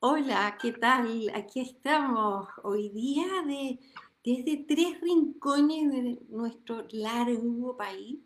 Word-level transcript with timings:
Hola, 0.00 0.56
¿qué 0.62 0.70
tal? 0.70 1.28
Aquí 1.34 1.58
estamos 1.58 2.46
hoy 2.62 2.88
día 2.90 3.26
de, 3.44 3.80
desde 4.22 4.58
tres 4.58 5.00
rincones 5.00 5.90
de 5.90 6.18
nuestro 6.28 6.86
largo 6.92 7.76
país. 7.76 8.20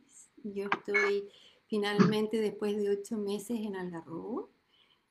Yo 0.45 0.65
estoy 0.65 1.31
finalmente 1.69 2.43
después 2.43 2.77
de 2.77 2.91
ocho 2.91 3.17
meses 3.17 3.59
en 3.59 3.75
Algarrobo. 3.75 4.51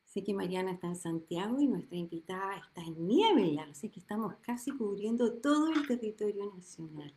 Sé 0.05 0.23
que 0.23 0.35
Mariana 0.35 0.73
está 0.73 0.85
en 0.85 0.97
Santiago 0.97 1.59
y 1.59 1.67
nuestra 1.67 1.97
invitada 1.97 2.57
está 2.57 2.83
en 2.83 3.07
Niebla, 3.07 3.63
así 3.63 3.89
que 3.89 3.99
estamos 3.99 4.35
casi 4.41 4.69
cubriendo 4.69 5.33
todo 5.41 5.71
el 5.71 5.87
territorio 5.87 6.53
nacional. 6.53 7.11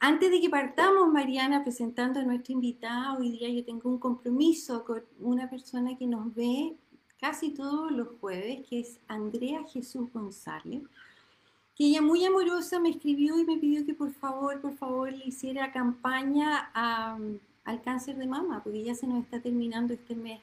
Antes 0.00 0.32
de 0.32 0.40
que 0.40 0.50
partamos, 0.50 1.12
Mariana, 1.12 1.62
presentando 1.62 2.18
a 2.18 2.24
nuestra 2.24 2.52
invitada, 2.52 3.16
hoy 3.16 3.30
día 3.30 3.48
yo 3.48 3.64
tengo 3.64 3.88
un 3.88 3.98
compromiso 3.98 4.84
con 4.84 5.04
una 5.20 5.48
persona 5.48 5.96
que 5.96 6.06
nos 6.06 6.34
ve 6.34 6.76
casi 7.20 7.50
todos 7.50 7.90
los 7.90 8.08
jueves, 8.20 8.66
que 8.68 8.80
es 8.80 8.98
Andrea 9.08 9.64
Jesús 9.64 10.12
González, 10.12 10.82
que 11.76 11.84
ella 11.84 12.00
muy 12.00 12.24
amorosa 12.24 12.80
me 12.80 12.90
escribió 12.90 13.38
y 13.38 13.44
me 13.44 13.58
pidió 13.58 13.84
que 13.84 13.94
por 13.94 14.12
favor, 14.12 14.60
por 14.60 14.76
favor 14.76 15.12
le 15.12 15.26
hiciera 15.26 15.72
campaña 15.72 16.70
al 16.72 17.82
cáncer 17.82 18.16
de 18.16 18.26
mama, 18.26 18.62
porque 18.62 18.82
ya 18.82 18.94
se 18.94 19.06
nos 19.06 19.24
está 19.24 19.40
terminando 19.40 19.92
este 19.92 20.14
mes. 20.14 20.40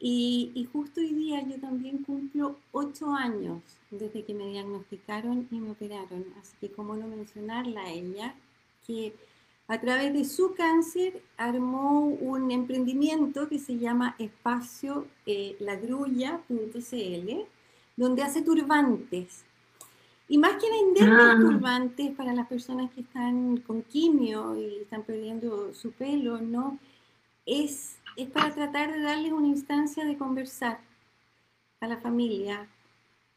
Y, 0.00 0.50
y, 0.54 0.64
justo 0.64 1.00
hoy 1.00 1.14
día 1.14 1.40
yo 1.42 1.58
también 1.60 2.02
cumplo 2.02 2.58
ocho 2.72 3.14
años 3.14 3.62
desde 3.90 4.24
que 4.24 4.34
me 4.34 4.48
diagnosticaron 4.48 5.48
y 5.50 5.60
me 5.60 5.70
operaron, 5.70 6.26
así 6.38 6.52
que 6.60 6.72
cómo 6.72 6.96
no 6.96 7.06
mencionarla 7.06 7.82
a 7.82 7.90
ella, 7.90 8.34
que 8.86 9.14
a 9.66 9.80
través 9.80 10.12
de 10.12 10.24
su 10.24 10.54
cáncer 10.54 11.22
armó 11.36 12.06
un 12.06 12.50
emprendimiento 12.50 13.48
que 13.48 13.58
se 13.58 13.78
llama 13.78 14.14
espacio 14.18 15.06
eh, 15.24 15.56
donde 17.96 18.22
hace 18.22 18.42
turbantes. 18.42 19.44
Y 20.28 20.38
más 20.38 20.52
que 20.62 20.70
vender 20.70 21.10
ah. 21.10 21.36
turbantes 21.40 22.10
para 22.12 22.34
las 22.34 22.46
personas 22.46 22.90
que 22.92 23.02
están 23.02 23.58
con 23.58 23.82
quimio 23.82 24.56
y 24.56 24.82
están 24.82 25.02
perdiendo 25.02 25.72
su 25.74 25.92
pelo, 25.92 26.40
¿no? 26.40 26.78
Es, 27.46 27.98
es 28.16 28.30
para 28.30 28.54
tratar 28.54 28.92
de 28.92 29.00
darles 29.00 29.32
una 29.32 29.48
instancia 29.48 30.04
de 30.04 30.16
conversar 30.16 30.80
a 31.80 31.86
la 31.86 31.98
familia, 31.98 32.66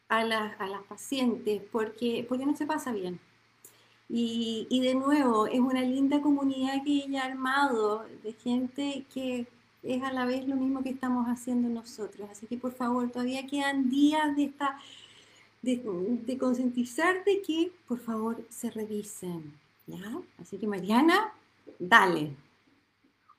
a, 0.08 0.19
a 0.19 0.67
las 0.67 0.84
pacientes, 0.88 1.62
porque, 1.72 2.25
porque 2.28 2.45
no 2.45 2.56
se 2.56 2.66
pasa 2.66 2.94
bien. 2.94 3.19
Y, 4.09 4.80
de 4.81 4.95
nuevo, 4.95 5.47
es 5.47 5.59
una 5.59 5.81
linda 5.81 6.22
comunidad 6.22 6.83
que 6.86 7.03
ella 7.05 7.23
ha 7.23 7.25
armado 7.25 8.05
de 8.23 8.33
gente 8.33 9.03
que 9.13 9.47
es 9.83 10.03
a 10.03 10.13
la 10.13 10.25
vez 10.25 10.47
lo 10.47 10.55
mismo 10.55 10.81
que 10.81 10.89
estamos 10.89 11.27
haciendo 11.27 11.67
nosotros. 11.67 12.30
Así 12.31 12.47
que 12.47 12.58
por 12.58 12.73
favor, 12.73 13.09
todavía 13.11 13.45
quedan 13.47 13.89
días 13.89 14.35
de 14.35 14.45
esta 14.45 14.78
de, 15.61 16.38
concientizar 16.39 17.23
de 17.25 17.41
que 17.41 17.72
por 17.88 18.00
favor 18.00 18.45
se 18.50 18.72
revisen. 18.72 19.53
¿ya? 19.88 20.19
Así 20.41 20.58
que 20.58 20.67
Mariana, 20.67 21.33
dale. 21.78 22.31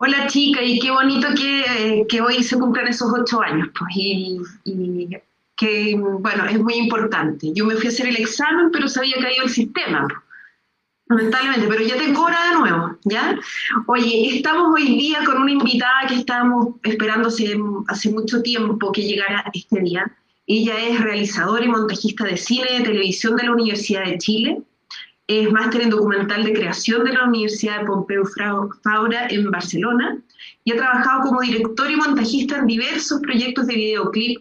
Hola 0.01 0.27
chica, 0.29 0.63
y 0.63 0.79
qué 0.79 0.91
bonito 0.91 1.29
que, 1.35 2.07
que 2.09 2.21
hoy 2.21 2.43
se 2.45 2.59
cumplan 2.59 2.89
esos 2.89 3.11
ocho 3.13 3.41
años. 3.41 3.69
Pues, 3.77 3.97
y, 3.97 4.41
y, 4.65 5.09
que, 5.57 5.97
bueno, 5.97 6.45
es 6.47 6.61
muy 6.61 6.75
importante. 6.75 7.53
Yo 7.53 7.65
me 7.65 7.75
fui 7.75 7.87
a 7.87 7.89
hacer 7.89 8.07
el 8.07 8.17
examen, 8.17 8.71
pero 8.71 8.87
se 8.87 9.01
había 9.01 9.17
caído 9.21 9.45
el 9.45 9.51
sistema. 9.51 10.07
Lamentablemente, 11.09 11.67
pero 11.69 11.83
ya 11.83 11.97
tengo 11.97 12.23
hora 12.23 12.39
de 12.49 12.59
nuevo, 12.59 12.99
¿ya? 13.05 13.39
Oye, 13.87 14.37
estamos 14.37 14.75
hoy 14.75 14.99
día 14.99 15.25
con 15.25 15.41
una 15.41 15.53
invitada 15.53 16.07
que 16.07 16.17
estábamos 16.17 16.75
esperando 16.83 17.29
hace, 17.89 18.11
mucho 18.11 18.43
tiempo 18.43 18.93
que 18.93 19.03
llegara 19.03 19.45
este 19.55 19.81
día. 19.81 20.11
Ella 20.47 20.75
es 20.87 21.01
realizadora 21.01 21.65
y 21.65 21.69
montajista 21.69 22.25
de 22.25 22.37
cine 22.37 22.67
y 22.71 22.79
de 22.79 22.85
televisión 22.85 23.37
de 23.37 23.45
la 23.45 23.53
Universidad 23.53 24.05
de 24.05 24.19
Chile. 24.19 24.63
Es 25.27 25.51
máster 25.51 25.83
en 25.83 25.91
documental 25.91 26.45
de 26.45 26.53
creación 26.53 27.05
de 27.05 27.15
la 27.15 27.25
Universidad 27.25 27.81
de 27.81 27.87
Pompeu 27.87 28.25
Fabra 28.83 29.29
en 29.29 29.51
Barcelona 29.51 30.19
y 30.65 30.73
ha 30.73 30.77
trabajado 30.77 31.23
como 31.23 31.41
director 31.41 31.91
y 31.91 31.97
montajista 31.97 32.59
en 32.59 32.67
diversos 32.67 33.21
proyectos 33.21 33.67
de 33.67 33.75
videoclip, 33.75 34.41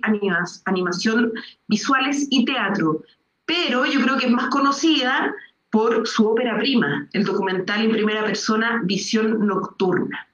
animación 0.65 1.31
visuales 1.67 2.27
y 2.29 2.43
teatro. 2.43 3.03
Pero 3.45 3.85
yo 3.85 4.01
creo 4.01 4.17
que 4.17 4.25
es 4.25 4.31
más 4.31 4.49
conocida 4.49 5.33
por 5.77 6.07
su 6.07 6.27
ópera 6.27 6.57
prima, 6.57 7.07
el 7.13 7.23
documental 7.23 7.83
en 7.83 7.91
primera 7.91 8.25
persona 8.25 8.81
Visión 8.83 9.45
Nocturna. 9.45 10.27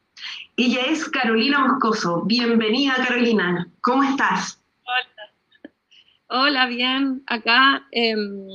Ella 0.56 0.84
es 0.88 1.10
Carolina 1.10 1.68
Moscoso. 1.68 2.22
Bienvenida, 2.22 2.96
Carolina. 3.06 3.68
¿Cómo 3.82 4.04
estás? 4.04 4.64
Hola, 4.86 6.46
Hola 6.46 6.66
bien. 6.68 7.24
Acá, 7.28 7.86
em, 7.92 8.48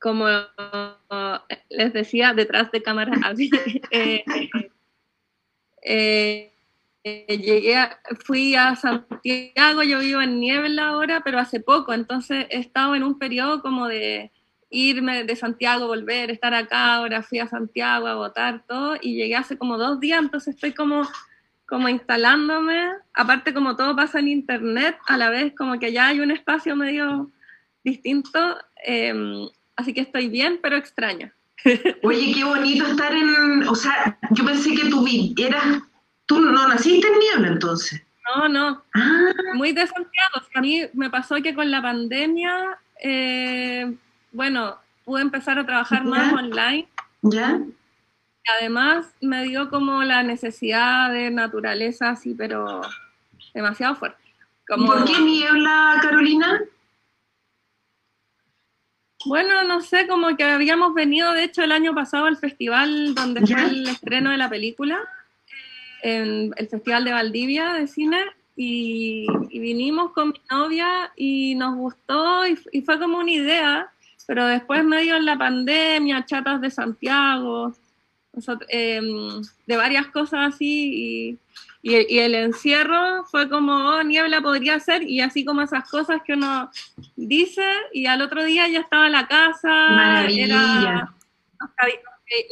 como 0.00 0.28
les 1.68 1.92
decía, 1.92 2.32
detrás 2.32 2.70
de 2.70 2.80
cámara, 2.80 3.10
eh, 3.90 4.24
eh, 5.82 6.52
eh, 7.02 7.38
llegué 7.38 7.76
fui 8.24 8.54
a 8.54 8.76
Santiago, 8.76 9.82
yo 9.82 9.98
vivo 9.98 10.20
en 10.20 10.38
Niebla 10.38 10.90
ahora, 10.90 11.22
pero 11.24 11.40
hace 11.40 11.58
poco, 11.58 11.92
entonces 11.92 12.46
he 12.50 12.60
estado 12.60 12.94
en 12.94 13.02
un 13.02 13.18
periodo 13.18 13.62
como 13.62 13.88
de 13.88 14.30
irme 14.70 15.24
de 15.24 15.36
Santiago, 15.36 15.86
volver, 15.86 16.30
estar 16.30 16.52
acá, 16.54 16.94
ahora 16.94 17.22
fui 17.22 17.38
a 17.38 17.48
Santiago 17.48 18.06
a 18.06 18.14
votar 18.14 18.64
todo 18.66 18.96
y 19.00 19.14
llegué 19.14 19.36
hace 19.36 19.56
como 19.56 19.78
dos 19.78 19.98
días, 20.00 20.20
entonces 20.20 20.54
estoy 20.54 20.72
como, 20.72 21.08
como 21.66 21.88
instalándome, 21.88 22.90
aparte 23.14 23.54
como 23.54 23.76
todo 23.76 23.96
pasa 23.96 24.18
en 24.18 24.28
internet, 24.28 24.98
a 25.06 25.16
la 25.16 25.30
vez 25.30 25.54
como 25.56 25.78
que 25.78 25.92
ya 25.92 26.08
hay 26.08 26.20
un 26.20 26.30
espacio 26.30 26.76
medio 26.76 27.30
distinto, 27.82 28.58
em, 28.84 29.48
así 29.76 29.94
que 29.94 30.02
estoy 30.02 30.28
bien, 30.28 30.58
pero 30.62 30.76
extraña. 30.76 31.32
Oye, 32.02 32.34
qué 32.34 32.44
bonito 32.44 32.86
estar 32.86 33.12
en, 33.12 33.66
o 33.66 33.74
sea, 33.74 34.18
yo 34.30 34.44
pensé 34.44 34.74
que 34.74 34.90
tú 34.90 35.04
eras, 35.38 35.82
tú 36.26 36.40
no 36.40 36.68
naciste 36.68 37.06
en 37.08 37.18
Niebla 37.18 37.48
entonces. 37.48 38.02
No, 38.36 38.46
no, 38.46 38.84
ah. 38.94 39.32
muy 39.54 39.72
de 39.72 39.86
Santiago, 39.86 40.42
a 40.54 40.60
mí 40.60 40.82
me 40.92 41.08
pasó 41.08 41.36
que 41.36 41.54
con 41.54 41.70
la 41.70 41.80
pandemia... 41.80 42.78
Eh, 43.00 43.96
bueno, 44.32 44.76
pude 45.04 45.22
empezar 45.22 45.58
a 45.58 45.66
trabajar 45.66 46.04
más 46.04 46.32
online. 46.32 46.88
¿Ya? 47.22 47.60
Además, 48.58 49.06
me 49.20 49.44
dio 49.44 49.68
como 49.70 50.02
la 50.02 50.22
necesidad 50.22 51.12
de 51.12 51.30
naturaleza 51.30 52.10
así, 52.10 52.34
pero 52.34 52.82
demasiado 53.54 53.94
fuerte. 53.96 54.22
¿Por 54.66 55.04
qué 55.04 55.18
niebla, 55.20 55.98
Carolina? 56.02 56.60
Bueno, 59.26 59.64
no 59.64 59.80
sé, 59.80 60.06
como 60.06 60.36
que 60.36 60.44
habíamos 60.44 60.94
venido, 60.94 61.32
de 61.32 61.44
hecho, 61.44 61.62
el 61.62 61.72
año 61.72 61.94
pasado 61.94 62.26
al 62.26 62.36
festival 62.36 63.14
donde 63.14 63.46
fue 63.46 63.64
el 63.64 63.88
estreno 63.88 64.30
de 64.30 64.36
la 64.36 64.48
película, 64.48 64.98
en 66.02 66.52
el 66.56 66.68
Festival 66.68 67.04
de 67.04 67.12
Valdivia 67.12 67.72
de 67.72 67.88
Cine, 67.88 68.24
y, 68.56 69.26
vinimos 69.50 70.12
con 70.12 70.28
mi 70.28 70.40
novia 70.50 71.12
y 71.16 71.54
nos 71.54 71.76
gustó 71.76 72.46
y 72.46 72.82
fue 72.82 72.98
como 72.98 73.18
una 73.18 73.30
idea 73.30 73.92
pero 74.28 74.46
después 74.46 74.84
medio 74.84 75.16
en 75.16 75.24
la 75.24 75.38
pandemia, 75.38 76.26
chatas 76.26 76.60
de 76.60 76.70
Santiago, 76.70 77.74
em, 78.68 79.40
de 79.66 79.76
varias 79.78 80.08
cosas 80.08 80.54
así, 80.54 81.38
y, 81.82 82.18
el 82.18 82.34
encierro 82.34 83.24
fue 83.30 83.48
como, 83.48 83.72
oh, 83.72 84.02
niebla 84.02 84.42
podría 84.42 84.78
ser, 84.80 85.02
y 85.02 85.22
así 85.22 85.46
como 85.46 85.62
esas 85.62 85.88
cosas 85.88 86.20
que 86.26 86.34
uno 86.34 86.70
dice, 87.16 87.64
y 87.94 88.04
al 88.04 88.20
otro 88.20 88.44
día 88.44 88.68
ya 88.68 88.80
estaba 88.80 89.08
la 89.08 89.26
casa, 89.26 90.26
era, 90.28 91.14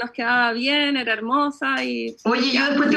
nos, 0.00 0.10
quedaba 0.12 0.52
bien, 0.54 0.96
era 0.96 1.12
hermosa, 1.12 1.84
y... 1.84 2.16
Oye, 2.24 2.52
yo 2.52 2.64
después 2.70 2.96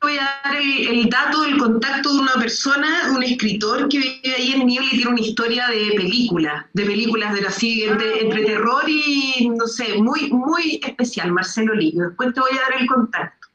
voy 0.00 0.16
a 0.16 0.40
dar 0.44 0.56
el, 0.56 1.08
dato 1.08 1.42
del 1.42 1.58
contacto 1.58 2.12
de 2.12 2.20
una 2.20 2.34
persona, 2.34 3.10
un 3.14 3.22
escritor 3.22 3.88
que 3.88 3.98
vive 3.98 4.34
ahí 4.36 4.52
en 4.52 4.66
Niebla 4.66 4.88
y 4.92 4.96
tiene 4.96 5.10
una 5.10 5.20
historia 5.20 5.68
de 5.68 5.92
películas, 5.96 6.66
de 6.72 6.84
películas 6.84 7.34
de 7.34 7.46
así, 7.46 7.84
entre, 7.84 8.06
ah, 8.06 8.18
entre, 8.20 8.44
terror 8.44 8.84
y, 8.86 9.48
no 9.50 9.66
sé, 9.66 9.98
muy, 9.98 10.30
muy 10.30 10.80
especial, 10.82 11.32
Marcelo 11.32 11.74
Lillo. 11.74 12.08
Después 12.08 12.32
te 12.32 12.40
voy 12.40 12.50
a 12.52 12.70
dar 12.70 12.80
el 12.80 12.86
contacto. 12.86 13.48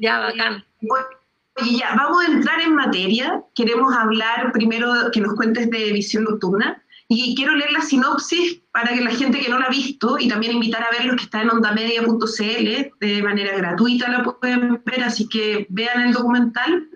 Ya, 0.00 0.18
bacán. 0.18 0.64
Oye, 1.56 1.78
ya, 1.78 1.94
vamos 1.94 2.24
a 2.24 2.32
entrar 2.32 2.60
en 2.60 2.74
materia. 2.74 3.42
Queremos 3.54 3.94
hablar 3.94 4.52
primero 4.52 4.92
que 5.12 5.20
nos 5.20 5.34
cuentes 5.34 5.70
de 5.70 5.92
Visión 5.92 6.24
Nocturna. 6.24 6.82
Y 7.12 7.34
quiero 7.34 7.56
leer 7.56 7.72
la 7.72 7.80
sinopsis 7.80 8.60
para 8.70 8.94
que 8.94 9.00
la 9.00 9.10
gente 9.10 9.40
que 9.40 9.48
no 9.48 9.58
la 9.58 9.64
ha 9.64 9.70
visto 9.70 10.16
y 10.16 10.28
también 10.28 10.52
invitar 10.52 10.84
a 10.84 10.92
ver 10.92 11.06
los 11.06 11.16
que 11.16 11.24
están 11.24 11.42
en 11.42 11.50
ondamedia.cl 11.50 12.92
de 13.00 13.22
manera 13.24 13.56
gratuita 13.56 14.08
la 14.08 14.22
pueden 14.22 14.80
ver, 14.84 15.02
así 15.02 15.28
que 15.28 15.66
vean 15.70 16.02
el 16.02 16.12
documental. 16.12 16.88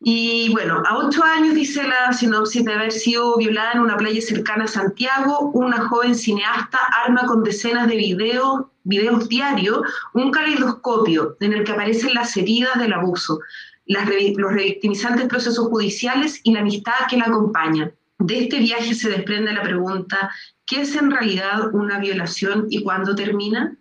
Y 0.00 0.48
bueno, 0.52 0.82
a 0.86 0.96
ocho 0.96 1.22
años 1.22 1.54
dice 1.54 1.86
la 1.86 2.10
sinopsis 2.10 2.64
de 2.64 2.72
haber 2.72 2.90
sido 2.90 3.36
violada 3.36 3.72
en 3.72 3.80
una 3.80 3.98
playa 3.98 4.22
cercana 4.22 4.64
a 4.64 4.68
Santiago, 4.68 5.50
una 5.52 5.86
joven 5.88 6.14
cineasta 6.14 6.78
arma 7.04 7.26
con 7.26 7.44
decenas 7.44 7.86
de 7.86 7.96
videos, 7.96 8.62
videos 8.84 9.28
diarios 9.28 9.82
un 10.14 10.30
caleidoscopio 10.30 11.36
en 11.40 11.52
el 11.52 11.64
que 11.64 11.72
aparecen 11.72 12.14
las 12.14 12.34
heridas 12.34 12.78
del 12.78 12.94
abuso 12.94 13.40
los 13.84 14.52
revictimizantes 14.52 15.28
procesos 15.28 15.68
judiciales 15.68 16.40
y 16.44 16.52
la 16.52 16.60
amistad 16.60 16.92
que 17.10 17.16
la 17.16 17.24
acompaña. 17.24 17.92
De 18.18 18.38
este 18.40 18.58
viaje 18.58 18.94
se 18.94 19.10
desprende 19.10 19.52
la 19.52 19.62
pregunta, 19.62 20.30
¿qué 20.66 20.82
es 20.82 20.94
en 20.96 21.10
realidad 21.10 21.72
una 21.72 21.98
violación 21.98 22.66
y 22.68 22.82
cuándo 22.82 23.14
termina? 23.14 23.76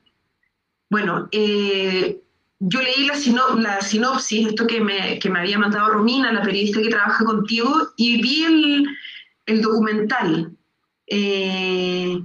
Bueno, 0.90 1.28
eh, 1.32 2.22
yo 2.60 2.82
leí 2.82 3.06
la, 3.06 3.82
sinopsis, 3.82 4.48
esto 4.48 4.68
que 4.68 4.82
me, 4.82 5.20
había 5.40 5.60
mandado 5.60 5.90
Romina, 5.90 6.32
la 6.32 6.44
periodista 6.44 6.82
que 6.82 6.90
trabaja 6.90 7.26
contigo, 7.26 7.90
y 7.98 8.22
vi 8.22 8.44
el, 8.44 8.88
el 9.48 9.62
documental. 9.62 10.52
Eh, 11.08 12.22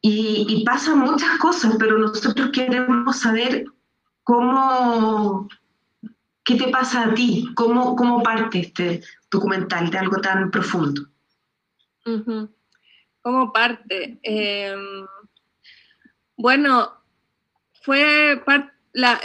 y, 0.00 0.46
y 0.48 0.64
pasan 0.64 0.98
muchas 0.98 1.38
cosas, 1.38 1.76
pero 1.78 1.98
nosotros 1.98 2.50
queremos 2.52 3.20
saber 3.20 3.64
cómo, 4.22 5.48
qué 6.44 6.56
te 6.56 6.68
pasa 6.68 7.04
a 7.04 7.14
ti, 7.14 7.48
cómo, 7.54 7.96
cómo 7.96 8.22
parte 8.22 8.60
este 8.60 9.02
documental 9.30 9.90
de 9.90 9.98
algo 9.98 10.18
tan 10.18 10.50
profundo. 10.50 11.08
¿Cómo 13.22 13.52
parte? 13.52 14.18
Em, 14.22 15.06
bueno, 16.36 16.92
fue 17.80 18.42
la, 18.92 19.20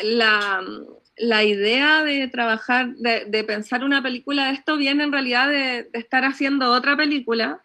la, 1.18 1.44
idea 1.44 2.04
de 2.04 2.28
trabajar, 2.30 2.96
de, 2.96 3.44
pensar 3.44 3.84
una 3.84 4.02
película 4.02 4.48
de 4.48 4.54
esto 4.54 4.78
viene 4.78 5.04
en 5.04 5.12
realidad 5.12 5.50
de, 5.50 5.90
estar 5.94 6.24
haciendo 6.24 6.72
otra 6.72 6.96
película. 6.96 7.64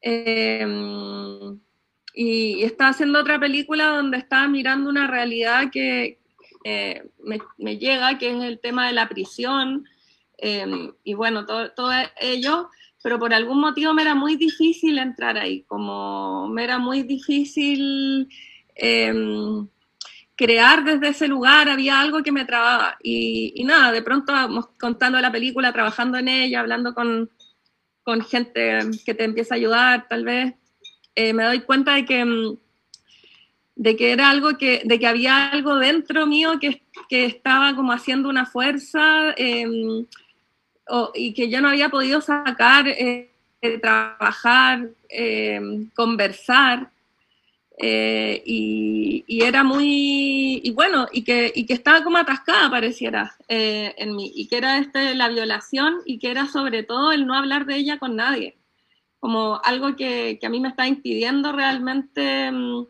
Em, 0.00 1.60
y, 2.12 2.64
estaba 2.64 2.90
haciendo 2.90 3.20
otra 3.20 3.38
película 3.38 3.86
donde 3.86 4.18
estaba 4.18 4.48
mirando 4.48 4.90
una 4.90 5.06
realidad 5.06 5.70
que 5.70 6.18
eh, 6.64 7.08
me, 7.56 7.78
llega, 7.78 8.18
que 8.18 8.30
es 8.30 8.42
el 8.42 8.58
tema 8.58 8.88
de 8.88 8.94
la 8.94 9.08
prisión 9.08 9.86
em, 10.38 10.92
y 11.04 11.14
bueno, 11.14 11.46
todo, 11.46 11.70
todo 11.70 11.92
ello 12.20 12.68
pero 13.02 13.18
por 13.18 13.32
algún 13.32 13.60
motivo 13.60 13.94
me 13.94 14.02
era 14.02 14.14
muy 14.14 14.36
difícil 14.36 14.98
entrar 14.98 15.38
ahí, 15.38 15.62
como 15.64 16.48
me 16.48 16.64
era 16.64 16.78
muy 16.78 17.02
difícil 17.02 18.28
em, 18.74 19.66
crear 20.36 20.84
desde 20.84 21.08
ese 21.08 21.28
lugar, 21.28 21.68
había 21.68 22.00
algo 22.00 22.22
que 22.22 22.32
me 22.32 22.44
trababa. 22.44 22.96
Y, 23.02 23.62
nada, 23.64 23.92
de 23.92 24.02
pronto 24.02 24.32
contando 24.78 25.20
la 25.20 25.32
película, 25.32 25.72
trabajando 25.72 26.18
en 26.18 26.28
ella, 26.28 26.60
hablando 26.60 26.94
con, 26.94 27.30
con 28.02 28.22
gente 28.22 28.80
que 29.04 29.14
te 29.14 29.24
empieza 29.24 29.54
a 29.54 29.58
ayudar, 29.58 30.06
tal 30.08 30.24
vez, 30.24 30.54
eh, 31.14 31.32
me 31.32 31.44
doy 31.44 31.60
cuenta 31.60 31.94
de 31.94 32.04
que, 32.04 32.24
mm, 32.24 32.56
de 33.76 33.96
que 33.96 34.12
era 34.12 34.28
algo 34.30 34.58
que, 34.58 34.82
de 34.84 34.98
que 34.98 35.06
había 35.06 35.48
algo 35.48 35.76
dentro 35.76 36.26
mío 36.26 36.58
que, 36.60 36.82
que 37.08 37.24
estaba 37.24 37.74
como 37.74 37.92
haciendo 37.92 38.28
una 38.28 38.44
fuerza 38.44 39.34
em, 40.90 41.08
y 41.14 41.34
que 41.34 41.48
yo 41.48 41.60
no 41.60 41.68
había 41.68 41.88
podido 41.88 42.20
sacar, 42.20 42.88
eh, 42.88 43.30
trabajar, 43.80 44.88
em, 45.08 45.90
conversar. 45.94 46.90
Eh, 47.82 48.42
y, 48.44 49.42
era 49.42 49.64
muy, 49.64 50.60
y 50.62 50.70
bueno, 50.70 51.06
y 51.12 51.24
que, 51.24 51.50
y 51.54 51.64
que 51.64 51.72
estaba 51.72 52.04
como 52.04 52.18
atascada, 52.18 52.68
pareciera, 52.70 53.34
eh, 53.48 53.94
en 53.96 54.14
mí, 54.16 54.30
y 54.34 54.48
que 54.48 54.58
era 54.58 54.76
este, 54.78 55.14
la 55.14 55.28
violación 55.28 56.02
y 56.04 56.18
que 56.18 56.30
era 56.30 56.46
sobre 56.46 56.82
todo 56.82 57.10
el 57.10 57.26
no 57.26 57.34
hablar 57.34 57.64
de 57.64 57.76
ella 57.76 57.98
con 57.98 58.16
nadie, 58.16 58.58
como 59.18 59.60
algo 59.64 59.96
que, 59.96 60.36
que 60.38 60.46
a 60.46 60.50
mí 60.50 60.60
me 60.60 60.68
está 60.68 60.86
impidiendo 60.86 61.52
realmente 61.52 62.52
mm, 62.52 62.86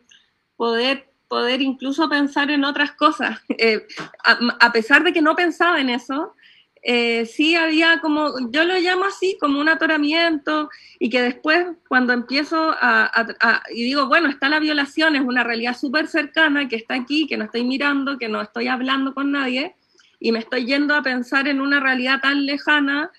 poder, 0.57 1.07
poder 1.29 1.61
incluso 1.61 2.09
pensar 2.09 2.51
en 2.51 2.65
otras 2.65 2.91
cosas. 2.91 3.39
Eh, 3.57 3.87
a, 4.25 4.39
a, 4.59 4.71
pesar 4.73 5.03
de 5.03 5.13
que 5.13 5.21
no 5.21 5.35
pensaba 5.35 5.79
en 5.79 5.89
eso, 5.89 6.35
eh, 6.83 7.27
sí 7.27 7.55
había 7.55 7.99
como, 7.99 8.33
yo 8.49 8.63
lo 8.63 8.75
llamo 8.79 9.05
así, 9.05 9.37
como 9.39 9.59
un 9.59 9.69
atoramiento, 9.69 10.69
y 10.99 11.09
que 11.09 11.21
después 11.21 11.67
cuando 11.87 12.13
empiezo 12.13 12.75
a, 12.79 13.63
y 13.73 13.83
digo, 13.83 14.07
bueno, 14.07 14.29
está 14.29 14.49
la 14.49 14.59
violación, 14.59 15.15
es 15.15 15.21
una 15.21 15.43
realidad 15.43 15.77
súper 15.77 16.07
cercana, 16.07 16.67
que 16.67 16.75
está 16.75 16.95
aquí, 16.95 17.27
que 17.27 17.37
no 17.37 17.45
estoy 17.45 17.63
mirando, 17.63 18.17
que 18.17 18.29
no 18.29 18.41
estoy 18.41 18.67
hablando 18.67 19.13
con 19.13 19.31
nadie, 19.31 19.75
y 20.19 20.31
me 20.31 20.39
estoy 20.39 20.65
yendo 20.65 20.95
a 20.95 21.03
pensar 21.03 21.47
en 21.47 21.61
una 21.61 21.79
realidad 21.79 22.19
tan 22.21 22.45
lejana, 22.45 23.11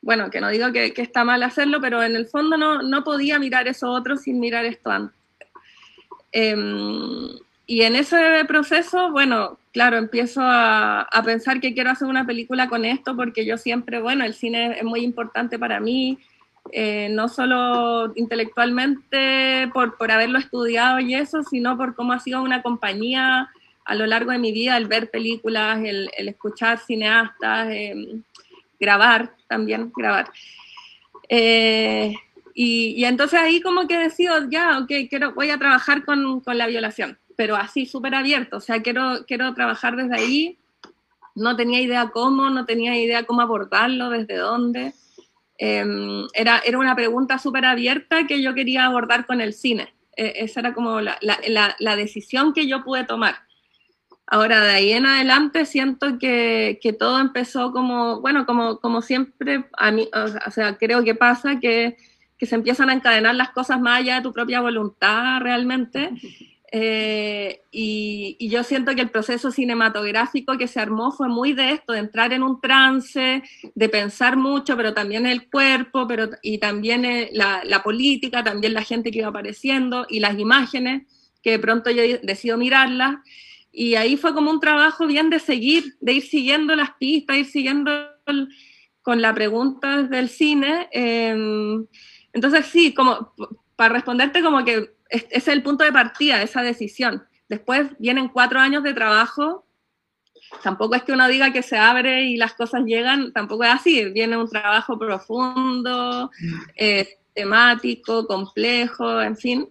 bueno, 0.00 0.28
que 0.30 0.40
no 0.40 0.48
digo 0.48 0.70
que, 0.72 0.92
está 0.96 1.24
mal 1.24 1.42
hacerlo, 1.42 1.80
pero 1.80 2.02
en 2.02 2.16
el 2.16 2.26
fondo 2.26 2.56
no, 2.56 2.82
no, 2.82 3.04
podía 3.04 3.38
mirar 3.38 3.68
eso 3.68 3.90
otro 3.90 4.16
sin 4.16 4.38
mirar 4.38 4.64
esto 4.64 4.90
antes. 4.90 5.16
Em, 6.30 7.28
y 7.66 7.82
en 7.82 7.96
ese 7.96 8.44
proceso, 8.46 9.10
bueno, 9.10 9.58
claro, 9.72 9.96
empiezo 9.96 10.40
a, 10.42 11.08
pensar 11.24 11.60
que 11.60 11.72
quiero 11.72 11.90
hacer 11.90 12.08
una 12.08 12.26
película 12.26 12.68
con 12.68 12.84
esto 12.84 13.16
porque 13.16 13.46
yo 13.46 13.56
siempre, 13.56 14.00
bueno, 14.00 14.24
el 14.24 14.34
cine 14.34 14.78
es 14.78 14.84
muy 14.84 15.00
importante 15.00 15.58
para 15.58 15.80
mí, 15.80 16.18
eh, 16.72 17.08
no 17.10 17.28
solo 17.28 18.12
intelectualmente 18.16 19.70
por, 19.72 19.96
por 19.96 20.10
haberlo 20.10 20.38
estudiado 20.38 21.00
y 21.00 21.14
eso, 21.14 21.42
sino 21.42 21.76
por 21.78 21.94
cómo 21.94 22.12
ha 22.12 22.20
sido 22.20 22.42
una 22.42 22.62
compañía 22.62 23.50
a 23.86 23.94
lo 23.94 24.06
largo 24.06 24.30
de 24.30 24.38
mi 24.38 24.52
vida, 24.52 24.76
el 24.76 24.86
ver 24.86 25.10
películas, 25.10 25.80
el, 25.84 26.10
escuchar 26.16 26.78
cineastas, 26.78 27.68
em, 27.70 28.22
grabar 28.78 29.34
también, 29.48 29.90
grabar. 29.96 30.30
Eh, 31.28 32.14
y, 32.54 33.04
entonces 33.04 33.40
ahí 33.40 33.60
como 33.60 33.86
que 33.86 33.98
decido, 33.98 34.48
ya, 34.50 34.78
ok, 34.78 34.92
quiero, 35.08 35.32
voy 35.32 35.50
a 35.50 35.58
trabajar 35.58 36.04
con, 36.04 36.40
con 36.40 36.58
la 36.58 36.66
violación 36.66 37.18
pero 37.36 37.56
así 37.56 37.86
súper 37.86 38.14
abierto, 38.14 38.58
o 38.58 38.60
sea, 38.60 38.82
quiero, 38.82 39.24
quiero 39.26 39.52
trabajar 39.54 39.96
desde 39.96 40.14
ahí, 40.14 40.58
no 41.34 41.56
tenía 41.56 41.80
idea 41.80 42.10
cómo, 42.10 42.50
no 42.50 42.64
tenía 42.64 42.96
idea 42.96 43.24
cómo 43.24 43.40
abordarlo, 43.40 44.10
desde 44.10 44.36
dónde. 44.36 44.94
Em, 45.58 46.26
era, 46.32 46.60
era 46.64 46.78
una 46.78 46.94
pregunta 46.94 47.38
súper 47.38 47.64
abierta 47.64 48.26
que 48.26 48.42
yo 48.42 48.54
quería 48.54 48.86
abordar 48.86 49.26
con 49.26 49.40
el 49.40 49.52
cine. 49.52 49.94
E, 50.16 50.44
esa 50.44 50.60
era 50.60 50.74
como 50.74 51.00
la, 51.00 51.18
la, 51.22 51.76
la, 51.78 51.96
decisión 51.96 52.52
que 52.52 52.66
yo 52.66 52.84
pude 52.84 53.04
tomar. 53.04 53.36
Ahora, 54.26 54.60
de 54.64 54.72
ahí 54.72 54.92
en 54.92 55.06
adelante 55.06 55.66
siento 55.66 56.18
que, 56.18 56.78
que 56.82 56.92
todo 56.92 57.20
empezó 57.20 57.72
como, 57.72 58.20
bueno, 58.20 58.46
como, 58.46 58.80
como 58.80 59.02
siempre, 59.02 59.66
a 59.76 59.90
mí, 59.90 60.08
o 60.14 60.50
sea, 60.50 60.76
creo 60.78 61.04
que 61.04 61.14
pasa 61.14 61.60
que, 61.60 61.96
que 62.38 62.46
se 62.46 62.54
empiezan 62.54 62.90
a 62.90 62.94
encadenar 62.94 63.34
las 63.34 63.50
cosas 63.50 63.80
más 63.80 64.00
allá 64.00 64.16
de 64.16 64.22
tu 64.22 64.32
propia 64.32 64.60
voluntad 64.60 65.40
realmente. 65.40 66.10
Eh, 66.76 67.62
y, 67.70 68.36
yo 68.48 68.64
siento 68.64 68.96
que 68.96 69.00
el 69.00 69.10
proceso 69.10 69.52
cinematográfico 69.52 70.58
que 70.58 70.66
se 70.66 70.80
armó 70.80 71.12
fue 71.12 71.28
muy 71.28 71.52
de 71.52 71.70
esto, 71.70 71.92
de 71.92 72.00
entrar 72.00 72.32
en 72.32 72.42
un 72.42 72.60
trance, 72.60 73.44
de 73.76 73.88
pensar 73.88 74.36
mucho, 74.36 74.76
pero 74.76 74.92
también 74.92 75.24
el 75.24 75.48
cuerpo, 75.48 76.08
pero, 76.08 76.30
y 76.42 76.58
también 76.58 77.04
eh, 77.04 77.30
la, 77.32 77.80
política, 77.84 78.42
también 78.42 78.74
la 78.74 78.82
gente 78.82 79.12
que 79.12 79.20
iba 79.20 79.28
apareciendo 79.28 80.04
y 80.10 80.18
las 80.18 80.36
imágenes, 80.36 81.04
que 81.44 81.52
de 81.52 81.58
pronto 81.60 81.92
yo 81.92 82.02
decido 82.24 82.58
mirarlas. 82.58 83.18
Y 83.70 83.94
ahí 83.94 84.16
fue 84.16 84.34
como 84.34 84.50
un 84.50 84.58
trabajo 84.58 85.06
bien 85.06 85.30
de 85.30 85.38
seguir, 85.38 85.94
de 86.00 86.14
ir 86.14 86.22
siguiendo 86.24 86.74
las 86.74 86.90
pistas, 86.98 87.36
ir 87.36 87.46
siguiendo 87.46 87.92
con 89.02 89.22
la 89.22 89.32
pregunta 89.32 90.02
del 90.02 90.28
cine. 90.28 90.88
Em, 90.90 91.86
entonces 92.32 92.66
sí, 92.66 92.92
como 92.94 93.32
para 93.76 93.94
responderte 93.94 94.42
como 94.42 94.64
que 94.64 94.93
es 95.08 95.48
el 95.48 95.62
punto 95.62 95.84
de 95.84 95.92
partida, 95.92 96.42
esa 96.42 96.62
decisión. 96.62 97.24
Después 97.48 97.88
vienen 97.98 98.28
cuatro 98.28 98.58
años 98.58 98.82
de 98.82 98.94
trabajo. 98.94 99.66
Tampoco 100.62 100.94
es 100.94 101.02
que 101.02 101.12
uno 101.12 101.28
diga 101.28 101.52
que 101.52 101.62
se 101.62 101.76
abre 101.76 102.24
y 102.24 102.36
las 102.36 102.54
cosas 102.54 102.84
llegan, 102.84 103.32
tampoco 103.32 103.64
es 103.64 103.70
así. 103.70 104.04
Viene 104.10 104.36
un 104.36 104.48
trabajo 104.48 104.98
profundo, 104.98 106.30
eh, 106.76 107.18
temático, 107.34 108.26
complejo, 108.26 109.20
en 109.20 109.36
fin. 109.36 109.68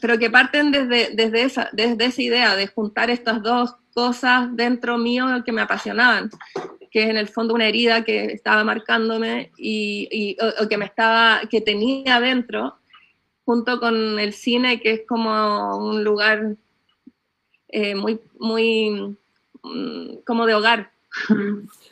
pero 0.00 0.18
que 0.18 0.30
parten 0.30 0.70
desde, 0.70 1.10
desde, 1.14 1.42
esa, 1.42 1.68
desde 1.72 2.04
esa 2.04 2.22
idea 2.22 2.56
de 2.56 2.68
juntar 2.68 3.10
estas 3.10 3.42
dos 3.42 3.74
cosas 3.92 4.54
dentro 4.54 4.98
mío 4.98 5.26
que 5.44 5.52
me 5.52 5.60
apasionaban, 5.60 6.30
que 6.90 7.04
es 7.04 7.10
en 7.10 7.16
el 7.16 7.28
fondo 7.28 7.54
una 7.54 7.66
herida 7.66 8.04
que 8.04 8.26
estaba 8.26 8.62
marcándome 8.64 9.50
y, 9.56 10.36
o, 10.60 10.68
que 10.68 10.76
me 10.76 10.84
estaba, 10.84 11.42
que 11.50 11.60
tenía 11.60 12.20
dentro 12.20 12.78
junto 13.44 13.78
con 13.78 14.18
el 14.18 14.32
cine, 14.32 14.80
que 14.80 14.92
es 14.92 15.00
como 15.06 15.76
un 15.76 16.02
lugar 16.02 16.56
eh, 17.68 17.94
muy, 17.94 18.20
muy 18.38 19.16
mm, 19.62 20.16
como 20.26 20.46
de 20.46 20.54
hogar, 20.54 20.92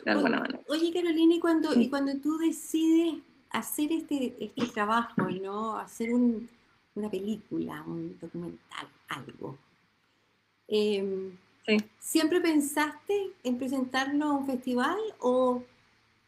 de 0.04 0.11
alguna 0.11 0.40
manera. 0.40 0.61
Oye, 0.68 0.92
Carolina, 0.92 1.35
y 1.35 1.40
cuando, 1.40 1.78
y 1.78 1.88
cuando 1.88 2.16
tú 2.16 2.38
decides 2.38 3.16
hacer 3.50 3.92
este, 3.92 4.35
este 4.38 4.66
trabajo 4.66 5.28
y 5.28 5.40
no 5.40 5.76
hacer 5.76 6.11
una 6.14 7.11
película, 7.11 7.82
un 7.87 8.18
documental, 8.21 8.87
algo, 9.09 9.59
em, 10.68 11.37
¿siempre 11.99 12.40
pensaste 12.40 13.32
en 13.44 13.59
presentarlo 13.59 14.25
a 14.25 14.32
un 14.32 14.47
festival 14.47 14.99
o 15.18 15.62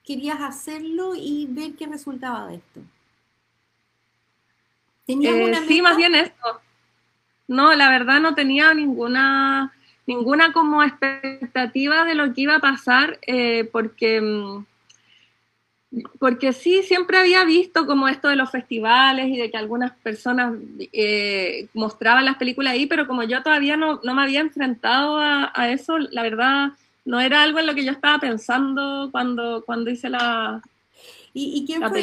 querías 0.05 0.41
hacerlo 0.41 1.15
y 1.17 1.47
ver 1.49 1.75
qué 1.77 1.87
resultaba 1.87 2.49
de 2.49 2.57
esto? 2.57 2.81
Eh, 5.07 5.55
sí, 5.67 5.83
más 5.83 5.97
bien 5.97 6.15
esto. 6.15 6.61
No, 7.47 7.75
la 7.75 7.91
verdad 7.91 8.21
no 8.21 8.35
tenía 8.35 8.73
ninguna, 8.73 9.73
ninguna 10.07 10.53
como 10.53 10.83
expectativa 10.83 12.05
de 12.05 12.15
lo 12.15 12.33
que 12.33 12.43
iba 12.43 12.57
a 12.57 12.61
pasar, 12.61 13.19
eh, 13.27 13.69
porque, 13.71 14.21
mm, 14.21 14.65
porque 16.19 16.53
sí, 16.53 16.83
siempre 16.83 17.19
había 17.19 17.45
visto 17.45 17.87
como 17.87 18.09
esto 18.09 18.29
de 18.29 18.37
los 18.37 18.51
festivales 18.51 19.29
y 19.29 19.37
de 19.37 19.51
que 19.51 19.59
algunas 19.59 19.93
personas 19.93 20.55
eh, 20.93 21.69
mostraban 21.75 22.25
las 22.25 22.37
películas 22.37 22.73
ahí, 22.73 22.87
pero 22.87 23.07
como 23.07 23.23
yo 23.23 23.43
todavía 23.43 23.77
no, 23.77 24.01
no 24.03 24.15
me 24.15 24.23
había 24.23 24.41
enfrentado 24.41 25.19
a, 25.19 25.53
a, 25.55 25.69
eso, 25.71 25.99
la 25.99 26.23
verdad 26.23 26.73
no 27.05 27.21
era 27.21 27.43
algo 27.43 27.61
en 27.61 27.67
lo 27.67 27.75
que 27.75 27.85
yo 27.85 27.93
estaba 27.93 28.19
pensando 28.19 29.11
cuando, 29.13 29.63
cuando 29.67 29.91
hice 29.91 30.09
la, 30.09 30.63
¿Y, 31.37 31.67
quién 31.67 31.83
fue, 31.89 32.01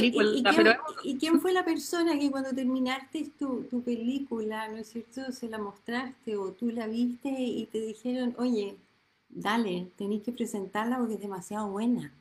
y, 1.03 1.17
quién, 1.17 1.39
fue 1.39 1.53
la 1.53 1.63
persona 1.63 2.19
que 2.19 2.29
cuando 2.29 2.53
terminaste 2.53 3.31
tu, 3.39 3.63
tu, 3.63 3.81
película, 3.81 4.67
¿no 4.67 4.75
es 4.75 4.89
cierto?, 4.89 5.31
se 5.31 5.47
la 5.47 5.57
mostraste 5.57 6.35
o 6.35 6.51
tú 6.51 6.69
la 6.69 6.85
viste 6.85 7.29
y 7.29 7.65
te 7.67 7.79
dijeron, 7.79 8.35
oye, 8.37 8.75
dale, 9.29 9.87
tenéis 9.95 10.23
que 10.23 10.33
presentarla 10.33 10.97
porque 10.97 11.13
es 11.13 11.21
demasiado 11.21 11.69
buena. 11.69 12.11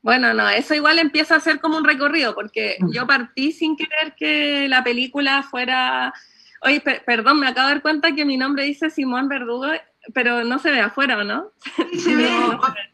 Bueno, 0.00 0.32
no, 0.32 0.48
eso 0.48 0.74
igual 0.74 0.98
empieza 0.98 1.36
a 1.36 1.40
ser 1.40 1.60
como 1.60 1.76
un 1.76 1.84
recorrido, 1.84 2.34
porque 2.34 2.78
yo 2.90 3.06
partí 3.06 3.52
sin 3.52 3.76
querer 3.76 4.14
que 4.14 4.66
la 4.68 4.82
película 4.82 5.42
fuera... 5.42 6.14
Oye, 6.62 6.82
perdón, 7.04 7.40
me 7.40 7.48
acabo 7.48 7.68
de 7.68 7.74
dar 7.74 7.82
cuenta 7.82 8.14
que 8.14 8.24
mi 8.24 8.38
nombre 8.38 8.64
dice 8.64 8.88
Simón 8.88 9.28
Verdugo 9.28 9.66
pero 10.12 10.44
no 10.44 10.58
se 10.58 10.70
ve 10.70 10.80
afuera, 10.80 11.18
¿o 11.18 11.24
no? 11.24 11.52
Sí, 11.92 11.98
se 12.00 12.16
ve. 12.16 12.28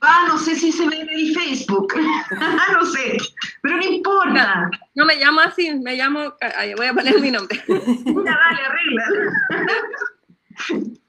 Ah, 0.00 0.26
no 0.29 0.38
sé 0.38 0.55
si 0.55 0.71
se 0.71 0.88
ve 0.88 1.00
en 1.00 1.09
el 1.09 1.35
Facebook. 1.35 1.93
no 2.73 2.87
sé. 2.87 3.17
Pero 3.62 3.76
no 3.76 3.83
importa. 3.85 4.71
No, 4.95 5.05
me 5.05 5.17
llamo 5.17 5.40
así, 5.40 5.75
me 5.75 5.97
llamo. 5.97 6.35
Voy 6.76 6.87
a 6.87 6.95
poner 6.95 7.21
mi 7.21 7.31
nombre. 7.31 7.62
Ya, 7.67 7.75
dale, 7.75 8.62
arregla. 8.67 9.05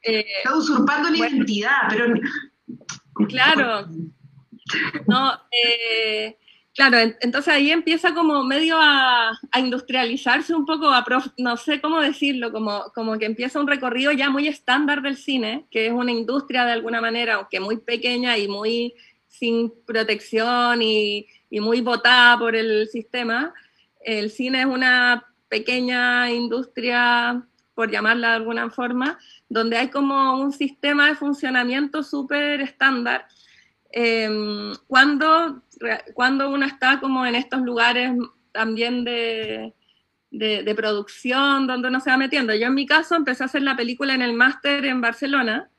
Eh, 0.03 0.25
Está 0.38 0.55
usurpando 0.55 1.10
la 1.10 1.17
identidad, 1.17 1.81
pero. 1.89 2.13
Claro. 3.27 3.88
No, 5.08 5.34
eh, 5.51 6.38
Claro, 6.74 6.98
entonces 7.20 7.54
ahí 7.54 7.70
empieza 7.70 8.13
como 8.13 8.44
medio 8.44 8.78
a, 8.80 9.38
industrializarse 9.58 10.56
un 10.56 10.66
poco, 10.66 10.90
a 10.90 11.04
no 11.38 11.58
sé 11.58 11.82
cómo 11.82 12.00
decirlo, 12.00 12.54
como, 12.54 12.84
como 12.96 13.18
que 13.18 13.25
empieza 13.25 13.60
un 13.60 13.68
recorrido 13.68 14.13
ya 14.13 14.30
muy 14.30 14.48
estándar 14.48 15.01
del 15.01 15.18
cine, 15.18 15.66
que 15.70 15.88
es 15.88 15.92
una 15.92 16.12
industria 16.12 16.63
de 16.63 16.72
alguna 16.72 17.01
manera, 17.01 17.36
aunque 17.36 17.60
muy 17.60 17.78
pequeña 17.78 18.38
y 18.38 18.48
muy 18.48 18.94
sin 19.28 19.74
protección 19.86 20.82
y, 20.82 21.28
y 21.50 21.60
muy 21.60 21.82
votada 21.82 22.40
por 22.40 22.56
el 22.56 22.88
sistema. 22.88 23.54
El 24.00 24.32
cine 24.32 24.62
es 24.62 24.66
una 24.66 25.25
pequeña 25.50 26.32
industria, 26.32 27.46
por 27.75 27.92
llamarla 27.92 28.30
de 28.30 28.36
alguna 28.36 28.70
forma, 28.70 29.20
donde 29.50 29.78
hay 29.78 29.90
como 29.90 30.40
un 30.40 30.54
sistema 30.54 31.08
de 31.08 31.16
funcionamiento 31.16 32.01
súper 32.01 32.62
estándar 32.62 33.28
Em, 33.94 34.74
cuando, 34.88 35.62
cuando 36.14 36.50
uno 36.50 36.66
está 36.66 37.00
como 37.00 37.26
en 37.26 37.36
estos 37.36 37.62
lugares 37.62 38.12
también 38.52 39.04
de, 39.04 39.74
de, 40.32 40.76
producción, 40.76 41.68
donde 41.68 41.90
uno 41.90 42.00
se 42.00 42.10
va 42.10 42.18
metiendo. 42.18 42.54
Yo 42.56 42.68
en 42.68 42.74
mi 42.74 42.86
caso 42.86 43.16
empecé 43.16 43.44
a 43.44 43.48
hacer 43.48 43.62
la 43.62 43.76
película 43.76 44.14
en 44.14 44.22
el 44.22 44.34
máster 44.34 44.86
en 44.86 45.02
Barcelona, 45.02 45.70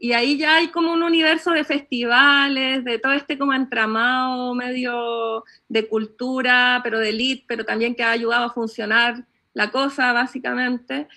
y 0.00 0.12
ahí 0.12 0.38
ya 0.38 0.56
hay 0.56 0.68
como 0.68 0.92
un 0.92 1.02
universo 1.02 1.50
de 1.50 1.64
festivales, 1.64 2.84
de 2.84 3.00
todo 3.00 3.12
este 3.12 3.36
como 3.36 3.52
entramado 3.52 4.54
medio 4.54 5.44
de 5.68 5.88
cultura, 5.88 6.80
pero 6.84 7.00
de 7.00 7.08
elite, 7.08 7.44
pero 7.48 7.64
también 7.64 7.96
que 7.96 8.04
ha 8.04 8.12
ayudado 8.12 8.44
a 8.44 8.52
funcionar 8.52 9.26
la 9.54 9.72
cosa, 9.72 10.12
básicamente. 10.12 11.08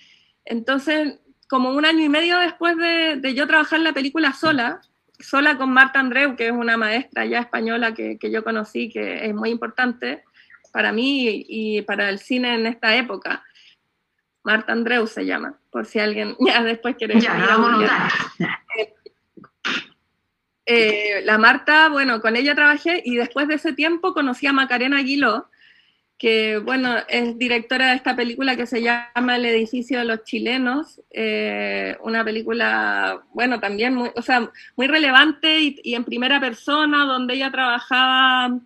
Entonces, 0.44 1.20
como 1.48 1.70
un 1.70 1.84
año 1.84 2.04
y 2.04 2.08
medio 2.08 2.38
después 2.38 2.76
de, 2.76 3.16
de 3.16 3.34
yo 3.34 3.46
trabajar 3.46 3.78
la 3.78 3.92
película 3.92 4.32
sola, 4.32 4.80
sola 5.22 5.56
con 5.56 5.70
Marta 5.70 6.00
Andreu, 6.00 6.36
que 6.36 6.48
es 6.48 6.52
una 6.52 6.76
maestra 6.76 7.24
ya 7.24 7.40
española 7.40 7.94
que, 7.94 8.18
que, 8.18 8.30
yo 8.30 8.44
conocí, 8.44 8.90
que 8.90 9.26
es 9.26 9.34
muy 9.34 9.50
importante 9.50 10.24
para 10.72 10.92
mí 10.92 11.44
y 11.48 11.82
para 11.82 12.08
el 12.08 12.18
cine 12.18 12.54
en 12.54 12.66
esta 12.66 12.94
época. 12.96 13.44
Marta 14.44 14.72
Andreu 14.72 15.06
se 15.06 15.24
llama, 15.24 15.58
por 15.70 15.86
si 15.86 15.98
alguien 15.98 16.36
ya 16.46 16.62
después 16.62 16.96
quiere... 16.96 17.20
Ya, 17.20 17.34
vamos 17.34 17.84
a 17.84 18.08
eh, 20.64 21.22
la 21.24 21.38
Marta, 21.38 21.88
bueno, 21.88 22.20
con 22.20 22.36
ella 22.36 22.54
trabajé 22.54 23.02
y 23.04 23.16
después 23.16 23.48
de 23.48 23.54
ese 23.54 23.72
tiempo 23.72 24.14
conocí 24.14 24.46
a 24.46 24.52
Macarena 24.52 24.98
Aguiló, 24.98 25.48
que 26.22 26.58
bueno, 26.58 26.98
es 27.08 27.36
directora 27.36 27.90
de 27.90 27.96
esta 27.96 28.14
película 28.14 28.54
que 28.54 28.64
se 28.64 28.80
llama 28.80 29.34
El 29.34 29.44
edificio 29.44 29.98
de 29.98 30.04
los 30.04 30.22
chilenos, 30.22 31.00
eh, 31.10 31.96
una 32.04 32.24
película, 32.24 33.24
bueno, 33.34 33.58
también 33.58 33.96
muy, 33.96 34.08
o 34.14 34.22
sea, 34.22 34.48
muy 34.76 34.86
relevante 34.86 35.58
y, 35.82 35.94
en 35.96 36.04
primera 36.04 36.38
persona, 36.38 37.06
donde 37.06 37.34
ella 37.34 37.50
trabajaba 37.50 38.56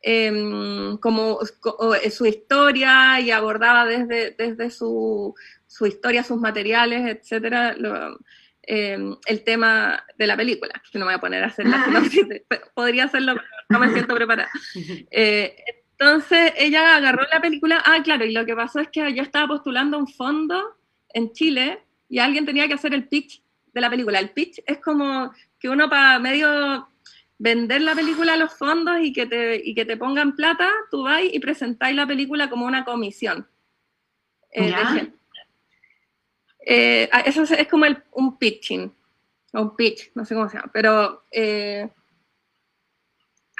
em, 0.00 0.96
como, 0.98 1.40
su 2.08 2.24
historia 2.24 3.18
y 3.18 3.32
abordaba 3.32 3.84
desde, 3.84 4.30
desde 4.38 4.70
su, 4.70 5.34
su 5.66 5.86
historia, 5.86 6.22
sus 6.22 6.38
materiales, 6.38 7.16
etcétera, 7.16 7.74
em, 8.62 9.16
el 9.26 9.42
tema 9.42 10.04
de 10.16 10.26
la 10.28 10.36
película, 10.36 10.80
que 10.92 11.00
no 11.00 11.06
me 11.06 11.10
voy 11.10 11.18
a 11.18 11.20
poner 11.20 11.42
a 11.42 11.48
hacer 11.48 11.66
la 11.66 11.84
sinopsis, 11.84 12.26
podría 12.74 13.06
hacerlo, 13.06 13.34
pero 13.34 13.48
no 13.70 13.80
me 13.80 13.92
siento 13.92 14.14
preparada. 14.14 14.50
Eh, 15.10 15.56
entonces 16.02 16.52
ella 16.56 16.96
agarró 16.96 17.24
la 17.32 17.40
película, 17.40 17.82
ah, 17.84 18.02
claro, 18.02 18.24
y 18.24 18.32
lo 18.32 18.44
que 18.44 18.56
pasó 18.56 18.80
es 18.80 18.88
que 18.88 19.14
yo 19.14 19.22
estaba 19.22 19.46
postulando 19.48 19.98
un 19.98 20.08
fondo 20.08 20.76
en 21.08 21.32
Chile 21.32 21.80
y 22.08 22.18
alguien 22.18 22.44
tenía 22.44 22.68
que 22.68 22.74
hacer 22.74 22.92
el 22.92 23.08
pitch 23.08 23.42
de 23.72 23.80
la 23.80 23.88
película. 23.88 24.18
El 24.18 24.30
pitch 24.30 24.62
es 24.66 24.78
como 24.78 25.32
que 25.58 25.68
uno 25.68 25.88
para 25.88 26.18
medio 26.18 26.88
vender 27.38 27.82
la 27.82 27.94
película 27.94 28.34
a 28.34 28.36
los 28.36 28.52
fondos 28.52 29.00
y 29.00 29.12
que 29.12 29.26
te, 29.26 29.60
y 29.64 29.74
que 29.74 29.84
te 29.84 29.96
pongan 29.96 30.36
plata, 30.36 30.70
tú 30.90 31.04
vas 31.04 31.22
y 31.24 31.38
presentáis 31.40 31.96
la 31.96 32.06
película 32.06 32.50
como 32.50 32.66
una 32.66 32.84
comisión. 32.84 33.48
Eh, 34.50 34.72
eh, 36.66 37.10
eso 37.24 37.42
es, 37.42 37.68
como 37.68 37.86
un 38.12 38.38
pitching, 38.38 38.94
o 39.54 39.60
un 39.60 39.76
pitch, 39.76 40.12
no 40.14 40.24
sé 40.24 40.34
cómo 40.34 40.48
se 40.48 40.58
llama, 40.58 40.70
pero 40.72 41.24
eh, 41.30 41.90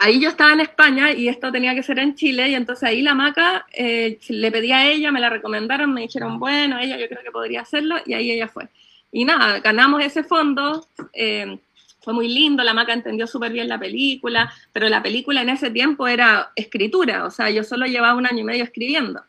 ahí 0.02 0.21
yo 0.21 0.28
estaba 0.28 0.52
en 0.52 0.61
España 0.61 1.12
y 1.12 1.28
esto 1.28 1.52
tenía 1.52 1.75
que 1.75 1.82
ser 1.82 1.99
en 2.00 2.14
Chile 2.14 2.49
y 2.49 2.54
entonces 2.54 2.88
ahí 2.88 3.02
la 3.02 3.14
maca 3.14 3.66
eh, 3.73 4.18
le 4.28 4.50
pedí 4.50 4.73
a 4.73 4.90
ella, 4.90 5.12
me 5.12 5.21
la 5.21 5.30
recomendaron, 5.30 5.94
me 5.94 6.02
dijeron, 6.02 6.38
bueno, 6.38 6.78
ella 6.78 6.99
yo 6.99 7.09
creo 7.09 7.23
que 7.23 7.30
podría 7.30 7.62
hacerlo 7.62 7.97
y 8.04 8.14
ahí 8.14 8.32
ella 8.32 8.49
fue. 8.49 8.68
Y 9.12 9.25
nada, 9.25 9.61
ganamos 9.61 10.02
ese 10.02 10.25
fondo, 10.25 10.87
eh, 11.12 11.59
fue 12.00 12.12
muy 12.12 12.28
lindo, 12.28 12.64
la 12.64 12.75
maca 12.75 12.92
entendió 12.92 13.26
súper 13.26 13.52
bien 13.52 13.68
la 13.68 13.78
película, 13.78 14.52
pero 14.73 14.88
la 14.88 15.02
película 15.02 15.42
en 15.42 15.50
ese 15.50 15.71
tiempo 15.71 16.09
era 16.09 16.50
escritura, 16.56 17.25
o 17.25 17.30
sea, 17.30 17.50
yo 17.50 17.62
solo 17.62 17.87
llevaba 17.87 18.14
un 18.14 18.26
año 18.26 18.40
y 18.40 18.44
medio 18.44 18.64
escribiendo. 18.64 19.23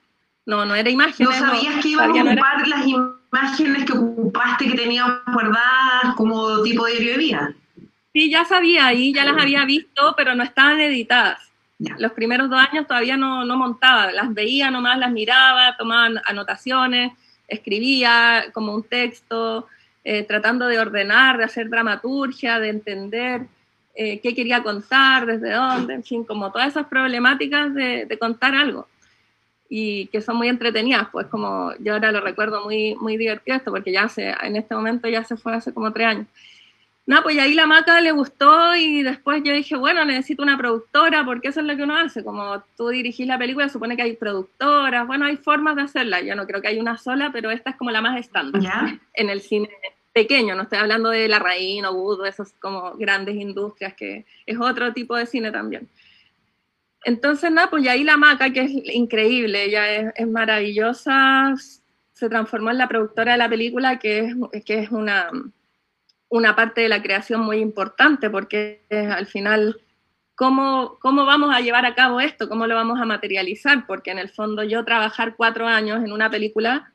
No, 0.45 0.65
no 0.65 0.75
era 0.75 0.89
imagen. 0.89 1.25
¿No 1.25 1.31
sabías 1.31 1.81
que 1.81 1.89
iba 1.89 2.03
a 2.03 2.09
ocupar 2.09 2.67
las 2.67 2.85
imágenes 2.85 3.85
que 3.85 3.93
ocupaste 3.93 4.67
que 4.67 4.75
tenías 4.75 5.07
guardadas 5.31 6.15
como 6.17 6.61
tipo 6.63 6.85
de 6.85 7.17
vida? 7.17 7.55
Sí, 8.13 8.29
ya 8.29 8.45
sabía 8.45 8.93
y 8.93 9.11
ya 9.11 9.25
las 9.25 9.41
había 9.41 9.65
visto, 9.65 10.13
pero 10.15 10.35
no 10.35 10.43
estaban 10.43 10.79
editadas. 10.79 11.39
Los 11.97 12.11
primeros 12.11 12.49
dos 12.49 12.59
años 12.59 12.87
todavía 12.87 13.17
no, 13.17 13.43
no 13.43 13.57
montaba, 13.57 14.11
las 14.11 14.33
veía 14.33 14.69
nomás, 14.69 14.99
las 14.99 15.11
miraba, 15.11 15.75
tomaba 15.77 16.21
anotaciones, 16.25 17.11
escribía 17.47 18.45
como 18.53 18.73
un 18.73 18.83
texto, 18.83 19.67
eh, 20.03 20.23
tratando 20.23 20.67
de 20.67 20.79
ordenar, 20.79 21.37
de 21.37 21.45
hacer 21.45 21.69
dramaturgia, 21.69 22.59
de 22.59 22.69
entender 22.69 23.47
eh, 23.95 24.19
qué 24.19 24.35
quería 24.35 24.61
contar, 24.61 25.25
desde 25.25 25.51
dónde, 25.51 25.95
en 25.95 26.03
fin, 26.03 26.23
como 26.23 26.51
todas 26.51 26.69
esas 26.69 26.87
problemáticas 26.87 27.73
de, 27.73 28.05
de, 28.05 28.19
contar 28.19 28.53
algo. 28.53 28.87
Y 29.69 30.07
que 30.07 30.21
son 30.21 30.37
muy 30.37 30.49
entretenidas, 30.49 31.07
pues 31.11 31.27
como 31.27 31.73
yo 31.79 31.93
ahora 31.93 32.11
lo 32.11 32.21
recuerdo 32.21 32.63
muy, 32.63 32.95
muy 32.95 33.17
divertido 33.17 33.57
esto, 33.57 33.71
porque 33.71 33.91
ya 33.91 34.03
hace, 34.03 34.35
en 34.43 34.55
este 34.55 34.75
momento 34.75 35.07
ya 35.09 35.23
se 35.23 35.35
fue 35.35 35.53
hace 35.53 35.73
como 35.73 35.91
tres 35.91 36.07
años. 36.07 36.27
No, 37.05 37.21
pues 37.21 37.37
ahí 37.37 37.53
la 37.53 37.67
maca 37.67 37.99
le 37.99 38.13
gustó 38.13 38.75
y 38.77 39.03
después 39.03 39.41
yo 39.43 39.53
dije, 39.53 39.75
bueno, 39.75 40.05
necesito 40.05 40.41
una 40.41 40.57
productora 40.57 41.25
porque 41.25 41.49
eso 41.49 41.59
es 41.59 41.65
lo 41.65 41.75
que 41.75 41.83
uno 41.83 41.97
hace. 41.97 42.23
Como 42.23 42.63
tú 42.77 42.87
dirigís 42.89 43.27
la 43.27 43.37
película, 43.37 43.67
supone 43.67 43.97
que 43.97 44.03
hay 44.03 44.15
productoras, 44.15 45.05
bueno, 45.05 45.25
hay 45.25 45.35
formas 45.35 45.75
de 45.75 45.81
hacerla. 45.81 46.21
Yo 46.21 46.33
no 46.35 46.47
creo 46.47 46.61
que 46.61 46.69
hay 46.69 46.79
una 46.79 46.97
sola, 46.97 47.31
pero 47.33 47.51
esta 47.51 47.71
es 47.71 47.75
como 47.75 47.91
la 47.91 48.01
más 48.01 48.17
estándar 48.17 48.61
en 49.13 49.29
el 49.29 49.41
cine 49.41 49.69
pequeño. 50.13 50.55
No 50.55 50.63
estoy 50.63 50.79
hablando 50.79 51.09
de 51.09 51.27
La 51.27 51.39
Raín 51.39 51.83
o 51.85 51.91
Wood, 51.91 52.25
esas 52.25 52.53
como 52.53 52.93
grandes 52.95 53.35
industrias, 53.35 53.93
que 53.95 54.25
es 54.45 54.57
otro 54.57 54.93
tipo 54.93 55.17
de 55.17 55.25
cine 55.25 55.51
también. 55.51 55.89
Entonces, 57.03 57.51
nada, 57.51 57.69
pues 57.69 57.85
ahí 57.85 58.05
la 58.05 58.15
maca, 58.15 58.53
que 58.53 58.61
es 58.61 58.71
increíble, 58.71 59.65
ella 59.65 59.91
es, 59.91 60.13
es 60.15 60.27
maravillosa, 60.27 61.53
se 62.13 62.29
transformó 62.29 62.71
en 62.71 62.77
la 62.77 62.87
productora 62.87 63.33
de 63.33 63.39
la 63.39 63.49
película, 63.49 63.99
que 63.99 64.19
es, 64.19 64.63
que 64.63 64.79
es 64.79 64.89
una 64.89 65.29
una 66.33 66.55
parte 66.55 66.81
de 66.81 66.89
la 66.89 67.03
creación 67.03 67.41
muy 67.41 67.57
importante, 67.57 68.27
porque 68.27 68.81
al 68.89 69.27
final, 69.27 69.79
¿cómo, 70.33 70.97
¿cómo 70.99 71.27
vamos 71.27 71.55
a 71.55 71.61
llevar 71.61 71.85
a 71.85 71.93
cabo 71.93 72.19
esto? 72.19 72.49
¿Cómo 72.49 72.65
lo 72.65 72.73
vamos 72.73 72.99
a 72.99 73.05
materializar? 73.05 73.85
Porque 73.85 74.09
en 74.09 74.17
el 74.17 74.29
fondo 74.29 74.63
yo 74.63 74.83
trabajar 74.83 75.35
cuatro 75.35 75.67
años 75.67 76.03
en 76.03 76.11
una 76.11 76.31
película 76.31 76.91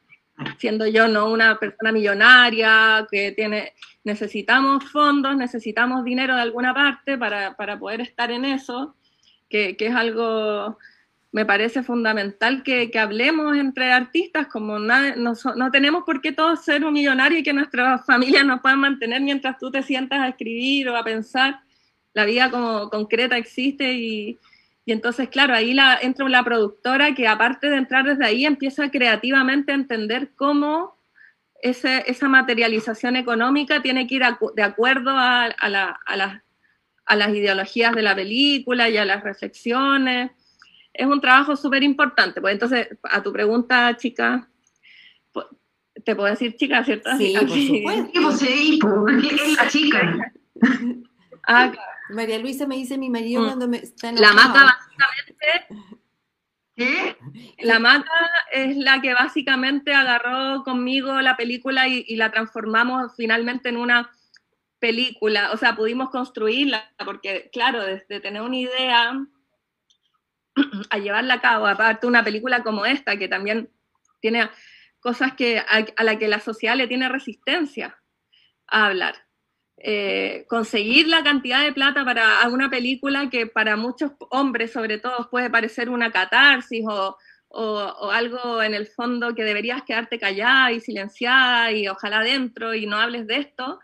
siendo 0.58 0.88
yo 0.88 1.06
no 1.06 1.30
una 1.30 1.56
persona 1.58 1.92
millonaria 1.92 3.06
que 3.08 3.30
tiene, 3.30 3.74
necesitamos 4.02 4.84
fondos, 4.90 5.36
necesitamos 5.36 6.02
dinero 6.04 6.34
de 6.34 6.42
alguna 6.42 6.74
parte 6.74 7.16
para, 7.16 7.56
para 7.56 7.78
poder 7.78 8.00
estar 8.00 8.32
en 8.32 8.44
eso, 8.44 8.96
que, 9.48 9.76
que, 9.76 9.86
es 9.86 9.94
algo, 9.94 10.78
me 11.30 11.44
parece 11.44 11.82
fundamental 11.82 12.62
que, 12.62 12.90
hablemos 12.98 13.56
entre 13.56 13.92
artistas, 13.92 14.46
como 14.46 14.78
no, 14.78 14.94
no, 15.16 15.70
tenemos 15.70 16.04
por 16.04 16.20
qué 16.20 16.32
todos 16.32 16.64
ser 16.64 16.84
un 16.84 16.94
millonario 16.94 17.38
y 17.38 17.42
que 17.42 17.52
nuestras 17.52 18.04
familias 18.06 18.44
nos 18.44 18.60
puedan 18.60 18.80
mantener 18.80 19.20
mientras 19.20 19.58
tú 19.58 19.70
te 19.70 19.82
sientas 19.82 20.20
a 20.20 20.28
escribir 20.28 20.88
o 20.88 20.96
a 20.96 21.04
pensar, 21.04 21.60
la 22.14 22.24
vida 22.24 22.50
como 22.50 22.88
concreta 22.90 23.36
existe 23.36 23.92
y, 23.92 24.38
y 24.84 24.92
entonces, 24.92 25.28
claro, 25.28 25.54
ahí 25.54 25.74
la, 25.74 25.98
entra 26.00 26.28
la 26.28 26.42
productora 26.42 27.14
que 27.14 27.28
aparte 27.28 27.68
de 27.68 27.76
entrar 27.76 28.04
desde 28.06 28.24
ahí 28.24 28.46
empieza 28.46 28.90
creativamente 28.90 29.70
a 29.70 29.74
entender 29.74 30.30
cómo 30.34 30.98
esa 31.60 32.28
materialización 32.28 33.16
económica 33.16 33.82
tiene 33.82 34.06
que 34.06 34.14
ir 34.14 34.22
de 34.54 34.62
acuerdo 34.62 35.10
a, 35.10 35.46
a, 35.46 36.40
a, 37.06 37.16
las 37.16 37.34
ideologías 37.34 37.94
de 37.94 38.02
la 38.02 38.14
película 38.14 38.88
y 38.88 38.96
a 38.96 39.04
las 39.04 39.22
reflexiones. 39.22 40.30
Es 40.98 41.06
un 41.06 41.20
trabajo 41.20 41.54
súper 41.54 41.84
importante. 41.84 42.40
Pues 42.40 42.54
entonces, 42.54 42.88
a 43.04 43.22
tu 43.22 43.32
pregunta, 43.32 43.96
chica, 43.96 44.48
te 46.04 46.16
puedo 46.16 46.28
decir 46.28 46.56
chica, 46.56 46.84
¿cierto? 46.84 47.08
Sí, 47.16 47.34
por 47.40 47.48
supuesto. 47.48 48.36
Sí, 48.36 48.80
es 49.30 49.56
la 49.56 49.68
chica. 49.68 50.32
Ah, 51.46 51.72
María 52.10 52.38
Luisa 52.40 52.66
me 52.66 52.76
dice 52.76 52.98
mi 52.98 53.10
marido 53.10 53.42
mm. 53.42 53.46
cuando 53.46 53.68
me 53.68 53.78
está 53.78 54.10
La 54.10 54.32
maca 54.32 54.64
básicamente. 54.64 55.94
¿Qué? 56.74 57.16
La 57.60 57.78
maca 57.78 58.10
es 58.52 58.76
la 58.76 59.00
que 59.00 59.14
básicamente 59.14 59.94
agarró 59.94 60.64
conmigo 60.64 61.20
la 61.20 61.36
película 61.36 61.86
y, 61.88 62.16
la 62.16 62.30
transformamos 62.32 63.14
finalmente 63.16 63.68
en 63.68 63.76
una 63.76 64.10
película. 64.80 65.52
O 65.52 65.56
sea, 65.56 65.76
pudimos 65.76 66.10
construirla, 66.10 66.92
porque, 67.04 67.50
claro, 67.52 67.84
desde 67.84 68.20
tener 68.20 68.42
una 68.42 68.56
idea 68.56 69.12
a 70.90 70.98
llevarla 70.98 71.34
a 71.34 71.40
cabo, 71.40 71.66
aparte 71.66 72.06
una 72.06 72.24
película 72.24 72.62
como 72.62 72.86
esta, 72.86 73.16
que 73.16 73.28
también 73.28 73.70
tiene 74.20 74.48
cosas 75.00 75.34
que, 75.34 75.58
a, 75.58 75.86
a 75.96 76.04
la 76.04 76.18
que 76.18 76.28
la 76.28 76.40
sociedad 76.40 76.76
le 76.76 76.88
tiene 76.88 77.08
resistencia 77.08 77.98
a 78.66 78.86
hablar. 78.86 79.14
Eh, 79.80 80.44
conseguir 80.48 81.06
la 81.06 81.22
cantidad 81.22 81.62
de 81.62 81.72
plata 81.72 82.04
para 82.04 82.48
una 82.48 82.68
película 82.68 83.30
que 83.30 83.46
para 83.46 83.76
muchos 83.76 84.10
hombres, 84.30 84.72
sobre 84.72 84.98
todo, 84.98 85.30
puede 85.30 85.50
parecer 85.50 85.88
una 85.88 86.10
catarsis 86.10 86.84
o, 86.88 87.16
o, 87.48 88.10
algo 88.10 88.62
en 88.62 88.74
el 88.74 88.86
fondo 88.86 89.34
que 89.34 89.44
deberías 89.44 89.82
quedarte 89.82 90.18
callada 90.18 90.72
y 90.72 90.80
silenciada 90.80 91.72
y 91.72 91.88
ojalá 91.88 92.22
dentro 92.22 92.74
y 92.74 92.86
no 92.86 92.96
hables 92.96 93.26
de 93.26 93.36
esto, 93.36 93.78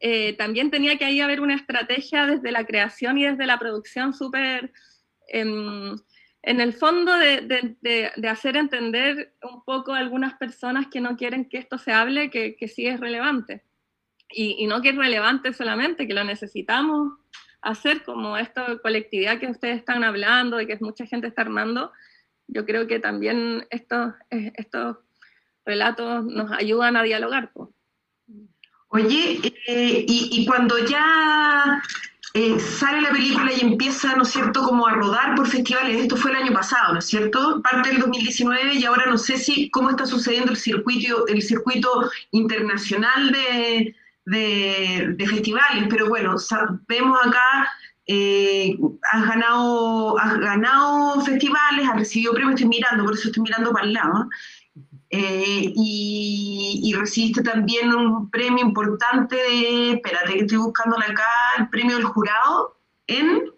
eh, 0.00 0.34
también 0.34 0.70
tenía 0.70 0.96
que 0.96 1.04
ahí 1.04 1.20
haber 1.20 1.40
una 1.40 1.54
estrategia 1.54 2.26
desde 2.26 2.52
la 2.52 2.64
creación 2.64 3.18
y 3.18 3.24
desde 3.24 3.46
la 3.46 3.58
producción 3.58 4.14
súper, 4.14 4.72
em, 5.28 5.96
en 6.42 6.60
el 6.60 6.72
fondo, 6.72 7.16
de, 7.16 7.40
de, 7.80 8.10
de, 8.16 8.28
hacer 8.28 8.56
entender 8.56 9.34
un 9.42 9.62
poco 9.64 9.94
a 9.94 9.98
algunas 9.98 10.34
personas 10.34 10.88
que 10.88 11.00
no 11.00 11.16
quieren 11.16 11.48
que 11.48 11.58
esto 11.58 11.78
se 11.78 11.92
hable, 11.92 12.30
que, 12.30 12.56
sí 12.68 12.86
es 12.86 12.98
relevante 12.98 13.62
y, 14.28 14.66
no 14.66 14.82
que 14.82 14.90
es 14.90 14.96
relevante 14.96 15.52
solamente, 15.52 16.06
que 16.06 16.14
lo 16.14 16.24
necesitamos 16.24 17.12
hacer 17.60 18.02
como 18.02 18.36
esta 18.36 18.76
colectividad 18.78 19.38
que 19.38 19.46
ustedes 19.46 19.78
están 19.78 20.02
hablando 20.02 20.60
y 20.60 20.66
que 20.66 20.76
mucha 20.80 21.06
gente 21.06 21.28
está 21.28 21.42
armando, 21.42 21.92
yo 22.48 22.66
creo 22.66 22.88
que 22.88 22.98
también 22.98 23.66
estos, 23.70 24.14
estos 24.30 24.96
relatos 25.64 26.24
nos 26.24 26.50
ayudan 26.50 26.96
a 26.96 27.04
dialogar. 27.04 27.52
Oye, 28.88 29.40
eh, 29.68 30.04
y, 30.08 30.44
cuando 30.44 30.76
ya 30.86 31.80
eh, 32.34 32.58
sale 32.58 33.02
la 33.02 33.10
película 33.10 33.52
y 33.52 33.60
empieza, 33.60 34.16
¿no 34.16 34.22
es 34.22 34.30
cierto?, 34.30 34.62
como 34.62 34.86
a 34.86 34.94
rodar 34.94 35.34
por 35.34 35.46
festivales, 35.46 36.00
esto 36.00 36.16
fue 36.16 36.30
el 36.30 36.38
año 36.38 36.52
pasado, 36.52 36.94
¿no 36.94 36.98
es 36.98 37.06
cierto? 37.06 37.60
Parte 37.62 37.90
del 37.90 38.00
2019 38.00 38.74
y 38.74 38.84
ahora 38.84 39.04
no 39.06 39.18
sé 39.18 39.36
si 39.36 39.70
cómo 39.70 39.90
está 39.90 40.06
sucediendo 40.06 40.52
el 40.52 40.56
circuito, 40.56 41.26
el 41.26 41.42
circuito 41.42 42.10
internacional 42.30 43.32
de, 43.32 43.94
de, 44.24 45.26
festivales, 45.28 45.86
pero 45.90 46.08
bueno, 46.08 46.36
vemos 46.88 47.18
acá, 47.22 47.68
eh, 48.06 48.78
has, 49.12 49.26
ganado, 49.28 50.18
has 50.18 50.38
ganado 50.38 51.20
festivales, 51.20 51.88
has 51.88 51.96
recibido 51.96 52.32
premios, 52.32 52.54
estoy 52.54 52.68
mirando, 52.68 53.04
por 53.04 53.14
eso 53.14 53.28
estoy 53.28 53.42
mirando 53.42 53.72
para 53.72 53.84
el 53.84 53.92
lado, 53.92 54.28
eh, 54.30 54.61
y, 55.14 56.94
recibiste 56.96 57.42
también 57.42 57.94
un 57.94 58.30
premio 58.30 58.64
importante 58.64 59.36
de, 59.36 59.92
espérate 59.92 60.32
que 60.34 60.40
estoy 60.40 60.58
buscándole 60.58 61.04
acá, 61.04 61.26
el 61.58 61.68
premio 61.68 61.96
del 61.96 62.04
jurado 62.04 62.76
en... 63.06 63.50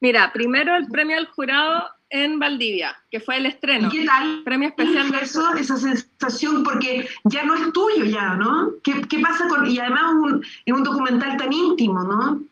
Mira, 0.00 0.32
primero 0.32 0.76
el 0.76 0.86
premio 0.88 1.16
del 1.16 1.26
jurado 1.26 1.88
en 2.10 2.38
Valdivia, 2.38 2.96
que 3.10 3.20
fue 3.20 3.38
el 3.38 3.46
estreno. 3.46 3.90
¿Qué 3.90 4.04
tal? 4.04 4.42
Premio 4.44 4.68
especial. 4.68 5.10
de 5.10 5.18
eso, 5.18 5.54
esa 5.54 5.76
sensación, 5.76 6.62
porque 6.62 7.08
ya 7.24 7.42
no 7.44 7.54
es 7.54 7.72
tuyo 7.72 8.04
ya, 8.04 8.34
¿no? 8.34 8.72
¿Qué, 8.82 9.02
qué 9.08 9.18
pasa 9.18 9.48
con...? 9.48 9.66
Y 9.66 9.78
además 9.78 10.12
un, 10.14 10.44
es 10.64 10.74
un 10.74 10.84
documental 10.84 11.36
tan 11.36 11.52
íntimo, 11.52 12.02
¿no? 12.02 12.42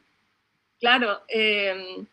Claro. 0.81 1.21
Eh, 1.29 2.05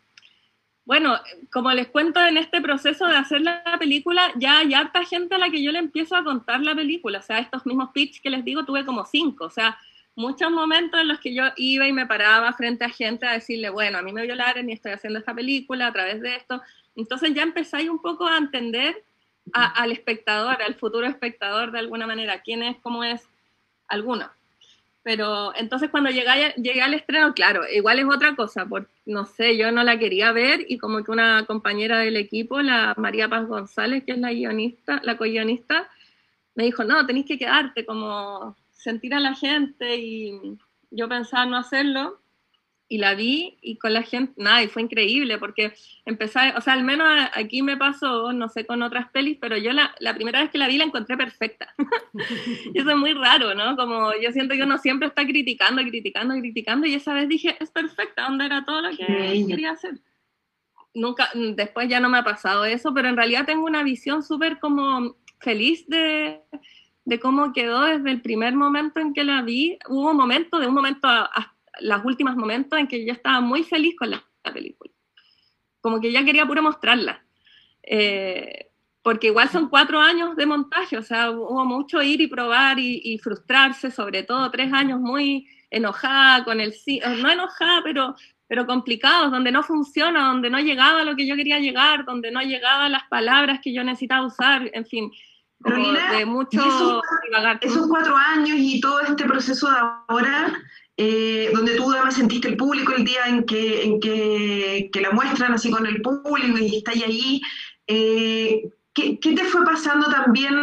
bueno, 0.89 1.19
como 1.51 1.71
les 1.71 1.87
cuento 1.87 2.19
en 2.19 2.35
este 2.37 2.61
proceso 2.61 3.05
de 3.05 3.15
hacer 3.15 3.41
la 3.41 3.61
película, 3.77 4.31
ya 4.37 4.57
hay 4.57 4.73
harta 4.73 5.05
gente 5.05 5.35
a 5.35 5.37
la 5.37 5.51
que 5.51 5.61
yo 5.61 5.71
le 5.71 5.77
empiezo 5.77 6.15
a 6.15 6.23
contar 6.23 6.61
la 6.61 6.73
película. 6.73 7.19
O 7.19 7.21
sea, 7.21 7.37
estos 7.37 7.63
mismos 7.67 7.91
pitch 7.93 8.19
que 8.23 8.31
les 8.31 8.43
digo, 8.43 8.65
tuve 8.65 8.83
como 8.83 9.05
cinco. 9.05 9.45
O 9.45 9.49
sea, 9.51 9.77
muchos 10.15 10.49
momentos 10.49 10.99
en 10.99 11.07
los 11.07 11.19
que 11.19 11.31
yo 11.35 11.43
iba 11.57 11.87
y 11.87 11.93
me 11.93 12.07
paraba 12.07 12.51
frente 12.53 12.85
a 12.85 12.89
gente 12.89 13.27
a 13.27 13.33
decirle, 13.33 13.69
bueno, 13.69 13.99
a 13.99 14.01
mí 14.01 14.11
me 14.11 14.23
violaron 14.23 14.67
y 14.67 14.73
estoy 14.73 14.93
haciendo 14.93 15.19
esta 15.19 15.35
película 15.35 15.85
a 15.85 15.93
través 15.93 16.21
de 16.21 16.35
esto. 16.35 16.59
Entonces 16.95 17.35
ya 17.35 17.43
empezáis 17.43 17.87
un 17.87 18.01
poco 18.01 18.25
a 18.25 18.37
entender 18.37 19.05
al 19.53 19.91
espectador, 19.91 20.59
al 20.59 20.73
futuro 20.73 21.05
espectador 21.05 21.71
de 21.71 21.77
alguna 21.77 22.07
manera, 22.07 22.41
quién 22.41 22.63
es, 22.63 22.77
cómo 22.81 23.03
es 23.03 23.29
alguno. 23.87 24.27
Pero 25.09 25.55
entonces 25.55 25.89
cuando 25.89 26.11
llegué, 26.11 26.53
llegué 26.57 26.83
al 26.83 26.93
estreno, 26.93 27.33
claro, 27.33 27.63
igual 27.67 27.97
es 27.97 28.05
otra 28.05 28.35
cosa, 28.35 28.67
porque 28.67 28.91
no 29.07 29.25
sé, 29.25 29.57
yo 29.57 29.71
no 29.71 29.83
la 29.83 29.97
quería 29.97 30.31
ver 30.31 30.67
y 30.69 30.77
como 30.77 31.03
que 31.03 31.09
una 31.09 31.47
compañera 31.47 31.97
del 31.97 32.15
equipo, 32.15 32.61
la 32.61 32.93
María 32.95 33.27
Paz 33.27 33.47
González, 33.47 34.03
que 34.03 34.11
es 34.11 34.19
la 34.19 34.31
guionista, 34.31 35.01
la 35.03 35.17
co-guionista, 35.17 35.89
me 36.53 36.65
dijo, 36.65 36.83
no, 36.83 37.07
tenéis 37.07 37.25
que 37.25 37.39
quedarte, 37.39 37.87
como 37.87 38.55
sentir 38.71 39.15
a 39.15 39.19
la 39.19 39.33
gente 39.33 39.95
y 39.97 40.59
yo 40.91 41.09
pensaba 41.09 41.47
no 41.47 41.57
hacerlo 41.57 42.19
y 42.91 42.97
la 42.97 43.13
vi 43.13 43.55
y 43.61 43.77
con 43.77 43.93
la 43.93 44.01
gente, 44.01 44.33
nada, 44.35 44.63
y 44.63 44.67
fue 44.67 44.81
increíble 44.81 45.37
porque 45.37 45.73
empecé, 46.05 46.53
o 46.57 46.61
sea, 46.61 46.73
al 46.73 46.83
menos 46.83 47.07
aquí 47.35 47.61
me 47.61 47.77
pasó, 47.77 48.33
no 48.33 48.49
sé 48.49 48.65
con 48.65 48.81
otras 48.81 49.09
pelis, 49.11 49.37
pero 49.39 49.55
yo 49.57 49.71
la, 49.73 49.93
la 49.99 50.15
primera 50.15 50.41
vez 50.41 50.49
que 50.49 50.57
la 50.57 50.67
vi 50.67 50.79
la 50.79 50.85
encontré 50.85 51.15
perfecta. 51.15 51.71
y 52.73 52.79
eso 52.79 52.89
es 52.89 52.97
muy 52.97 53.13
raro, 53.13 53.53
¿no? 53.53 53.77
Como 53.77 54.11
yo 54.19 54.31
siento 54.31 54.55
que 54.55 54.63
uno 54.63 54.79
siempre 54.79 55.07
está 55.07 55.23
criticando, 55.23 55.83
criticando, 55.83 56.33
criticando 56.39 56.87
y 56.87 56.95
esa 56.95 57.13
vez 57.13 57.29
dije, 57.29 57.55
es 57.59 57.69
perfecta, 57.69 58.23
¿dónde 58.23 58.47
era 58.47 58.65
todo 58.65 58.81
lo 58.81 58.89
que 58.89 59.05
quería 59.47 59.71
hacer? 59.71 59.99
Nunca, 60.95 61.29
después 61.35 61.87
ya 61.87 61.99
no 61.99 62.09
me 62.09 62.17
ha 62.17 62.23
pasado 62.23 62.65
eso, 62.65 62.91
pero 62.95 63.07
en 63.07 63.17
realidad 63.17 63.45
tengo 63.45 63.65
una 63.65 63.83
visión 63.83 64.23
súper 64.23 64.57
como 64.57 65.15
feliz 65.39 65.87
de, 65.87 66.41
de 67.05 67.19
cómo 67.19 67.53
quedó 67.53 67.83
desde 67.83 68.09
el 68.09 68.21
primer 68.21 68.55
momento 68.55 68.99
en 68.99 69.13
que 69.13 69.23
la 69.23 69.43
vi. 69.43 69.77
Hubo 69.87 70.09
un 70.09 70.17
momento, 70.17 70.57
de 70.57 70.65
un 70.65 70.73
momento 70.73 71.07
a 71.07 71.53
los 71.81 72.03
últimos 72.05 72.35
momentos 72.35 72.77
en 72.79 72.87
que 72.87 73.05
yo 73.05 73.13
estaba 73.13 73.41
muy 73.41 73.63
feliz 73.63 73.95
con 73.97 74.11
la, 74.11 74.23
película. 74.53 74.91
Como 75.81 76.01
que 76.01 76.11
ya 76.11 76.25
quería 76.25 76.45
puro 76.45 76.63
mostrarla. 76.63 77.23
Eh, 77.83 78.69
porque 79.01 79.27
igual 79.27 79.49
son 79.49 79.69
cuatro 79.69 79.99
años 79.99 80.35
de 80.35 80.45
montaje, 80.45 80.97
o 80.97 81.03
sea, 81.03 81.31
hubo 81.31 81.65
mucho 81.65 82.01
ir 82.01 82.19
y 82.21 82.27
probar 82.27 82.77
y, 82.79 83.17
frustrarse, 83.19 83.91
sobre 83.91 84.23
todo 84.23 84.51
tres 84.51 84.73
años 84.73 84.99
muy 84.99 85.47
enojada 85.69 86.43
con 86.43 86.59
el 86.59 86.73
no 87.21 87.31
enojada, 87.31 87.81
pero, 87.83 88.15
pero 88.47 88.65
complicados, 88.65 89.31
donde 89.31 89.51
no 89.51 89.63
funciona, 89.63 90.27
donde 90.27 90.49
no 90.49 90.59
llegaba 90.59 91.01
a 91.01 91.05
lo 91.05 91.15
que 91.15 91.27
yo 91.27 91.35
quería 91.35 91.59
llegar, 91.59 92.05
donde 92.05 92.31
no 92.31 92.41
llegaba 92.41 92.89
las 92.89 93.03
palabras 93.09 93.59
que 93.63 93.73
yo 93.73 93.83
necesitaba 93.83 94.25
usar, 94.25 94.69
en 94.73 94.85
fin, 94.85 95.11
de 95.59 96.25
mucho 96.25 96.59
esos, 96.59 97.01
esos, 97.61 97.87
cuatro 97.87 98.15
años 98.15 98.57
y 98.57 98.79
todo 98.79 99.01
este 99.01 99.25
proceso 99.25 99.69
de 99.69 99.77
ahora 100.07 100.53
eh, 101.01 101.49
donde 101.53 101.75
tú 101.75 101.89
además 101.93 102.15
sentiste 102.15 102.49
el 102.49 102.57
público 102.57 102.91
el 102.91 103.05
día 103.05 103.25
en 103.25 103.45
que, 103.45 103.85
en 103.85 104.01
que, 104.01 104.89
que 104.91 104.99
la 104.99 105.11
muestran 105.11 105.53
así 105.53 105.71
con 105.71 105.85
el 105.85 106.01
público 106.01 106.57
y 106.57 106.75
está 106.75 106.91
ahí. 106.91 107.41
Eh, 107.87 108.69
¿qué, 108.93 109.17
¿qué, 109.17 109.33
te 109.33 109.45
fue 109.45 109.63
pasando 109.63 110.09
también? 110.09 110.53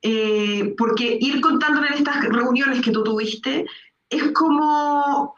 Eh, 0.00 0.74
porque 0.78 1.18
ir 1.20 1.42
contando 1.42 1.84
en 1.84 1.92
estas 1.92 2.24
reuniones 2.24 2.80
que 2.80 2.90
tú 2.90 3.04
tuviste 3.04 3.66
es 4.08 4.32
como, 4.32 5.34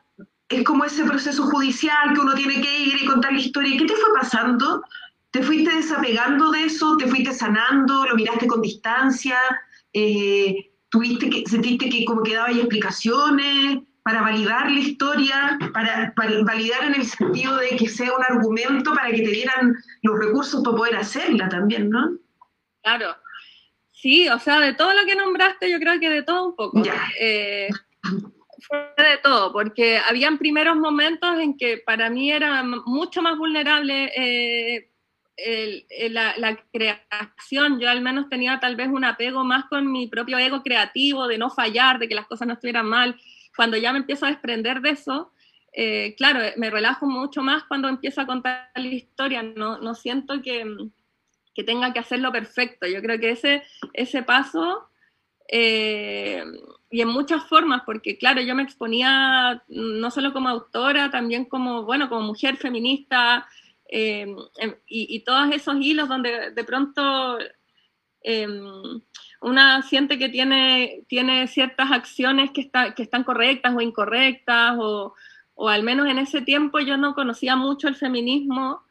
es 0.49 0.63
como 0.63 0.85
ese 0.85 1.03
proceso 1.03 1.43
judicial 1.47 2.15
que 2.15 2.21
uno 2.21 2.35
tiene 2.35 2.61
que 2.61 2.79
ir 2.79 3.03
y 3.03 3.07
contar 3.07 3.33
la 3.33 3.41
historia. 3.41 3.77
¿Qué 3.77 3.87
te 3.87 3.97
fue 3.97 4.15
pasando? 4.21 4.85
¿Te 5.33 5.43
fuiste 5.43 5.75
desapegando 5.75 6.53
de 6.53 6.67
eso? 6.67 6.97
¿Te 6.97 7.09
fuiste 7.09 7.35
sanando? 7.35 8.07
¿Lo 8.07 8.15
miraste 8.15 8.47
con 8.47 8.63
distancia? 8.63 9.37
Eh, 9.93 10.71
¿Tuviste 10.91 11.29
que, 11.29 11.43
sentiste 11.45 11.89
que 11.89 12.05
como 12.05 12.23
que 12.23 12.35
daba 12.35 12.53
explicaciones 12.53 13.81
para 14.05 14.21
validar 14.21 14.71
la 14.71 14.79
historia, 14.79 15.59
para, 15.73 16.13
para, 16.15 16.43
validar 16.45 16.85
en 16.85 16.95
el 16.95 17.07
sentido 17.07 17.57
de 17.57 17.71
que 17.71 17.89
sea 17.89 18.13
un 18.13 18.23
argumento 18.23 18.95
para 18.95 19.11
que 19.11 19.23
te 19.23 19.31
dieran 19.31 19.75
los 20.03 20.19
recursos 20.19 20.63
para 20.63 20.77
poder 20.77 20.97
hacerla 20.97 21.49
también, 21.49 21.89
¿no? 21.89 22.19
Claro. 22.83 23.17
Sí, 23.93 24.29
o 24.29 24.39
sea, 24.39 24.61
de 24.61 24.75
todo 24.75 24.93
lo 24.93 25.07
que 25.07 25.17
nombraste, 25.17 25.71
yo 25.71 25.79
creo 25.79 25.99
que 25.99 26.11
de 26.11 26.23
todo 26.23 26.49
un 26.49 26.55
poco. 26.55 26.83
Eh, 27.19 27.71
fue 28.69 28.79
de 28.99 29.17
todo, 29.23 29.51
porque 29.53 29.99
habían 29.99 30.37
primeros 30.37 30.77
momentos 30.77 31.39
en 31.39 31.57
que 31.57 31.79
para 31.79 32.11
mí 32.11 32.31
era 32.31 32.63
mucho 32.63 33.23
más 33.23 33.39
vulnerable 33.39 34.13
eh, 34.15 34.91
la, 36.11 36.59
creación. 36.71 37.81
Yo 37.81 37.89
al 37.89 38.03
menos 38.03 38.29
tenía 38.29 38.61
tal 38.61 38.77
vez 38.77 38.89
un 38.89 39.05
apego 39.05 39.45
más 39.45 39.65
con 39.71 39.91
mi 39.91 40.07
propio 40.09 40.37
ego 40.37 40.63
creativo, 40.63 41.27
de 41.27 41.39
no 41.39 41.49
fallar, 41.49 41.99
de 41.99 42.07
que 42.07 42.15
las 42.15 42.27
cosas 42.27 42.47
no 42.47 42.53
estuvieran 42.53 42.87
mal. 42.87 43.19
Cuando 43.57 43.77
ya 43.77 43.93
me 43.93 43.99
empiezo 43.99 44.27
a 44.27 44.31
desprender 44.31 44.81
de 44.81 44.91
eso, 44.91 45.33
eh, 45.73 46.15
claro, 46.17 46.41
me 46.57 46.71
relajo 46.71 47.07
mucho 47.07 47.43
más 47.43 47.65
cuando 47.65 47.89
empiezo 47.89 48.21
a 48.21 48.27
contar 48.27 48.71
la 48.75 48.87
historia. 48.87 49.43
No, 49.43 49.79
no 49.79 49.95
siento 49.95 50.41
que, 50.43 50.65
que 51.55 51.65
tenga 51.65 51.93
que 51.93 52.01
hacerlo 52.01 52.33
perfecto. 52.33 52.87
Yo 52.87 53.01
creo 53.03 53.19
que 53.19 53.31
ese, 53.31 53.63
ese 53.93 54.23
paso... 54.23 54.89
Eh, 55.47 56.43
y 56.95 57.01
en 57.01 57.09
muchas 57.09 57.43
formas, 57.49 57.83
porque 57.85 58.17
claro, 58.17 58.41
yo 58.41 58.55
me 58.55 58.63
exponía 58.63 59.65
no 59.67 60.13
solo 60.13 60.33
como 60.33 60.49
autora, 60.49 61.11
también 61.11 61.45
como, 61.45 61.83
bueno, 61.83 62.09
como 62.09 62.21
mujer 62.21 62.57
feminista, 62.57 63.49
em, 63.89 64.37
em, 64.59 64.77
y, 64.87 65.19
todos 65.25 65.51
esos 65.53 65.75
hilos 65.81 66.09
donde 66.09 66.53
de 66.53 66.65
pronto 66.65 67.37
em, 68.25 69.01
una 69.41 69.83
siente 69.83 70.19
que 70.19 70.29
tiene, 70.29 71.05
tiene 71.07 71.47
ciertas 71.47 71.93
acciones 71.93 72.51
que, 72.51 72.63
está, 72.63 72.95
que 72.95 73.05
están 73.05 73.23
correctas 73.23 73.75
o 73.75 73.81
incorrectas, 73.81 74.75
o, 74.79 75.15
o 75.55 75.69
al 75.69 75.85
menos 75.85 76.09
en 76.09 76.19
ese 76.19 76.43
tiempo 76.43 76.81
yo 76.81 76.97
no 76.97 77.15
conocía 77.15 77.55
mucho 77.55 77.87
el 77.87 77.95
feminismo 77.95 78.83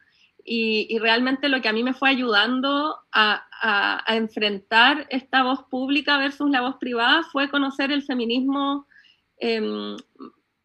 y, 0.44 0.98
realmente 0.98 1.48
lo 1.48 1.62
que 1.62 1.68
a 1.68 1.72
mí 1.72 1.82
me 1.82 1.94
fue 1.94 2.10
ayudando 2.10 2.98
a, 3.12 3.40
enfrentar 4.08 5.06
esta 5.08 5.42
voz 5.42 5.62
pública 5.70 6.18
versus 6.18 6.50
la 6.50 6.60
voz 6.60 6.76
privada 6.76 7.22
fue 7.22 7.48
conocer 7.48 7.90
el 7.90 8.02
feminismo 8.02 8.86
em, 9.38 9.96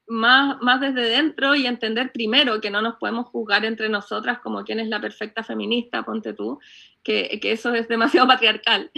más, 0.09 0.61
más 0.61 0.81
desde 0.81 1.07
dentro 1.07 1.55
y 1.55 1.67
entender 1.67 2.11
primero 2.11 2.59
que 2.59 2.71
no 2.71 2.81
nos 2.81 2.95
podemos 2.95 3.27
juzgar 3.27 3.63
entre 3.63 3.89
nosotras 3.89 4.39
como 4.39 4.63
quién 4.63 4.79
es 4.79 4.87
la 4.87 4.99
perfecta 4.99 5.43
feminista, 5.43 6.03
ponte 6.03 6.33
tú, 6.33 6.59
que, 7.03 7.39
que 7.41 7.51
eso 7.53 7.73
es 7.73 7.87
demasiado 7.87 8.27
patriarcal, 8.27 8.91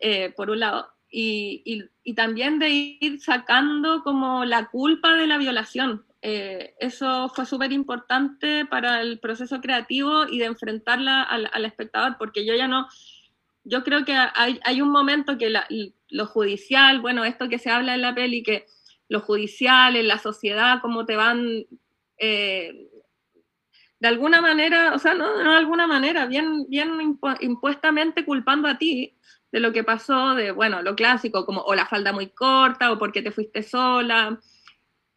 eh, 0.00 0.32
por 0.36 0.50
un 0.50 0.60
lado. 0.60 0.88
Y, 1.10 1.62
y, 1.64 1.84
y 2.04 2.14
también 2.14 2.60
de 2.60 2.68
ir 2.68 3.20
sacando 3.20 4.02
como 4.04 4.44
la 4.44 4.68
culpa 4.68 5.16
de 5.16 5.26
la 5.26 5.38
violación, 5.38 6.04
eh, 6.22 6.74
eso 6.78 7.30
fue 7.30 7.46
súper 7.46 7.72
importante 7.72 8.66
para 8.66 9.00
el 9.00 9.18
proceso 9.20 9.60
creativo 9.60 10.26
y 10.28 10.38
de 10.38 10.44
enfrentarla 10.44 11.22
al, 11.22 11.64
espectador, 11.64 12.16
porque 12.18 12.44
yo 12.44 12.54
ya 12.54 12.68
no, 12.68 12.88
yo 13.64 13.82
creo 13.82 14.04
que 14.04 14.14
hay, 14.14 14.82
un 14.82 14.90
momento 14.90 15.38
que 15.38 15.50
lo 16.10 16.26
judicial, 16.26 17.00
bueno, 17.00 17.24
esto 17.24 17.48
que 17.48 17.58
se 17.58 17.70
habla 17.70 17.94
en 17.94 18.02
la 18.02 18.14
peli, 18.14 18.42
que 18.42 18.66
lo 19.10 19.20
judicial, 19.20 19.96
en 19.96 20.06
la 20.06 20.18
sociedad, 20.18 20.78
cómo 20.80 21.04
te 21.04 21.16
van, 21.16 21.66
eh, 22.16 22.88
de 23.98 24.08
alguna 24.08 24.40
manera, 24.40 24.94
o 24.94 24.98
sea, 25.00 25.14
no, 25.14 25.36
de 25.36 25.56
alguna 25.56 25.88
manera, 25.88 26.26
bien, 26.26 26.64
bien 26.68 27.18
impuestamente 27.40 28.24
culpando 28.24 28.68
a 28.68 28.78
ti 28.78 29.16
de 29.50 29.58
lo 29.58 29.72
que 29.72 29.82
pasó, 29.82 30.36
de, 30.36 30.52
bueno, 30.52 30.80
lo 30.80 30.94
clásico, 30.94 31.44
como 31.44 31.60
o 31.62 31.74
la 31.74 31.86
falda 31.86 32.12
muy 32.12 32.28
corta, 32.28 32.92
o 32.92 32.98
porque 32.98 33.20
te 33.20 33.32
fuiste 33.32 33.64
sola. 33.64 34.38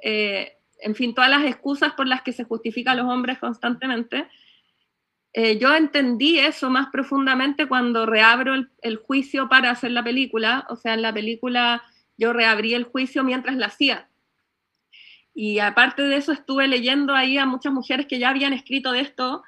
Eh, 0.02 0.58
en 0.80 0.96
fin, 0.96 1.14
todas 1.14 1.30
las 1.30 1.44
excusas 1.44 1.94
por 1.94 2.08
las 2.08 2.24
que 2.24 2.34
se 2.34 2.46
justifica 2.46 2.94
a 2.94 2.96
los 2.96 3.06
hombres 3.06 3.38
constantemente. 3.38 4.28
Eh, 5.34 5.60
yo 5.60 5.76
entendí 5.76 6.40
eso 6.40 6.72
más 6.72 6.88
profundamente 6.92 7.68
cuando 7.68 8.08
reabro 8.08 8.56
el, 8.82 8.98
juicio 8.98 9.50
para 9.50 9.70
hacer 9.70 9.92
la 9.92 10.04
película. 10.04 10.66
O 10.70 10.76
sea, 10.76 10.96
en 10.96 11.04
la 11.04 11.14
película 11.14 11.84
yo 12.18 12.34
reabrí 12.34 12.74
el 12.74 12.84
juicio 12.84 13.24
mientras 13.24 13.56
la 13.56 13.68
hacía. 13.68 14.10
Y 15.34 15.60
aparte 15.60 16.04
de 16.04 16.18
eso 16.18 16.32
estuve 16.32 16.68
leyendo 16.68 17.16
ahí 17.16 17.38
a 17.38 17.46
muchas 17.46 17.74
mujeres 17.74 18.06
que 18.06 18.20
ya 18.20 18.30
habían 18.30 18.54
escrito 18.54 18.92
de 18.92 19.02
esto 19.02 19.44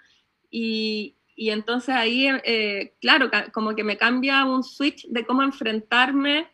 y, 0.50 1.16
entonces 1.38 1.94
ahí, 1.94 2.28
eh, 2.46 2.94
claro, 3.02 3.30
como 3.52 3.76
que 3.76 3.84
me 3.84 3.98
cambia 3.98 4.46
un 4.46 4.64
switch 4.64 5.06
de 5.08 5.26
cómo 5.26 5.44
enfrentarme 5.44 6.48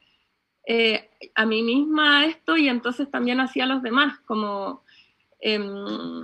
eh, 0.67 1.09
a 1.35 1.45
mí 1.45 1.61
misma 1.61 2.25
esto 2.25 2.57
y 2.57 2.67
entonces 2.67 3.09
también 3.09 3.39
hacia 3.39 3.65
los 3.65 3.81
demás, 3.81 4.19
como 4.25 4.83
em, 5.39 6.23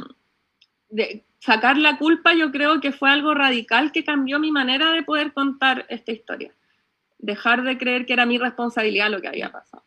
de 0.90 1.26
sacar 1.40 1.78
la 1.78 1.98
culpa 1.98 2.34
yo 2.34 2.52
creo 2.52 2.82
que 2.82 2.92
fue 2.92 3.10
algo 3.10 3.34
radical 3.34 3.92
que 3.92 4.04
cambió 4.04 4.40
mi 4.40 4.52
manera 4.52 4.92
de 4.92 5.04
poder 5.04 5.34
contar 5.34 5.86
esta 5.90 6.12
historia, 6.12 6.54
dejar 7.20 7.64
de 7.64 7.78
creer 7.78 8.06
que 8.06 8.14
era 8.14 8.26
mi 8.26 8.38
responsabilidad 8.38 9.10
lo 9.10 9.22
que 9.22 9.28
había 9.28 9.52
pasado. 9.52 9.84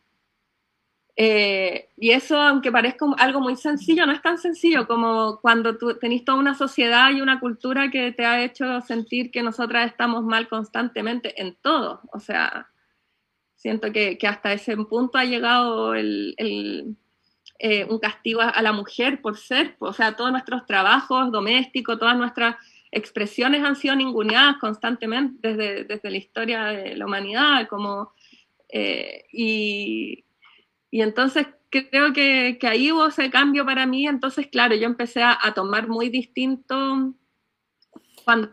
Eh, 1.15 1.89
y 1.97 2.11
eso, 2.11 2.39
aunque 2.39 2.71
parezca 2.71 3.05
algo 3.17 3.41
muy 3.41 3.55
sencillo, 3.55 4.05
no 4.05 4.13
es 4.13 4.21
tan 4.21 4.37
sencillo 4.37 4.87
como 4.87 5.39
cuando 5.41 5.77
tú 5.77 5.97
tenés 5.99 6.23
toda 6.23 6.37
una 6.37 6.55
sociedad 6.55 7.11
y 7.11 7.21
una 7.21 7.39
cultura 7.39 7.91
que 7.91 8.11
te 8.11 8.25
ha 8.25 8.43
hecho 8.43 8.81
sentir 8.81 9.29
que 9.29 9.43
nosotras 9.43 9.87
estamos 9.87 10.23
mal 10.23 10.47
constantemente 10.47 11.39
en 11.39 11.55
todo. 11.61 12.01
O 12.13 12.19
sea, 12.19 12.71
Siento 13.61 13.91
que, 13.91 14.17
hasta 14.27 14.53
ese 14.53 14.75
punto 14.75 15.19
ha 15.19 15.23
llegado 15.23 15.93
el, 15.93 16.95
eh, 17.59 17.85
un 17.87 17.99
castigo 17.99 18.41
a 18.41 18.59
la 18.63 18.73
mujer 18.73 19.21
por 19.21 19.37
ser, 19.37 19.75
o 19.77 19.93
sea, 19.93 20.15
todos 20.15 20.31
nuestros 20.31 20.65
trabajos 20.65 21.31
domésticos, 21.31 21.99
todas 21.99 22.17
nuestras 22.17 22.55
expresiones 22.91 23.63
han 23.63 23.75
sido 23.75 23.95
ninguneadas 23.95 24.57
constantemente 24.57 25.49
desde, 25.49 25.83
desde 25.85 26.11
la 26.11 26.17
historia 26.17 26.63
de 26.65 26.95
la 26.95 27.05
humanidad, 27.05 27.67
como, 27.67 28.13
eh, 28.69 29.25
y, 29.31 30.25
y, 30.91 31.01
entonces 31.01 31.47
creo 31.69 32.11
que, 32.11 32.57
que, 32.59 32.67
ahí 32.67 32.91
hubo 32.91 33.07
ese 33.07 33.31
cambio 33.31 33.65
para 33.65 33.85
mí, 33.85 34.07
entonces 34.07 34.47
claro, 34.47 34.75
yo 34.75 34.85
empecé 34.85 35.23
a, 35.23 35.37
a 35.41 35.53
tomar 35.53 35.87
muy 35.87 36.09
distinto 36.09 37.13
cuando 38.25 38.51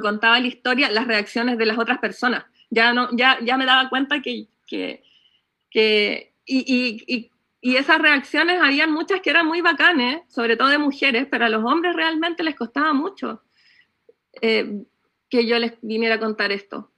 contaba 0.00 0.38
la 0.38 0.46
historia 0.46 0.90
las 0.90 1.06
reacciones 1.06 1.58
de 1.58 1.66
las 1.66 1.78
otras 1.78 1.98
personas. 1.98 2.44
Ya, 2.70 2.92
no, 2.92 3.08
ya, 3.16 3.38
ya 3.42 3.56
me 3.56 3.66
daba 3.66 3.88
cuenta 3.88 4.22
que, 4.22 4.46
que, 4.66 5.02
que 5.68 6.32
y, 6.46 7.04
y, 7.06 7.30
y, 7.60 7.76
esas 7.76 7.98
reacciones 7.98 8.60
habían 8.62 8.92
muchas 8.92 9.20
que 9.20 9.30
eran 9.30 9.46
muy 9.46 9.60
bacanes, 9.60 10.22
sobre 10.28 10.56
todo 10.56 10.68
de 10.68 10.78
mujeres, 10.78 11.26
pero 11.28 11.46
a 11.46 11.48
los 11.48 11.64
hombres 11.64 11.94
realmente 11.94 12.44
les 12.44 12.54
costaba 12.54 12.92
mucho 12.92 13.42
eh, 14.40 14.84
que 15.28 15.46
yo 15.46 15.58
les 15.58 15.72
viniera 15.82 16.16
a 16.16 16.20
contar 16.20 16.52
esto. 16.52 16.90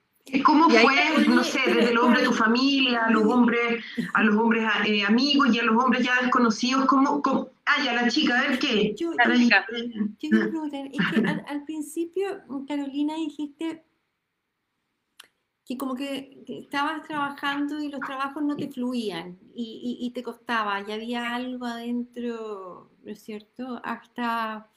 ¿Cómo 0.45 0.71
fue, 0.71 1.27
no 1.29 1.42
sé, 1.42 1.59
desde 1.66 1.90
el 1.90 1.99
hombre 1.99 2.21
de 2.21 2.29
tu 2.29 2.33
familia, 2.33 3.07
a 3.07 3.11
los 3.11 3.25
hombres, 3.25 3.85
a 4.14 4.23
los 4.23 4.37
hombres 4.37 4.64
eh, 4.87 5.05
amigos 5.05 5.49
y 5.53 5.59
a 5.59 5.64
los 5.64 5.83
hombres 5.83 6.05
ya 6.05 6.21
desconocidos? 6.23 6.87
¿Cómo, 6.87 7.21
cómo? 7.21 7.51
Ah, 7.66 7.83
ya 7.85 7.92
la 7.92 8.09
chica, 8.09 8.38
a 8.38 8.49
ver 8.49 8.59
qué. 8.59 8.95
Yo, 8.97 9.12
yo, 9.12 9.35
yo, 9.35 9.35
es 9.35 11.11
que 11.11 11.27
al, 11.27 11.45
al, 11.49 11.64
principio, 11.64 12.42
Carolina, 12.68 13.16
dijiste 13.16 13.85
que 15.64 15.77
como 15.77 15.95
que 15.95 16.45
estabas 16.47 17.03
trabajando 17.07 17.81
y 17.81 17.88
los 17.88 18.01
trabajos 18.01 18.42
no 18.42 18.57
te 18.57 18.68
fluían 18.68 19.38
y, 19.55 20.11
te 20.14 20.23
costaba, 20.23 20.81
y 20.81 20.92
había 20.92 21.35
algo 21.35 21.66
adentro, 21.66 22.90
¿no 23.03 23.11
es 23.11 23.23
cierto? 23.23 23.81
Hasta, 23.85 24.68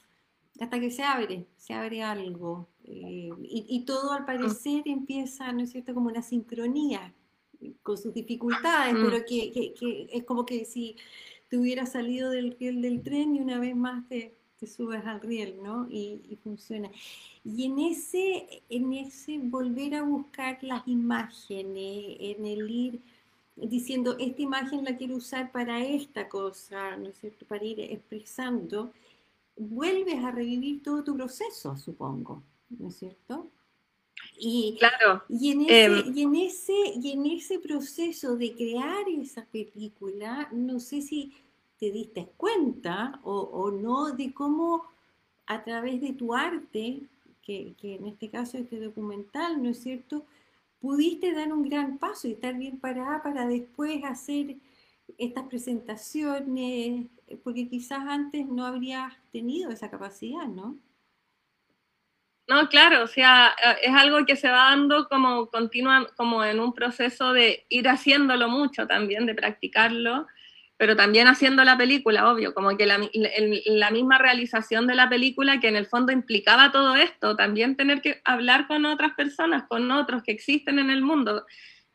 hasta 0.60 0.80
que 0.80 0.90
se 0.90 1.02
abre, 1.02 1.46
se 1.56 1.74
abre 1.74 2.02
algo. 2.02 2.68
Eh, 2.84 3.30
y, 3.42 3.84
todo 3.84 4.12
al 4.12 4.24
parecer 4.24 4.82
empieza, 4.86 5.52
¿no 5.52 5.62
es 5.62 5.70
cierto?, 5.70 5.92
como 5.94 6.08
una 6.08 6.22
sincronía 6.22 7.12
con 7.82 7.98
sus 7.98 8.14
dificultades, 8.14 8.94
mm. 8.94 9.04
pero 9.04 9.24
que, 9.24 10.08
es 10.12 10.24
como 10.24 10.46
que 10.46 10.64
si 10.64 10.96
te 11.48 11.58
hubieras 11.58 11.92
salido 11.92 12.30
del, 12.30 12.56
del 12.58 13.02
tren 13.02 13.34
y 13.34 13.40
una 13.40 13.58
vez 13.58 13.74
más 13.74 14.06
te, 14.08 14.36
te 14.58 14.66
subes 14.66 15.04
al 15.04 15.20
riel, 15.20 15.56
¿no? 15.62 15.86
Y, 15.90 16.38
funciona. 16.42 16.90
Y 17.44 17.64
en 17.64 17.78
ese, 17.78 18.62
en 18.68 18.92
ese 18.92 19.38
volver 19.38 19.94
a 19.94 20.02
buscar 20.02 20.58
las 20.62 20.86
imágenes, 20.88 22.16
en 22.18 22.46
el 22.46 22.70
ir 22.70 23.00
diciendo, 23.56 24.16
esta 24.18 24.42
imagen 24.42 24.84
la 24.84 24.96
quiero 24.96 25.16
usar 25.16 25.52
para 25.52 25.84
esta 25.84 26.28
cosa, 26.28 26.96
¿no 26.96 27.08
es 27.08 27.18
cierto? 27.18 27.46
Para 27.46 27.64
ir 27.64 27.80
expresando, 27.80 28.92
vuelves 29.56 30.22
a 30.22 30.30
revivir 30.30 30.82
todo 30.82 31.02
tu 31.02 31.14
proceso, 31.14 31.76
supongo, 31.76 32.42
¿no 32.70 32.88
es 32.88 32.96
cierto? 32.96 33.50
Y, 34.38 34.76
claro. 34.78 35.22
y, 35.28 35.52
en 35.52 35.62
ese, 35.62 35.84
em, 35.84 36.14
y, 36.14 36.22
en 36.22 36.34
ese, 36.36 36.72
y 37.02 37.12
en 37.12 37.26
ese 37.26 37.58
proceso 37.58 38.36
de 38.36 38.54
crear 38.54 39.08
esa 39.08 39.44
película, 39.46 40.48
no 40.52 40.80
sé 40.80 41.02
si 41.02 41.32
te 41.78 41.90
diste 41.90 42.28
cuenta 42.36 43.20
o, 43.22 43.70
no 43.70 44.12
de 44.12 44.32
cómo 44.32 44.84
a 45.46 45.62
través 45.62 46.00
de 46.00 46.12
tu 46.12 46.34
arte, 46.34 47.02
que, 47.42 47.74
en 47.80 48.06
este 48.06 48.28
caso 48.28 48.58
este 48.58 48.80
documental, 48.80 49.62
¿no 49.62 49.70
es 49.70 49.78
cierto?, 49.78 50.24
pudiste 50.80 51.32
dar 51.32 51.52
un 51.52 51.68
gran 51.68 51.98
paso 51.98 52.28
y 52.28 52.32
estar 52.32 52.54
bien 52.54 52.78
parada 52.78 53.22
para 53.22 53.46
después 53.46 54.04
hacer 54.04 54.56
estas 55.18 55.46
presentaciones, 55.46 57.06
porque 57.42 57.68
quizás 57.68 58.06
antes 58.08 58.46
no 58.46 58.66
habrías 58.66 59.14
tenido 59.32 59.70
esa 59.70 59.90
capacidad, 59.90 60.46
¿no? 60.46 60.78
No, 62.48 62.68
claro, 62.68 63.02
o 63.02 63.06
sea, 63.08 63.56
eh, 63.62 63.76
es 63.82 63.94
algo 63.94 64.24
que 64.24 64.36
se 64.36 64.48
va 64.48 64.70
dando 64.70 65.08
como 65.08 65.48
continua, 65.48 66.06
como 66.16 66.44
en 66.44 66.60
un 66.60 66.72
proceso 66.72 67.32
de 67.32 67.66
ir 67.68 67.88
haciéndolo 67.88 68.48
mucho 68.48 68.86
también, 68.86 69.26
de 69.26 69.34
practicarlo, 69.34 70.28
pero 70.76 70.94
también 70.94 71.26
haciendo 71.26 71.64
la 71.64 71.76
película, 71.76 72.30
obvio, 72.30 72.54
como 72.54 72.76
que 72.76 72.86
la, 72.86 73.90
misma 73.90 74.18
realización 74.18 74.86
de 74.86 74.94
la 74.94 75.08
película 75.08 75.58
que 75.58 75.68
en 75.68 75.76
el 75.76 75.86
fondo 75.86 76.12
implicaba 76.12 76.70
todo 76.70 76.94
esto, 76.94 77.34
también 77.34 77.76
tener 77.76 78.00
que 78.00 78.20
hablar 78.24 78.68
con 78.68 78.84
otras 78.84 79.12
personas, 79.14 79.64
con 79.68 79.90
otros 79.90 80.22
que 80.22 80.32
existen 80.32 80.78
en 80.78 80.90
el 80.90 81.02
mundo. 81.02 81.46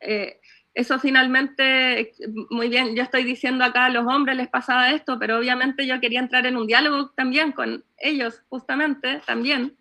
Eh, 0.02 0.41
eso 0.74 1.00
finalmente, 1.00 2.14
muy 2.50 2.70
bien, 2.70 2.96
yo 2.96 3.04
estoy 3.04 3.24
diciendo 3.24 3.66
acá 3.66 3.86
a 3.86 3.90
los 3.90 4.08
hombres 4.08 4.38
les 4.38 4.48
pasaba 4.48 4.92
esto, 4.92 5.20
pero 5.20 5.38
obviamente 5.38 5.86
yo 5.86 6.00
quería 6.00 6.22
entrar 6.22 6.46
en 6.46 6.56
un 6.56 6.66
diálogo 6.66 7.10
también 7.10 7.52
con 7.52 7.84
ellos, 7.98 8.42
justamente, 8.50 9.22
también. 9.26 9.76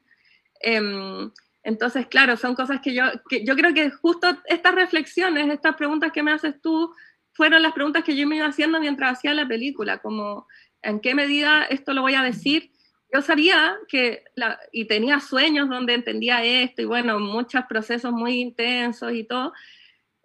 Em, 0.61 1.31
entonces, 1.63 2.07
claro, 2.07 2.37
son 2.37 2.55
cosas 2.55 2.81
que 2.81 2.93
yo, 2.93 3.05
yo 3.45 3.55
creo 3.55 3.73
que 3.73 3.91
justo 3.91 4.37
estas 4.47 4.75
reflexiones, 4.75 5.49
estas 5.49 5.77
preguntas 5.77 6.11
que 6.11 6.23
me 6.23 6.33
haces 6.33 6.61
tú, 6.61 6.93
fueron 7.33 7.63
las 7.63 7.73
preguntas 7.73 8.03
que 8.03 8.17
yo 8.17 8.27
me 8.27 8.37
iba 8.37 8.47
haciendo 8.47 8.81
mientras 8.81 9.19
hacía 9.19 9.33
la 9.33 9.47
película, 9.47 9.99
como 9.99 10.47
en 10.83 11.01
qué 11.01 11.15
medida 11.15 11.65
esto 11.65 11.93
lo 11.93 12.03
voy 12.03 12.15
a 12.15 12.23
decir. 12.23 12.73
Yo 13.13 13.23
sabía 13.23 13.77
que, 13.89 14.25
y 14.73 14.87
tenía 14.87 15.21
sueños 15.21 15.69
donde 15.69 15.95
entendía 15.95 16.45
esto, 16.45 16.83
y 16.83 16.87
bueno, 16.87 17.19
muchos 17.19 17.65
procesos 17.69 18.13
muy 18.13 18.41
intensos 18.41 19.13
y 19.13 19.25
todo. 19.25 19.53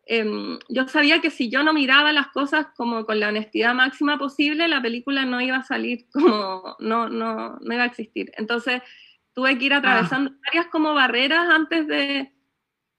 Em, 0.07 0.59
yo 0.69 0.87
sabía 0.87 1.19
que 1.19 1.31
si 1.31 1.49
yo 1.49 1.63
no 1.63 1.73
miraba 1.73 2.13
las 2.13 2.27
cosas 2.27 2.67
como 2.77 3.05
con 3.05 3.19
la 3.19 3.29
honestidad 3.29 3.73
máxima 3.73 4.19
posible, 4.19 4.67
la 4.67 4.81
película 4.81 5.25
no 5.25 5.41
iba 5.41 5.57
a 5.57 5.63
salir 5.63 6.05
como, 6.13 6.75
no, 6.79 7.09
no, 7.09 7.57
no 7.59 7.73
iba 7.73 7.83
a 7.83 7.87
existir. 7.87 8.31
Entonces, 8.37 8.81
tuve 9.33 9.57
que 9.57 9.65
ir 9.65 9.73
atravesando 9.73 10.31
ah. 10.31 10.39
varias 10.45 10.67
como 10.67 10.93
barreras 10.93 11.49
antes 11.49 11.87
de, 11.87 12.31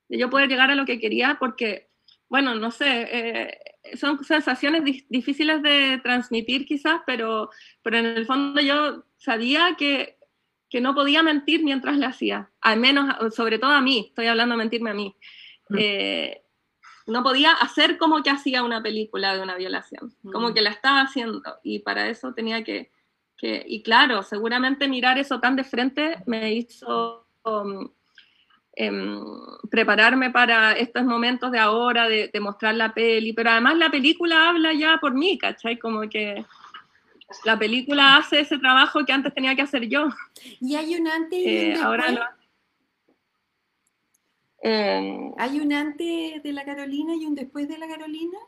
de, 0.09 0.19
yo 0.19 0.31
poder 0.31 0.49
llegar 0.49 0.71
a 0.71 0.75
lo 0.75 0.85
que 0.85 0.99
quería, 0.99 1.37
porque, 1.38 1.88
bueno, 2.29 2.57
no 2.57 2.73
sé, 2.73 3.09
eh, 3.11 3.59
son 3.95 4.25
sensaciones 4.25 4.83
difíciles 5.09 5.62
de 5.62 6.01
transmitir 6.03 6.66
quizás, 6.66 7.03
pero, 7.07 7.51
pero 7.83 7.99
en 7.99 8.07
el 8.07 8.27
fondo 8.27 8.61
yo 8.61 9.05
sabía 9.16 9.77
que, 9.79 10.19
que 10.69 10.81
no 10.81 10.92
podía 10.95 11.23
mentir 11.23 11.62
mientras 11.62 11.97
la 11.99 12.09
hacía, 12.09 12.51
al 12.61 12.81
menos, 12.81 13.33
sobre 13.33 13.61
todo 13.61 13.71
a 13.71 13.81
mí, 13.81 14.07
estoy 14.09 14.27
hablando 14.27 14.55
de 14.55 14.59
mentirme 14.59 14.90
a 14.90 14.95
mí. 14.95 15.14
Mm. 15.69 15.77
Eh, 15.79 16.42
no 17.07 17.23
podía 17.23 17.53
hacer 17.53 17.99
como 17.99 18.23
que 18.23 18.31
hacía 18.31 18.62
una 18.62 18.83
película 18.83 19.35
de 19.35 19.42
una 19.42 19.57
violación, 19.57 20.14
como 20.33 20.51
mm. 20.51 20.55
que 20.55 20.62
la 20.62 20.71
estaba 20.71 21.03
haciendo, 21.03 21.42
y 21.62 21.81
para 21.81 22.09
eso 22.09 22.33
tenía 22.35 22.64
que 22.64 22.90
y 23.42 23.83
claro, 23.83 24.23
seguramente 24.23 24.88
mirar 24.88 25.19
eso 25.19 25.40
tan 25.40 25.57
de 25.57 25.64
frente 25.64 26.16
me 26.27 26.55
hizo 26.55 27.27
um, 27.45 27.88
em, 28.75 29.21
prepararme 29.71 30.31
para 30.31 30.73
estos 30.73 31.05
momentos 31.05 31.51
de 31.53 31.59
ahora, 31.59 32.09
de, 32.09 32.31
mostrar 32.40 32.75
la 32.75 32.95
peli, 32.95 33.33
pero 33.33 33.51
además 33.51 33.77
la 33.77 33.90
película 33.90 34.49
habla 34.49 34.73
ya 34.73 34.99
por 35.01 35.14
mí, 35.14 35.37
¿cachai? 35.38 35.79
Como 35.79 36.09
que 36.09 36.45
la 37.45 37.59
película 37.59 38.16
hace 38.16 38.40
ese 38.40 38.59
trabajo 38.59 39.05
que 39.05 39.12
antes 39.12 39.35
tenía 39.35 39.55
que 39.55 39.62
hacer 39.62 39.87
yo. 39.88 40.09
Y 40.61 40.77
hay 40.77 40.97
un 40.97 41.09
antes 41.09 41.38
y 41.38 41.42
un 41.42 41.49
eh, 41.49 41.69
después. 41.71 42.19
Em, 44.68 45.33
¿Hay 45.38 45.61
un 45.61 45.72
antes 45.72 46.42
de 46.42 46.52
la 46.52 46.64
Carolina 46.64 47.14
y 47.14 47.24
un 47.24 47.35
después 47.35 47.68
de 47.68 47.79
la 47.79 47.87
Carolina? 47.87 48.38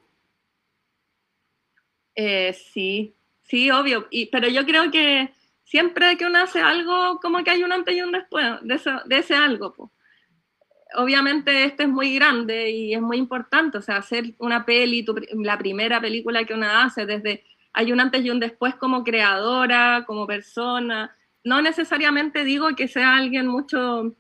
Eh, 2.17 2.53
sí, 2.53 3.15
Sí, 3.49 3.71
obvio, 3.71 4.07
y, 4.11 4.27
pero 4.27 4.47
yo 4.49 4.67
creo 4.67 4.91
que 4.91 5.33
siempre 5.65 6.19
que 6.19 6.27
uno 6.27 6.39
hace 6.41 6.61
algo, 6.61 7.19
como 7.21 7.43
que 7.43 7.51
hay 7.51 7.63
un 7.65 7.73
antes 7.73 7.97
y 7.97 8.03
un 8.03 8.13
después 8.13 8.45
de, 8.63 8.79
de 9.07 9.19
ese 9.19 9.35
algo. 9.35 9.91
Obviamente 10.97 11.65
este 11.65 11.85
es 11.85 11.89
muy 11.89 12.15
grande 12.15 12.71
y 12.71 12.95
es 12.95 13.01
muy 13.01 13.17
importante, 13.17 13.79
o 13.79 13.83
sea, 13.83 13.97
hacer 13.97 14.35
una 14.39 14.67
peli, 14.67 15.05
la 15.43 15.57
primera 15.57 16.01
película 16.01 16.45
que 16.45 16.55
uno 16.55 16.67
hace, 16.69 17.07
desde 17.07 17.45
hay 17.73 17.91
un 17.93 18.01
antes 18.01 18.23
y 18.25 18.31
un 18.31 18.41
después 18.41 18.75
como 18.75 19.03
creadora, 19.03 20.05
como 20.07 20.27
persona. 20.27 21.17
No 21.45 21.63
necesariamente 21.63 22.45
digo 22.45 22.75
que 22.77 22.89
sea 22.89 23.17
alguien 23.17 23.47
mucho 23.47 24.15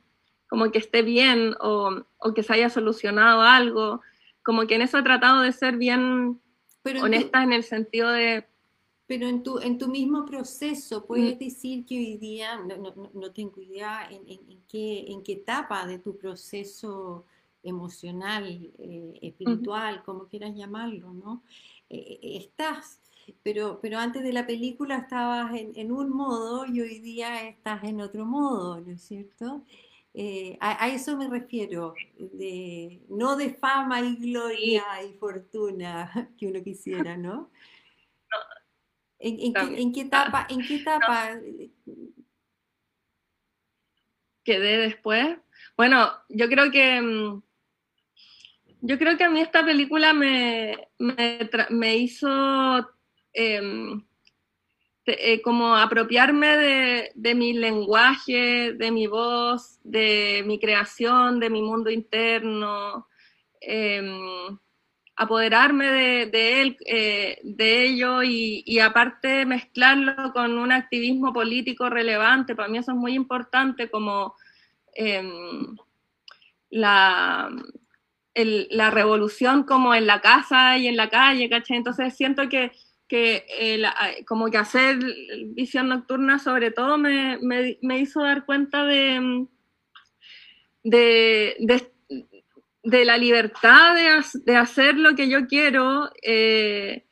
como 0.48 0.70
que 0.70 0.78
esté 0.78 1.02
bien 1.02 1.54
o, 1.60 2.02
o 2.18 2.34
que 2.34 2.42
se 2.42 2.54
haya 2.54 2.70
solucionado 2.70 3.42
algo, 3.42 4.00
como 4.42 4.66
que 4.66 4.76
en 4.76 4.82
eso 4.82 4.98
he 4.98 5.02
tratado 5.02 5.42
de 5.42 5.52
ser 5.52 5.76
bien 5.76 6.40
honesta 7.02 7.42
en 7.42 7.52
el 7.52 7.64
sentido 7.64 8.10
de 8.10 8.46
pero 9.08 9.26
en 9.26 9.42
tu, 9.42 9.58
en 9.58 9.78
tu 9.78 9.88
mismo 9.88 10.26
proceso, 10.26 11.06
puedes 11.06 11.36
mm. 11.36 11.38
decir 11.38 11.86
que 11.86 11.96
hoy 11.96 12.18
día, 12.18 12.58
no, 12.58 12.76
no, 12.76 13.10
no 13.14 13.32
tengo 13.32 13.58
idea 13.62 14.06
en, 14.10 14.28
en, 14.28 14.62
qué, 14.68 15.06
en 15.08 15.22
qué 15.22 15.32
etapa 15.32 15.86
de 15.86 15.98
tu 15.98 16.18
proceso 16.18 17.24
emocional, 17.62 18.70
eh, 18.78 19.18
espiritual, 19.22 20.02
como 20.04 20.28
quieras 20.28 20.54
llamarlo, 20.54 21.14
¿no? 21.14 21.42
Eh, 21.88 22.18
eh, 22.20 22.36
estás, 22.36 23.00
pero, 23.42 23.78
pero 23.80 23.98
antes 23.98 24.22
de 24.22 24.32
la 24.34 24.46
película 24.46 24.98
estabas 24.98 25.54
en, 25.54 25.72
en, 25.74 25.90
un 25.90 26.10
modo 26.10 26.66
y 26.66 26.82
hoy 26.82 26.98
día 26.98 27.48
estás 27.48 27.84
en 27.84 28.02
otro 28.02 28.26
modo, 28.26 28.78
¿no 28.78 28.92
es 28.92 29.00
cierto? 29.00 29.62
A, 30.60 30.84
a, 30.84 30.88
eso 30.88 31.16
me 31.16 31.28
refiero, 31.28 31.94
de, 32.18 33.02
no 33.08 33.36
de 33.36 33.54
fama 33.54 34.00
y 34.00 34.16
gloria 34.16 34.84
y 35.08 35.14
fortuna 35.14 36.10
que 36.38 36.46
uno 36.46 36.62
quisiera, 36.62 37.16
¿no? 37.16 37.50
¿En, 39.20 39.92
qué, 39.92 40.00
etapa? 40.02 40.46
¿En 40.48 40.62
qué 40.62 40.76
etapa? 40.82 41.40
Quedé 44.44 44.78
después. 44.78 45.38
Bueno, 45.76 46.10
yo 46.28 46.48
creo 46.48 46.70
que 46.70 47.00
mm, 47.00 47.42
yo 48.80 48.98
creo 48.98 49.16
que 49.16 49.24
a 49.24 49.30
mí 49.30 49.40
esta 49.40 49.64
película 49.64 50.12
me, 50.12 50.88
me, 50.98 51.96
hizo 51.96 52.88
em, 53.32 54.04
eh, 55.08 55.40
como 55.42 55.74
apropiarme 55.74 56.56
de, 56.56 57.12
de, 57.14 57.34
mi 57.34 57.52
lenguaje, 57.52 58.72
de 58.72 58.90
mi 58.90 59.06
voz, 59.06 59.78
de 59.84 60.42
mi 60.46 60.58
creación, 60.58 61.40
de 61.40 61.50
mi 61.50 61.62
mundo 61.62 61.90
interno. 61.90 63.06
Em, 63.60 64.58
apoderarme 65.18 65.86
de, 66.26 66.62
él, 66.62 66.76
eh, 66.86 67.40
de 67.42 67.84
ello 67.86 68.22
y, 68.22 68.78
aparte 68.78 69.44
mezclarlo 69.46 70.32
con 70.32 70.56
un 70.58 70.70
activismo 70.70 71.32
político 71.32 71.90
relevante. 71.90 72.54
Para 72.54 72.68
mí 72.68 72.78
eso 72.78 72.92
es 72.92 72.96
muy 72.96 73.14
importante 73.14 73.90
como 73.90 74.36
em, 74.94 75.76
la, 76.70 77.50
la, 78.34 78.90
revolución 78.90 79.64
como 79.64 79.92
en 79.92 80.06
la 80.06 80.20
casa 80.20 80.78
y 80.78 80.86
en 80.86 80.96
la 80.96 81.08
calle, 81.10 81.48
¿cachai? 81.50 81.78
Entonces 81.78 82.16
siento 82.16 82.48
que, 82.48 82.70
que 83.08 83.82
como 84.26 84.50
que 84.50 84.58
hacer 84.58 84.98
visión 85.54 85.88
nocturna 85.88 86.38
sobre 86.38 86.70
todo 86.70 86.98
me, 86.98 87.38
me, 87.40 87.98
hizo 87.98 88.22
dar 88.22 88.44
cuenta 88.44 88.84
de, 88.84 89.46
de, 90.84 91.56
de 91.58 91.92
de 92.88 93.04
la 93.04 93.18
libertad 93.18 93.94
de, 94.44 94.56
hacer 94.56 94.96
lo 94.96 95.14
que 95.14 95.28
yo 95.28 95.46
quiero 95.46 96.10
eh, 96.22 97.04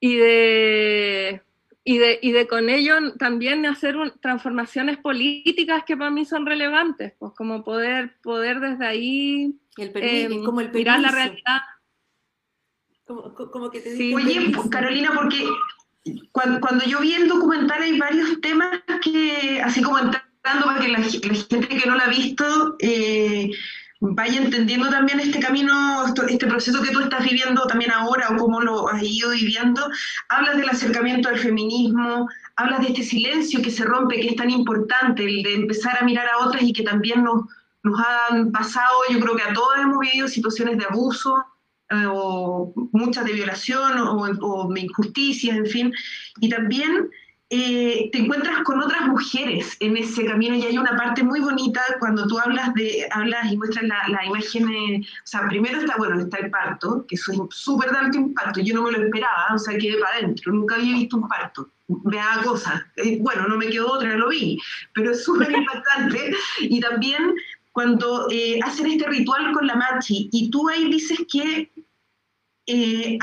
y, 0.00 0.16
de, 0.16 1.42
y, 1.84 1.98
de, 1.98 2.18
y 2.22 2.32
de 2.32 2.46
con 2.46 2.70
ello 2.70 2.94
también 3.18 3.66
hacer 3.66 3.96
transformaciones 4.20 4.96
políticas 4.96 5.84
que 5.84 5.96
para 5.96 6.10
mí 6.10 6.24
son 6.24 6.46
relevantes, 6.46 7.12
pues 7.18 7.32
como 7.34 7.64
poder, 7.64 8.16
poder 8.22 8.60
desde 8.60 8.86
ahí 8.86 9.58
em, 9.76 10.42
como 10.42 10.62
el 10.62 10.72
mirar 10.72 11.00
la 11.00 11.10
realidad. 11.10 11.60
Como, 13.06 13.70
que 13.70 13.80
te 13.80 13.94
digo, 13.94 14.16
Oye, 14.16 14.52
Carolina, 14.68 15.12
porque 15.14 15.48
cuando, 16.32 16.60
cuando, 16.60 16.84
yo 16.86 16.98
vi 17.00 17.14
el 17.14 17.28
documental 17.28 17.80
hay 17.80 17.98
varios 17.98 18.40
temas 18.40 18.80
que, 19.00 19.62
así 19.62 19.80
como 19.80 19.98
entrando 19.98 20.64
para 20.64 20.80
que 20.80 20.88
la, 20.88 20.98
gente 20.98 21.68
que 21.68 21.88
no 21.88 21.94
lo 21.94 22.02
ha 22.02 22.08
visto, 22.08 22.76
eh, 22.80 23.50
vaya 24.00 24.40
entendiendo 24.40 24.90
también 24.90 25.20
este 25.20 25.38
camino, 25.38 26.04
este 26.28 26.46
proceso 26.48 26.82
que 26.82 26.90
tú 26.90 26.98
estás 26.98 27.24
viviendo 27.24 27.64
también 27.68 27.92
ahora 27.92 28.28
o 28.30 28.36
cómo 28.36 28.60
lo 28.60 28.88
has 28.88 29.02
ido 29.04 29.30
viviendo. 29.30 29.88
Hablas 30.28 30.56
del 30.56 30.68
acercamiento 30.68 31.28
al 31.28 31.38
feminismo, 31.38 32.28
hablas 32.56 32.80
de 32.80 32.88
este 32.88 33.04
silencio 33.04 33.62
que 33.62 33.70
se 33.70 33.84
rompe, 33.84 34.20
que 34.20 34.30
es 34.30 34.36
tan 34.36 34.50
importante, 34.50 35.24
el 35.24 35.44
de 35.44 35.54
empezar 35.54 35.96
a 36.00 36.04
mirar 36.04 36.26
a 36.28 36.44
otras 36.44 36.62
y 36.64 36.72
que 36.72 36.82
también 36.82 37.22
nos, 37.22 37.44
nos 37.84 38.00
han 38.00 38.50
pasado, 38.50 38.96
yo 39.10 39.20
creo 39.20 39.36
que 39.36 39.44
a 39.44 39.52
todos 39.52 39.78
hemos 39.78 40.00
vivido 40.00 40.26
situaciones 40.26 40.76
de 40.78 40.86
abuso. 40.86 41.44
Eh, 41.90 42.06
o 42.10 42.72
muchas 42.90 43.24
de 43.24 43.32
violación 43.32 43.98
o, 43.98 44.22
o 44.40 44.76
injusticias, 44.76 45.56
en 45.56 45.66
fin, 45.66 45.92
y 46.40 46.48
también 46.48 47.08
eh, 47.48 48.08
te 48.10 48.18
encuentras 48.18 48.64
con 48.64 48.80
otras 48.80 49.06
mujeres 49.06 49.76
en 49.78 49.96
ese 49.96 50.24
camino 50.24 50.56
y 50.56 50.64
hay 50.64 50.76
una 50.78 50.96
parte 50.96 51.22
muy 51.22 51.38
bonita 51.38 51.80
cuando 52.00 52.26
tú 52.26 52.40
hablas 52.40 52.74
de 52.74 53.06
hablas 53.12 53.52
y 53.52 53.56
muestras 53.56 53.84
la, 53.84 54.02
la 54.08 54.26
imagen, 54.26 54.66
o 54.66 55.26
sea, 55.26 55.46
primero 55.48 55.78
está, 55.78 55.94
bueno, 55.96 56.18
está 56.18 56.38
el 56.38 56.50
parto, 56.50 57.06
que 57.06 57.14
eso 57.14 57.30
es 57.30 57.38
súper 57.50 57.92
de 57.92 57.98
alto 57.98 58.18
impacto, 58.18 58.60
yo 58.60 58.74
no 58.74 58.82
me 58.82 58.90
lo 58.90 59.04
esperaba, 59.04 59.54
o 59.54 59.58
sea, 59.58 59.78
quedé 59.78 59.96
para 59.98 60.16
adentro, 60.16 60.52
nunca 60.52 60.74
había 60.74 60.94
visto 60.94 61.18
un 61.18 61.28
parto, 61.28 61.70
me 61.86 62.16
daba 62.16 62.42
cosas, 62.42 62.82
eh, 62.96 63.18
bueno, 63.20 63.46
no 63.46 63.56
me 63.58 63.68
quedó 63.68 63.92
otra, 63.92 64.16
lo 64.16 64.30
vi, 64.30 64.58
pero 64.92 65.12
es 65.12 65.22
súper 65.22 65.52
impactante. 65.52 66.34
Y 66.58 66.80
también 66.80 67.32
cuando 67.70 68.26
eh, 68.30 68.58
hacen 68.64 68.86
este 68.86 69.06
ritual 69.06 69.52
con 69.52 69.66
la 69.66 69.76
machi 69.76 70.30
y 70.32 70.50
tú 70.50 70.66
ahí 70.66 70.90
dices 70.90 71.18
que 71.30 71.70
eh, 72.66 73.18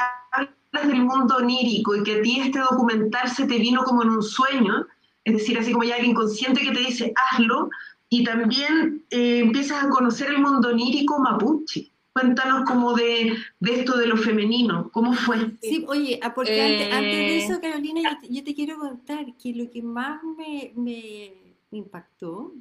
del 0.71 1.03
mundo 1.03 1.37
onírico 1.37 1.95
y 1.95 2.03
que 2.03 2.15
a 2.15 2.21
ti 2.21 2.39
este 2.39 2.59
documental 2.59 3.29
se 3.29 3.45
te 3.45 3.57
vino 3.57 3.83
como 3.83 4.03
en 4.03 4.09
un 4.09 4.23
sueño, 4.23 4.87
es 5.23 5.33
decir, 5.33 5.57
así 5.57 5.71
como 5.71 5.83
ya 5.83 5.97
el 5.97 6.05
inconsciente 6.05 6.61
que 6.61 6.71
te 6.71 6.79
dice 6.79 7.13
hazlo, 7.15 7.69
y 8.09 8.23
también 8.23 9.03
eh, 9.09 9.39
empiezas 9.39 9.83
a 9.83 9.89
conocer 9.89 10.29
el 10.29 10.39
mundo 10.39 10.69
onírico 10.69 11.19
mapuche. 11.19 11.91
Cuéntanos 12.13 12.63
como 12.65 12.93
de, 12.93 13.33
de, 13.59 13.73
esto 13.73 13.97
de 13.97 14.05
lo 14.05 14.17
femenino, 14.17 14.91
¿cómo 14.91 15.13
fue? 15.13 15.51
Sí, 15.63 15.83
oye, 15.87 16.19
ah, 16.21 16.31
porque 16.35 16.61
antes, 16.61 16.89
de 16.91 17.37
eso, 17.39 17.59
Carolina, 17.59 18.19
yo 18.29 18.43
te, 18.43 18.53
quiero 18.53 18.77
contar 18.77 19.25
que 19.35 19.55
lo 19.55 19.71
que 19.71 19.81
más 19.81 20.21
me, 20.23 20.73
me 20.75 21.33
impactó, 21.71 22.53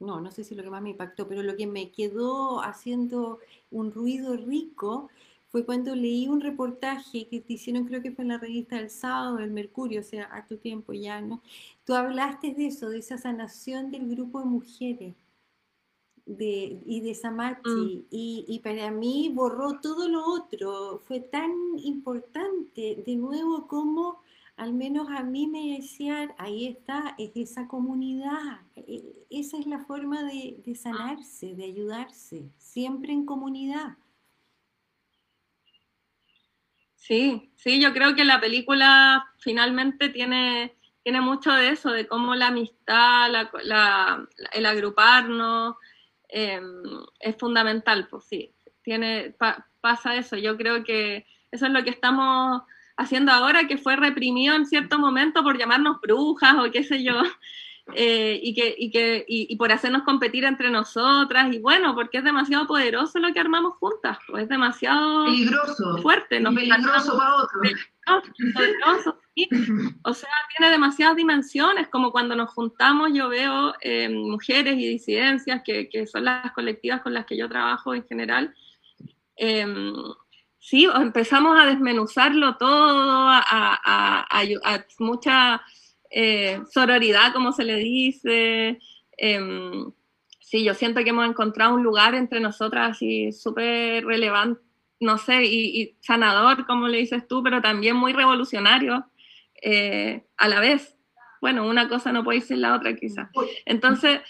no, 0.00 0.20
no 0.20 0.30
sé 0.30 0.44
si 0.44 0.54
lo 0.54 0.62
que 0.62 0.70
más 0.70 0.80
me 0.80 0.90
impactó, 0.90 1.28
pero 1.28 1.42
lo 1.42 1.56
que 1.56 1.66
me 1.66 1.90
quedó 1.90 2.62
haciendo 2.62 3.40
un 3.70 3.92
ruido 3.92 4.36
rico 4.36 5.10
fue 5.48 5.64
cuando 5.64 5.94
leí 5.94 6.28
un 6.28 6.40
reportaje 6.40 7.26
que 7.28 7.40
te 7.40 7.54
hicieron, 7.54 7.86
creo 7.86 8.02
que 8.02 8.12
fue 8.12 8.22
en 8.22 8.28
la 8.28 8.38
revista 8.38 8.76
del 8.76 8.90
sábado, 8.90 9.36
del 9.36 9.50
Mercurio, 9.50 10.00
o 10.00 10.04
sea, 10.04 10.28
a 10.32 10.46
tu 10.46 10.58
tiempo 10.58 10.92
ya, 10.92 11.20
¿no? 11.20 11.42
Tú 11.84 11.94
hablaste 11.94 12.52
de 12.54 12.66
eso, 12.66 12.90
de 12.90 12.98
esa 12.98 13.16
sanación 13.16 13.90
del 13.90 14.08
grupo 14.08 14.40
de 14.40 14.44
mujeres 14.46 15.14
de, 16.28 16.82
y 16.84 17.00
de 17.00 17.14
Samachi, 17.14 17.70
mm. 17.70 18.06
y, 18.10 18.44
y, 18.46 18.58
para 18.58 18.90
mí 18.90 19.30
borró 19.34 19.80
todo 19.80 20.08
lo 20.08 20.24
otro. 20.26 21.00
Fue 21.06 21.20
tan 21.20 21.50
importante, 21.78 23.02
de 23.04 23.16
nuevo, 23.16 23.66
como 23.66 24.20
al 24.56 24.74
menos 24.74 25.08
a 25.08 25.22
mí 25.22 25.46
me 25.46 25.76
decían, 25.76 26.32
ahí 26.36 26.66
está, 26.66 27.14
es 27.16 27.30
esa 27.34 27.66
comunidad, 27.66 28.60
e, 28.76 29.02
esa 29.30 29.56
es 29.56 29.66
la 29.66 29.78
forma 29.78 30.22
de, 30.24 30.60
de 30.64 30.74
sanarse, 30.74 31.54
de 31.54 31.64
ayudarse, 31.64 32.50
siempre 32.58 33.12
en 33.12 33.24
comunidad. 33.24 33.96
Sí, 37.08 37.50
sí, 37.56 37.80
yo 37.80 37.94
creo 37.94 38.14
que 38.14 38.26
la 38.26 38.38
película 38.38 39.24
finalmente 39.38 40.10
tiene, 40.10 40.76
tiene 41.02 41.22
mucho 41.22 41.50
de 41.54 41.70
eso, 41.70 41.90
de 41.90 42.06
cómo 42.06 42.34
la 42.34 42.48
amistad, 42.48 43.30
el 44.52 44.66
agruparnos 44.66 45.76
em, 46.28 46.82
es 47.18 47.34
fundamental, 47.38 48.08
pues 48.10 48.24
sí, 48.26 48.54
tiene, 48.82 49.34
pasa 49.80 50.16
eso. 50.16 50.36
Yo 50.36 50.58
creo 50.58 50.84
que 50.84 51.24
eso 51.50 51.64
es 51.64 51.72
lo 51.72 51.82
que 51.82 51.88
estamos 51.88 52.60
haciendo 52.98 53.32
ahora, 53.32 53.66
que 53.66 53.78
fue 53.78 53.96
reprimido 53.96 54.54
en 54.54 54.66
cierto 54.66 54.98
momento 54.98 55.42
por 55.42 55.56
llamarnos 55.56 56.02
brujas 56.02 56.56
o 56.58 56.70
qué 56.70 56.84
sé 56.84 57.02
yo. 57.02 57.22
Eh, 57.94 58.38
y, 58.42 58.54
que, 58.54 58.74
y, 58.76 58.90
que, 58.90 59.24
y, 59.26 59.56
por 59.56 59.72
hacernos 59.72 60.02
competir 60.02 60.44
entre 60.44 60.70
nosotras, 60.70 61.52
y 61.52 61.58
bueno, 61.58 61.94
porque 61.94 62.18
es 62.18 62.24
demasiado 62.24 62.66
poderoso 62.66 63.18
lo 63.18 63.32
que 63.32 63.40
armamos 63.40 63.74
juntas, 63.78 64.18
pues 64.26 64.42
es 64.42 64.48
demasiado 64.48 65.24
peligroso, 65.24 65.96
fuerte. 66.02 66.38
Nos 66.38 66.54
peligroso 66.54 67.16
para 67.16 67.36
otros. 67.36 67.72
Poderoso, 68.54 69.18
O 70.04 70.12
sea, 70.12 70.28
tiene 70.56 70.70
demasiadas 70.70 71.16
dimensiones, 71.16 71.88
como 71.88 72.12
cuando 72.12 72.36
nos 72.36 72.50
juntamos, 72.50 73.10
yo 73.14 73.28
veo 73.28 73.74
eh, 73.80 74.08
mujeres 74.10 74.76
y 74.76 74.86
disidencias, 74.86 75.62
que, 75.64 75.88
que, 75.88 76.06
son 76.06 76.24
las 76.24 76.52
colectivas 76.52 77.00
con 77.00 77.14
las 77.14 77.24
que 77.24 77.38
yo 77.38 77.48
trabajo 77.48 77.94
en 77.94 78.04
general. 78.06 78.54
Eh, 79.36 79.66
sí, 80.58 80.86
empezamos 80.94 81.58
a 81.58 81.66
desmenuzarlo 81.66 82.56
todo, 82.56 83.28
a, 83.28 83.38
a, 83.38 84.26
a, 84.28 84.74
a 84.74 84.84
mucha 84.98 85.62
eh, 86.10 86.60
sororidad, 86.70 87.32
como 87.32 87.52
se 87.52 87.64
le 87.64 87.76
dice. 87.76 88.78
Em, 89.16 89.92
sí, 90.40 90.64
yo 90.64 90.74
siento 90.74 91.02
que 91.02 91.10
hemos 91.10 91.28
encontrado 91.28 91.74
un 91.74 91.82
lugar 91.82 92.14
entre 92.14 92.40
nosotras 92.40 92.92
así 92.92 93.32
súper 93.32 94.04
relevante, 94.04 94.60
no 95.00 95.18
sé, 95.18 95.44
y, 95.44 95.96
sanador, 96.00 96.66
como 96.66 96.88
le 96.88 96.98
dices 96.98 97.26
tú, 97.28 97.42
pero 97.42 97.62
también 97.62 97.96
muy 97.96 98.12
revolucionario 98.12 99.10
eh, 99.62 100.24
a 100.36 100.48
la 100.48 100.60
vez. 100.60 100.96
Bueno, 101.40 101.68
una 101.68 101.88
cosa 101.88 102.12
no 102.12 102.24
puede 102.24 102.38
ir 102.38 102.44
sin 102.44 102.60
la 102.60 102.74
otra 102.74 102.96
quizás. 102.96 103.28
Entonces, 103.64 104.20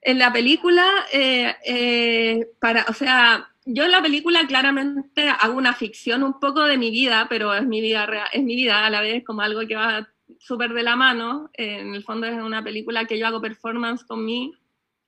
en 0.00 0.18
la 0.18 0.32
película, 0.32 0.86
eh, 1.12 2.46
para, 2.60 2.86
o 2.88 2.94
sea, 2.94 3.50
yo 3.66 3.84
en 3.84 3.90
la 3.90 4.02
película 4.02 4.46
claramente 4.46 5.28
hago 5.28 5.56
una 5.56 5.74
ficción 5.74 6.22
un 6.22 6.38
poco 6.38 6.64
de 6.64 6.76
mi 6.76 6.90
vida, 6.90 7.26
pero 7.28 7.54
es 7.54 7.66
mi 7.66 7.80
vida 7.80 8.06
real, 8.06 8.28
es 8.32 8.42
mi 8.42 8.56
vida 8.56 8.84
a 8.84 8.90
la 8.90 9.00
vez 9.00 9.24
como 9.24 9.40
algo 9.40 9.66
que 9.66 9.76
va 9.76 10.08
súper 10.38 10.72
de 10.72 10.82
la 10.82 10.96
mano. 10.96 11.50
en 11.54 11.94
el 11.94 12.02
fondo 12.02 12.26
es 12.26 12.34
una 12.34 12.62
película 12.62 13.04
que 13.04 13.18
yo 13.18 13.26
hago 13.26 13.40
performance 13.40 14.04
con 14.04 14.24
mí, 14.24 14.54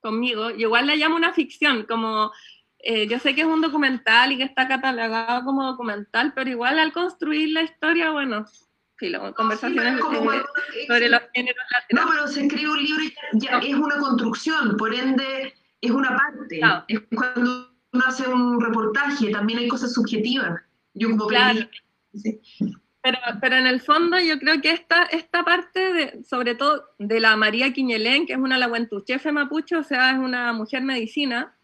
conmigo. 0.00 0.50
Y 0.50 0.62
igual 0.62 0.86
la 0.86 0.96
llamo 0.96 1.16
una 1.16 1.32
ficción, 1.32 1.84
como 1.84 2.32
eh, 2.78 3.08
yo 3.08 3.18
sé 3.18 3.34
que 3.34 3.40
es 3.40 3.46
un 3.46 3.60
documental 3.60 4.32
y 4.32 4.36
que 4.36 4.44
está 4.44 4.68
catalogado 4.68 5.44
como 5.44 5.64
documental, 5.64 6.32
pero 6.34 6.50
igual 6.50 6.78
al 6.78 6.92
construir 6.92 7.50
la 7.50 7.62
historia, 7.62 8.10
bueno, 8.10 8.44
conversaciones 9.34 10.00
sobre 10.00 11.08
los 11.08 11.20
géneros 11.34 11.62
No, 11.90 12.02
pero 12.08 12.28
se 12.28 12.46
escribe 12.46 12.70
un 12.70 12.82
libro 12.82 13.02
y 13.02 13.14
ya, 13.34 13.58
es 13.58 13.74
una 13.74 13.98
construcción, 13.98 14.76
por 14.76 14.94
ende 14.94 15.54
es 15.80 15.90
una 15.90 16.16
parte. 16.16 16.60
Es 16.88 17.00
cuando 17.14 17.70
uno 17.92 18.04
hace 18.06 18.28
un 18.28 18.60
reportaje, 18.60 19.30
también 19.30 19.58
hay 19.58 19.68
cosas 19.68 19.92
subjetivas. 19.92 20.60
Yo 20.94 21.10
como 21.10 21.26
claro. 21.26 21.60
Pero, 23.06 23.18
pero 23.40 23.54
en 23.54 23.68
el 23.68 23.80
fondo 23.80 24.18
yo 24.18 24.36
creo 24.40 24.60
que 24.60 24.72
esta, 24.72 25.04
esta 25.04 25.44
parte, 25.44 25.92
de, 25.92 26.24
sobre 26.24 26.56
todo 26.56 26.88
de 26.98 27.20
la 27.20 27.36
María 27.36 27.72
Quiñelén, 27.72 28.26
que 28.26 28.32
es 28.32 28.38
una 28.40 28.58
laguentuchefe 28.58 29.30
mapuche, 29.30 29.76
o 29.76 29.84
sea, 29.84 30.10
es 30.10 30.18
una 30.18 30.52
mujer 30.52 30.82
medicina, 30.82 31.56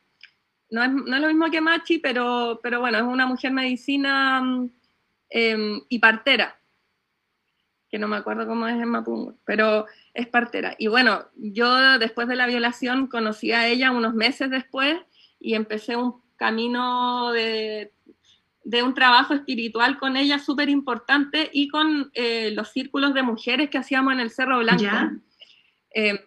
no 0.71 0.85
es, 0.85 0.93
no 0.93 1.17
es, 1.17 1.21
lo 1.21 1.27
mismo 1.27 1.51
que 1.51 1.61
Machi, 1.61 1.99
pero, 1.99 2.61
pero 2.63 2.79
bueno, 2.79 2.99
es 2.99 3.03
una 3.03 3.27
mujer 3.27 3.51
medicina 3.51 4.41
eh, 5.31 5.81
y 5.89 5.99
partera, 5.99 6.61
que 7.91 7.99
no 7.99 8.07
me 8.07 8.19
acuerdo 8.19 8.47
cómo 8.47 8.69
es 8.69 8.81
en 8.81 8.89
Mapungo, 8.89 9.35
pero 9.45 9.87
es 10.15 10.29
partera. 10.29 10.77
Y 10.79 10.87
bueno, 10.87 11.25
yo 11.35 11.99
después 11.99 12.29
de 12.29 12.37
la 12.37 12.47
violación 12.47 13.09
conocí 13.09 13.51
a 13.51 13.67
ella 13.67 13.91
unos 13.91 14.15
meses 14.15 14.49
después 14.49 14.97
y 15.41 15.55
empecé 15.55 15.97
un 15.97 16.23
camino 16.37 17.33
de 17.33 17.93
de 18.65 18.83
un 18.83 18.95
trabajo 18.95 19.35
espiritual 19.35 19.99
con 19.99 20.17
ella 20.17 20.39
súper 20.39 20.69
importante 20.69 21.51
y 21.53 21.69
con 21.69 22.11
eh, 22.15 22.51
los 22.53 22.71
círculos 22.71 23.15
de 23.15 23.23
mujeres 23.23 23.71
que 23.71 23.79
hacíamos 23.79 24.13
en 24.13 24.21
el 24.21 24.31
Cerro 24.31 24.59
Blanco. 24.59 24.85
Eh, 25.95 26.21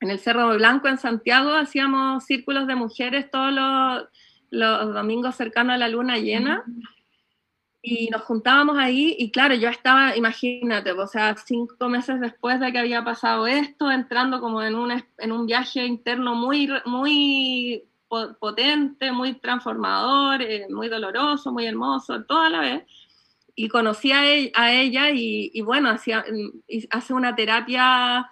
en 0.00 0.10
el 0.10 0.18
Cerro 0.18 0.54
Blanco, 0.54 0.88
en 0.88 0.98
Santiago, 0.98 1.52
hacíamos 1.52 2.24
círculos 2.24 2.66
de 2.66 2.74
mujeres 2.74 3.30
todos 3.30 3.52
los, 3.52 4.04
los 4.50 4.94
domingos 4.94 5.36
cercanos 5.36 5.74
a 5.74 5.78
la 5.78 5.88
luna 5.88 6.18
llena. 6.18 6.64
Y 7.82 8.08
nos 8.10 8.22
juntábamos 8.22 8.76
ahí 8.78 9.14
y 9.16 9.30
claro, 9.30 9.54
yo 9.54 9.68
estaba, 9.68 10.16
imagínate, 10.16 10.90
o 10.90 11.06
sea, 11.06 11.36
cinco 11.36 11.88
meses 11.88 12.20
después 12.20 12.58
de 12.58 12.72
que 12.72 12.78
había 12.78 13.04
pasado 13.04 13.46
esto, 13.46 13.90
entrando 13.90 14.40
como 14.40 14.60
en 14.60 14.74
un, 14.74 15.04
en 15.18 15.32
un 15.32 15.46
viaje 15.46 15.86
interno 15.86 16.34
muy, 16.34 16.68
muy 16.84 17.84
potente, 18.08 19.12
muy 19.12 19.34
transformador, 19.34 20.42
eh, 20.42 20.66
muy 20.70 20.88
doloroso, 20.88 21.52
muy 21.52 21.66
hermoso, 21.66 22.24
toda 22.24 22.50
la 22.50 22.60
vez. 22.60 22.82
Y 23.54 23.68
conocí 23.68 24.12
a, 24.12 24.26
e-, 24.26 24.52
ella 24.54 25.10
y, 25.10 25.60
bueno, 25.62 25.90
hacía, 25.90 26.24
hace 26.90 27.12
una 27.14 27.34
terapia 27.34 28.30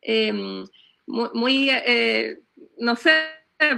em, 0.00 0.64
muy, 1.06 1.70
eh, 1.70 2.38
no 2.78 2.96
sé, 2.96 3.12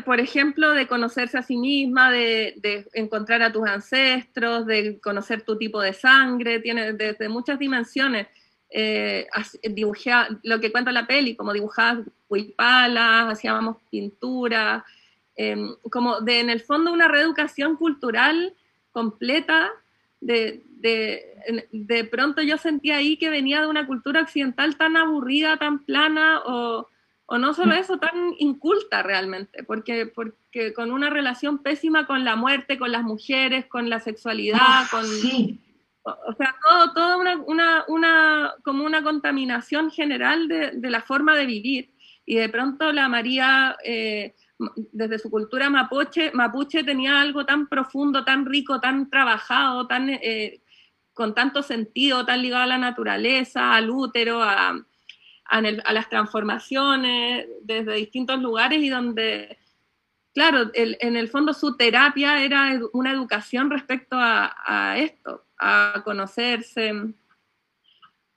por 0.04 0.20
ejemplo, 0.20 0.70
de 0.72 0.86
conocerse 0.86 1.38
a 1.38 1.42
sí 1.42 1.56
misma, 1.56 2.10
de, 2.10 2.86
encontrar 2.92 3.42
a 3.42 3.52
tus 3.52 3.66
ancestros, 3.68 4.66
de 4.66 5.00
conocer 5.00 5.42
tu 5.42 5.58
tipo 5.58 5.80
de 5.80 5.92
sangre, 5.92 6.60
tiene 6.60 6.92
desde 6.92 7.28
muchas 7.28 7.58
dimensiones. 7.58 8.28
Eh, 8.70 9.26
lo 10.44 10.60
que 10.60 10.72
cuenta 10.72 10.92
la 10.92 11.06
peli, 11.06 11.34
como 11.34 11.52
dibujadas 11.52 12.06
huipalas, 12.28 13.32
hacíamos 13.32 13.76
pinturas, 13.90 14.82
Em, 15.34 15.74
como 15.90 16.20
de 16.20 16.40
en 16.40 16.50
el 16.50 16.60
fondo 16.60 16.92
una 16.92 17.08
reeducación 17.08 17.76
cultural 17.76 18.54
completa, 18.90 19.70
de, 20.20 20.62
de, 20.78 21.68
de, 21.72 22.04
pronto 22.04 22.42
yo 22.42 22.58
sentía 22.58 22.96
ahí 22.96 23.16
que 23.16 23.30
venía 23.30 23.60
de 23.60 23.66
una 23.66 23.86
cultura 23.86 24.20
occidental 24.20 24.76
tan 24.76 24.96
aburrida, 24.96 25.56
tan 25.56 25.84
plana, 25.84 26.42
o, 26.44 26.88
o 27.26 27.38
no 27.38 27.54
solo 27.54 27.74
eso, 27.74 27.98
tan 27.98 28.34
inculta 28.38 29.02
realmente, 29.02 29.64
porque, 29.64 30.06
porque 30.06 30.72
con 30.74 30.92
una 30.92 31.10
relación 31.10 31.58
pésima 31.58 32.06
con 32.06 32.24
la 32.24 32.36
muerte, 32.36 32.78
con 32.78 32.92
las 32.92 33.02
mujeres, 33.02 33.66
con 33.66 33.88
la 33.88 34.00
sexualidad, 34.00 34.88
con... 34.90 35.04
o 35.04 36.34
sea, 36.34 36.54
todo, 36.62 36.92
todo 36.92 37.18
una, 37.18 37.36
una, 37.38 37.84
una, 37.88 38.54
como 38.64 38.84
una 38.84 39.02
contaminación 39.02 39.90
general 39.90 40.46
de, 40.46 40.72
de, 40.72 40.90
la 40.90 41.00
forma 41.00 41.36
de 41.36 41.46
vivir. 41.46 41.90
Y 42.26 42.36
de 42.36 42.48
pronto 42.48 42.92
la 42.92 43.08
María, 43.08 43.76
eh, 43.84 44.34
desde 44.92 45.18
su 45.18 45.30
cultura 45.30 45.70
mapuche, 45.70 46.30
mapuche 46.32 46.84
tenía 46.84 47.20
algo 47.20 47.44
tan 47.44 47.66
profundo, 47.66 48.24
tan 48.24 48.46
rico, 48.46 48.80
tan 48.80 49.10
trabajado, 49.10 49.86
tan, 49.86 50.10
eh, 50.10 50.62
con 51.12 51.34
tanto 51.34 51.62
sentido, 51.62 52.24
tan 52.24 52.42
ligado 52.42 52.62
a 52.62 52.66
la 52.66 52.78
naturaleza, 52.78 53.74
al 53.74 53.90
útero, 53.90 54.42
a, 54.42 54.84
las 55.50 56.08
transformaciones, 56.08 57.46
desde 57.62 57.94
distintos 57.94 58.40
lugares 58.40 58.82
y 58.82 58.88
donde 58.88 59.58
claro, 60.32 60.70
el, 60.74 60.96
en 61.00 61.16
el 61.16 61.28
fondo 61.28 61.52
su 61.52 61.76
terapia 61.76 62.42
era 62.42 62.80
una 62.92 63.12
educación 63.12 63.70
respecto 63.70 64.16
a, 64.18 64.94
esto, 64.96 65.44
a 65.58 66.02
conocerse, 66.04 67.14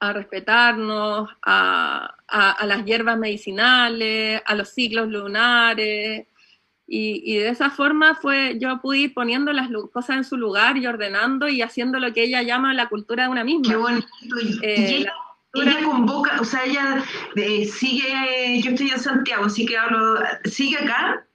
a 0.06 0.14
respetarnos, 0.14 1.30
a, 1.42 2.16
a, 2.28 2.66
las 2.66 2.86
hierbas 2.86 3.18
medicinales, 3.18 4.42
a 4.46 4.56
los 4.56 4.70
ciclos 4.70 5.08
lunares. 5.08 6.28
Y, 6.88 7.22
y, 7.26 7.38
de 7.38 7.50
esa 7.50 7.72
forma 7.72 8.16
fue, 8.16 8.58
yo 8.60 8.80
pude 8.80 9.00
ir 9.00 9.14
poniendo 9.14 9.52
las 9.52 9.70
cosas 9.92 10.18
en 10.18 10.24
su 10.24 10.38
lugar 10.38 10.78
y 10.78 10.86
ordenando 10.86 11.48
y 11.48 11.62
haciendo 11.62 12.00
lo 12.00 12.14
que 12.14 12.24
ella 12.24 12.44
llama 12.44 12.74
la 12.74 12.90
cultura 12.90 13.24
de 13.24 13.30
una 13.30 13.44
misma. 13.44 13.70
Qué 13.70 13.76
bonito. 13.76 14.08
Eh, 14.62 14.98
ella, 14.98 15.14
ella, 15.54 15.84
convoca, 15.84 16.40
o 16.40 16.46
sea, 16.46 16.64
ella 16.64 17.04
eh, 17.36 17.66
sigue, 17.66 18.62
yo 18.62 18.72
estoy 18.72 18.90
en 18.90 19.00
Santiago, 19.00 19.46
así 19.46 19.66
que 19.66 19.78
hablo, 19.78 20.20
sigue 20.44 20.78
acá. 20.78 21.26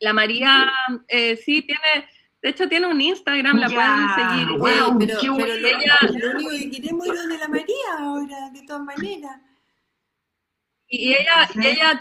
La 0.00 0.12
María 0.12 0.70
eh, 1.08 1.36
sí 1.36 1.62
tiene, 1.62 2.08
de 2.42 2.48
hecho, 2.48 2.68
tiene 2.68 2.88
un 2.88 3.00
Instagram, 3.00 3.56
la 3.56 3.68
ya, 3.68 3.74
pueden 3.76 4.30
seguir. 4.30 4.58
Wow, 4.58 4.68
eh, 4.68 5.06
pero, 5.06 5.36
pero 5.36 5.56
lo, 5.56 6.18
lo, 6.18 6.30
único 6.32 6.50
que 6.50 6.70
queremos 6.70 7.06
es 7.06 7.28
de 7.28 7.38
la 7.38 7.48
María 7.48 7.98
ahora, 7.98 8.50
de 8.50 8.62
todas 8.66 8.82
maneras. 8.82 9.40
Y 10.88 11.14
ella, 11.14 11.48
¿Sí? 11.52 11.60
ella 11.64 12.00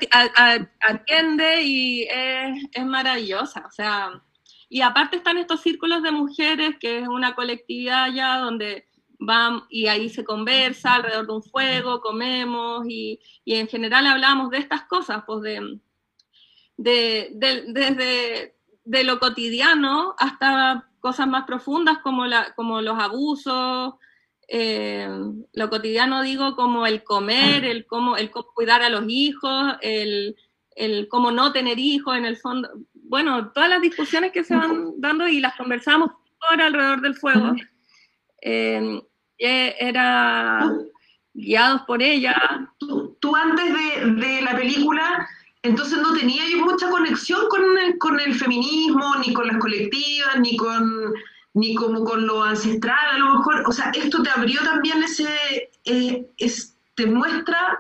atiende 0.82 1.62
y 1.62 2.04
es, 2.04 2.66
es, 2.74 2.86
maravillosa, 2.86 3.64
o 3.66 3.72
sea, 3.72 4.22
y 4.68 4.82
aparte 4.82 5.18
están 5.18 5.38
estos 5.38 5.62
círculos 5.62 6.02
de 6.02 6.12
mujeres, 6.12 6.76
que 6.80 7.00
es 7.00 7.08
una 7.08 7.36
colectividad 7.36 8.12
ya 8.12 8.40
donde 8.40 8.88
van 9.20 9.64
y 9.70 9.88
ahí 9.88 10.10
se 10.10 10.26
conversa 10.26 10.96
alrededor 10.96 11.28
de 11.28 11.34
un 11.34 11.44
fuego, 11.44 12.02
comemos 12.02 12.86
y, 12.90 13.22
y 13.46 13.56
en 13.56 13.68
general 13.68 14.08
hablamos 14.08 14.50
de 14.50 14.58
estas 14.58 14.84
cosas, 14.86 15.24
pues 15.26 15.42
de, 15.44 15.80
de, 16.78 17.30
de, 17.36 17.64
desde 17.68 18.61
de 18.92 19.06
lo 19.06 19.20
cotidiano 19.20 20.16
hasta 20.18 20.86
cosas 21.00 21.26
más 21.26 21.46
profundas 21.46 22.00
como, 22.00 22.26
la, 22.26 22.54
como 22.56 22.82
los 22.82 23.00
abusos, 23.00 23.94
eh, 24.50 25.08
lo 25.54 25.70
cotidiano 25.70 26.22
digo 26.22 26.58
como 26.58 26.86
el 26.86 27.02
comer, 27.02 27.64
el 27.64 27.86
cómo, 27.86 28.18
el 28.18 28.30
cómo 28.30 28.48
cuidar 28.54 28.82
a 28.82 28.90
los 28.90 29.06
hijos, 29.08 29.76
el, 29.80 30.36
el 30.76 31.08
cómo 31.08 31.32
no 31.32 31.54
tener 31.54 31.80
hijos 31.80 32.18
en 32.18 32.26
el 32.26 32.36
fondo. 32.36 32.70
Bueno, 32.94 33.54
todas 33.54 33.70
las 33.70 33.82
discusiones 33.82 34.34
que 34.34 34.44
se 34.44 34.58
van 34.58 34.92
dando 34.98 35.26
y 35.26 35.40
las 35.40 35.56
conversamos 35.56 36.12
ahora 36.42 36.66
alrededor 36.66 37.00
del 37.00 37.16
fuego. 37.16 37.56
Eh, 38.42 39.00
era 39.38 40.70
guiados 41.34 41.84
por 41.84 42.02
ella. 42.02 42.36
Tú, 42.78 43.18
tú 43.22 43.34
antes 43.38 43.66
de, 43.74 44.28
de 44.28 44.42
la 44.42 44.54
película 44.54 45.30
entonces 45.64 46.00
no 46.00 46.14
tenía 46.14 46.44
yo 46.50 46.66
mucha 46.66 46.90
conexión 46.90 47.48
con 47.50 47.78
el, 47.78 47.98
con 47.98 48.20
el 48.20 48.34
feminismo, 48.36 49.16
ni 49.18 49.34
con 49.34 49.48
las 49.48 49.58
colectivas, 49.58 50.40
ni 50.40 50.58
con 50.58 51.14
ni 51.54 51.76
como 51.76 52.04
con 52.04 52.26
lo 52.26 52.44
ancestral, 52.44 53.16
a 53.16 53.18
lo 53.18 53.36
mejor, 53.36 53.64
o 53.68 53.72
sea, 53.72 53.92
esto 53.94 54.24
te 54.24 54.30
abrió 54.30 54.62
también 54.64 55.04
ese, 55.04 55.70
eh, 55.86 56.26
es, 56.38 56.78
te 56.96 57.06
muestra 57.06 57.78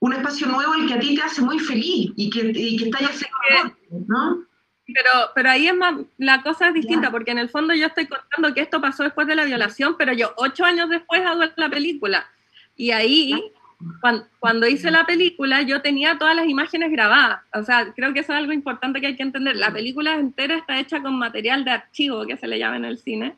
un 0.00 0.12
espacio 0.12 0.46
nuevo 0.46 0.74
el 0.74 0.86
que 0.86 0.94
a 0.94 1.00
ti 1.00 1.14
te 1.14 1.22
hace 1.22 1.42
muy 1.42 1.58
feliz 1.58 2.12
y 2.16 2.30
que, 2.30 2.52
y 2.54 2.76
que 2.76 2.84
está 2.84 3.00
ya 3.00 3.08
cerca, 3.08 3.76
¿no? 4.06 4.44
Pero, 4.86 5.10
pero 5.34 5.50
ahí 5.50 5.68
es 5.68 5.76
más, 5.76 5.94
la 6.16 6.42
cosa 6.42 6.68
es 6.68 6.74
distinta, 6.74 7.02
yeah. 7.02 7.10
porque 7.10 7.30
en 7.30 7.38
el 7.38 7.50
fondo 7.50 7.74
yo 7.74 7.86
estoy 7.86 8.06
contando 8.06 8.54
que 8.54 8.62
esto 8.62 8.80
pasó 8.80 9.02
después 9.02 9.26
de 9.26 9.36
la 9.36 9.44
violación, 9.44 9.96
pero 9.98 10.12
yo 10.12 10.32
ocho 10.36 10.64
años 10.64 10.88
después 10.88 11.20
hago 11.26 11.42
la 11.56 11.68
película. 11.68 12.26
Y 12.74 12.92
ahí 12.92 13.52
cuando, 14.00 14.26
cuando, 14.40 14.66
hice 14.66 14.90
la 14.90 15.06
película, 15.06 15.62
yo 15.62 15.80
tenía 15.82 16.18
todas 16.18 16.34
las 16.34 16.48
imágenes 16.48 16.90
grabadas. 16.90 17.40
O 17.54 17.62
sea, 17.62 17.92
creo 17.94 18.12
que 18.12 18.20
eso 18.20 18.32
es 18.32 18.38
algo 18.38 18.52
importante 18.52 19.00
que 19.00 19.06
hay 19.06 19.16
que 19.16 19.22
entender. 19.22 19.56
La 19.56 19.72
película 19.72 20.14
entera 20.14 20.56
está 20.56 20.80
hecha 20.80 21.00
con 21.00 21.16
material 21.16 21.64
de 21.64 21.70
archivo, 21.70 22.26
que 22.26 22.36
se 22.36 22.48
le 22.48 22.58
llama 22.58 22.76
en 22.76 22.84
el 22.84 22.98
cine, 22.98 23.36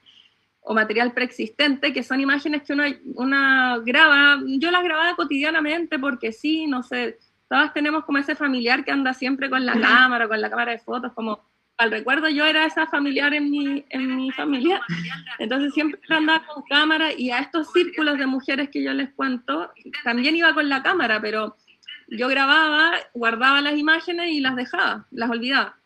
o 0.63 0.73
material 0.73 1.13
preexistente, 1.13 1.93
que 1.93 2.03
son 2.03 2.21
imágenes 2.21 2.63
que 2.63 2.73
uno, 2.73 2.85
uno 3.15 3.83
graba. 3.83 4.41
Yo 4.47 4.71
las 4.71 4.83
grababa 4.83 5.15
cotidianamente 5.15 5.99
porque 5.99 6.33
sí, 6.33 6.67
no 6.67 6.83
sé, 6.83 7.19
todas 7.49 7.75
tenemos 7.75 8.05
como 8.05 8.19
ese 8.19 8.35
familiar 8.35 8.85
que 8.85 8.93
anda 8.93 9.13
siempre 9.13 9.51
con 9.51 9.67
la 9.67 9.79
cámara, 9.79 10.29
con 10.29 10.41
la 10.41 10.49
cámara 10.49 10.73
de 10.73 10.79
fotos, 10.79 11.13
como 11.13 11.50
al 11.81 11.91
recuerdo 11.91 12.29
yo 12.29 12.45
era 12.45 12.67
esa 12.67 12.87
familiar 12.87 13.33
en 13.33 13.51
mi, 13.51 13.87
en 13.89 14.15
mi 14.15 14.31
familia, 14.33 14.83
entonces 15.39 15.73
siempre 15.73 15.99
andaba 16.11 16.47
con 16.47 16.63
cámara 16.65 17.11
y 17.11 17.31
a 17.31 17.39
estos 17.39 17.73
círculos 17.73 18.19
de 18.19 18.27
mujeres 18.27 18.69
que 18.69 18.83
yo 18.83 18.93
les 18.93 19.11
cuento, 19.15 19.73
también 20.05 20.37
iba 20.37 20.53
con 20.53 20.69
la 20.69 20.83
cámara, 20.83 21.23
pero 21.23 21.57
yo 22.09 22.29
grababa, 22.29 22.93
guardaba 23.15 23.63
las 23.63 23.79
imágenes 23.79 24.31
y 24.31 24.41
las 24.41 24.57
dejaba, 24.57 25.07
las 25.11 25.31
olvidaba. 25.31 25.77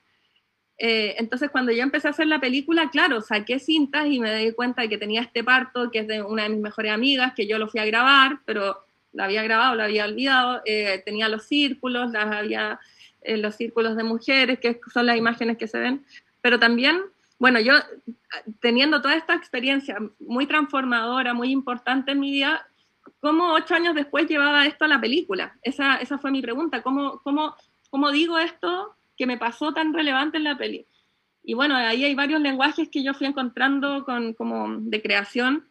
Eh, 0.79 1.15
entonces 1.19 1.49
cuando 1.51 1.71
yo 1.71 1.85
empecé 1.85 2.09
a 2.09 2.11
hacer 2.11 2.27
la 2.27 2.41
película, 2.41 2.91
claro, 2.91 3.21
saqué 3.21 3.61
cintas 3.61 4.09
y 4.09 4.19
me 4.19 4.35
di 4.35 4.53
cuenta 4.53 4.83
de 4.83 4.89
que 4.89 4.99
tenía 4.99 5.21
este 5.21 5.45
parto, 5.45 5.93
que 5.93 6.01
es 6.01 6.09
de 6.09 6.23
una 6.23 6.43
de 6.43 6.49
mis 6.49 6.61
mejores 6.61 6.91
amigas, 6.91 7.35
que 7.35 7.47
yo 7.47 7.57
lo 7.57 7.69
fui 7.69 7.79
a 7.79 7.87
grabar, 7.87 8.41
pero 8.45 8.85
la 9.13 9.27
había 9.27 9.45
grabado, 9.45 9.77
la 9.77 9.85
había 9.85 10.07
olvidado, 10.07 10.61
eh, 10.65 11.01
tenía 11.05 11.29
los 11.29 11.45
círculos, 11.45 12.11
las 12.11 12.27
había 12.33 12.81
en 13.25 13.43
los 13.43 13.57
círculos 13.57 13.97
de 13.97 14.05
mujeres, 14.05 14.61
que 14.61 14.81
son 14.93 15.07
las 15.07 15.17
imágenes 15.17 15.59
que 15.59 15.67
se 15.67 15.79
ven, 15.79 16.05
pero 16.41 16.59
también, 16.59 17.01
bueno, 17.39 17.59
yo 17.59 17.73
teniendo 18.61 19.01
toda 19.01 19.17
esta 19.17 19.35
experiencia 19.35 19.99
muy 20.21 20.47
transformadora, 20.47 21.35
muy 21.35 21.51
importante 21.51 22.13
en 22.13 22.21
mi 22.21 22.31
vida, 22.31 22.67
¿cómo 23.21 23.55
ocho 23.55 23.75
años 23.75 23.95
después 23.95 24.29
llevaba 24.29 24.67
esto 24.67 24.85
a 24.85 24.89
la 24.89 25.01
película? 25.01 25.57
Esa, 25.63 25.97
esa 25.97 26.19
fue 26.19 26.31
mi 26.31 26.43
pregunta, 26.43 26.83
¿cómo, 26.83 27.21
cómo, 27.23 27.57
cómo 27.91 28.11
digo 28.11 28.39
esto 28.39 28.95
que 29.17 29.27
me 29.27 29.39
pasó 29.39 29.73
tan 29.73 29.95
relevante 29.95 30.37
en 30.37 30.45
la 30.45 30.57
peli? 30.57 30.87
Y 31.43 31.55
bueno, 31.55 31.77
ahí 31.77 32.05
hay 32.05 32.15
varios 32.15 32.41
lenguajes 32.41 32.89
que 32.89 33.03
yo 33.03 33.15
fui 33.15 33.27
encontrando 33.27 34.05
con, 34.05 34.33
como 34.35 34.79
de 34.81 35.03
creación, 35.03 35.67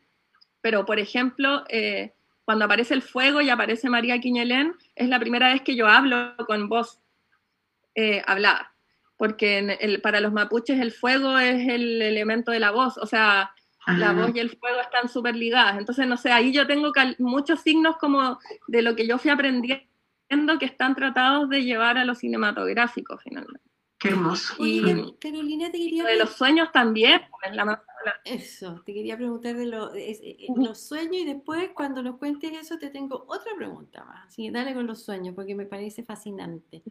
pero 0.62 0.86
por 0.86 0.99
ejemplo, 0.99 1.64
eh, 1.70 2.14
cuando 2.45 2.66
aparece 2.66 2.93
el 2.93 3.01
fuego 3.01 3.41
y 3.41 3.49
aparece 3.49 3.89
María 3.89 4.20
Quiñelén, 4.20 4.74
es 4.95 5.10
la 5.10 5.20
primera 5.20 5.51
vez 5.51 5.62
que 5.62 5.76
yo 5.76 5.88
hablo 5.88 6.36
con 6.47 6.70
voz 6.70 6.99
eh, 7.95 8.21
hablada, 8.25 8.75
porque 9.17 9.59
el, 9.79 10.01
para 10.01 10.19
los 10.19 10.33
mapuches 10.33 10.79
el 10.79 10.91
fuego 10.91 11.37
es 11.37 11.67
el 11.67 12.01
elemento 12.01 12.51
de 12.51 12.59
la 12.59 12.71
voz, 12.71 12.97
o 12.97 13.05
sea, 13.05 13.53
Ajá. 13.85 13.97
la 13.97 14.13
voz 14.13 14.31
y 14.33 14.39
el 14.39 14.49
fuego 14.49 14.79
están 14.81 15.09
súper 15.09 15.35
ligadas. 15.35 15.77
Entonces, 15.77 16.07
no 16.07 16.17
sé, 16.17 16.31
ahí 16.31 16.53
yo 16.53 16.65
tengo 16.67 16.91
muchos 17.19 17.61
signos 17.61 17.97
como 17.97 18.39
de 18.67 18.81
lo 18.81 18.95
que 18.95 19.07
yo 19.07 19.17
fui 19.17 19.31
aprendiendo 19.31 19.87
que 20.59 20.65
están 20.65 20.95
tratados 20.95 21.49
de 21.49 21.63
llevar 21.63 21.97
a 21.97 22.05
lo 22.05 22.15
cinematográfico 22.15 23.17
finalmente. 23.17 23.61
Qué 24.03 24.09
hermoso. 24.09 24.55
Y 24.59 24.83
Oye, 24.83 25.15
Carolina, 25.19 25.71
te 25.71 25.77
quería 25.77 26.03
de 26.03 26.17
los 26.17 26.31
sueños 26.31 26.71
también. 26.73 27.21
Pues, 27.41 27.55
la... 27.55 27.81
Eso, 28.25 28.81
te 28.85 28.93
quería 28.93 29.15
preguntar 29.15 29.55
de 29.55 29.65
lo, 29.65 29.89
de, 29.89 30.01
de, 30.01 30.47
los 30.57 30.85
sueños 30.85 31.15
y 31.21 31.25
después 31.25 31.69
cuando 31.73 32.03
nos 32.03 32.17
cuentes 32.17 32.51
eso 32.51 32.77
te 32.77 32.89
tengo 32.89 33.23
otra 33.29 33.53
pregunta 33.55 34.03
más. 34.03 34.27
Así 34.27 34.43
que 34.43 34.51
dale 34.51 34.73
con 34.73 34.87
los 34.87 35.03
sueños 35.03 35.33
porque 35.35 35.55
me 35.55 35.65
parece 35.65 36.03
fascinante. 36.03 36.83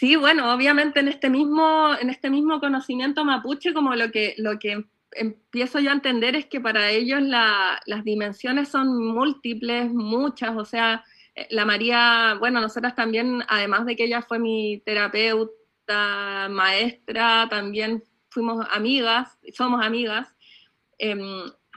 Sí, 0.00 0.16
bueno, 0.16 0.54
obviamente 0.54 1.00
en 1.00 1.08
este 1.08 1.28
mismo, 1.28 1.94
en 2.00 2.08
este 2.08 2.30
mismo 2.30 2.58
conocimiento 2.58 3.22
mapuche, 3.22 3.74
como 3.74 3.94
lo 3.94 4.10
que, 4.10 4.34
lo 4.38 4.58
que 4.58 4.86
empiezo 5.12 5.78
yo 5.78 5.90
a 5.90 5.92
entender 5.92 6.34
es 6.36 6.46
que 6.46 6.58
para 6.58 6.88
ellos 6.88 7.20
la, 7.20 7.78
las 7.84 8.02
dimensiones 8.02 8.70
son 8.70 8.96
múltiples, 9.12 9.90
muchas, 9.90 10.56
o 10.56 10.64
sea, 10.64 11.04
eh, 11.34 11.48
la 11.50 11.66
María, 11.66 12.34
bueno, 12.38 12.62
nosotras 12.62 12.94
también, 12.94 13.44
además 13.46 13.84
de 13.84 13.94
que 13.94 14.04
ella 14.04 14.22
fue 14.22 14.38
mi 14.38 14.82
terapeuta, 14.86 16.48
maestra, 16.48 17.46
también 17.50 18.02
fuimos 18.30 18.66
amigas, 18.70 19.38
somos 19.52 19.84
amigas, 19.84 20.34
eh, 20.98 21.14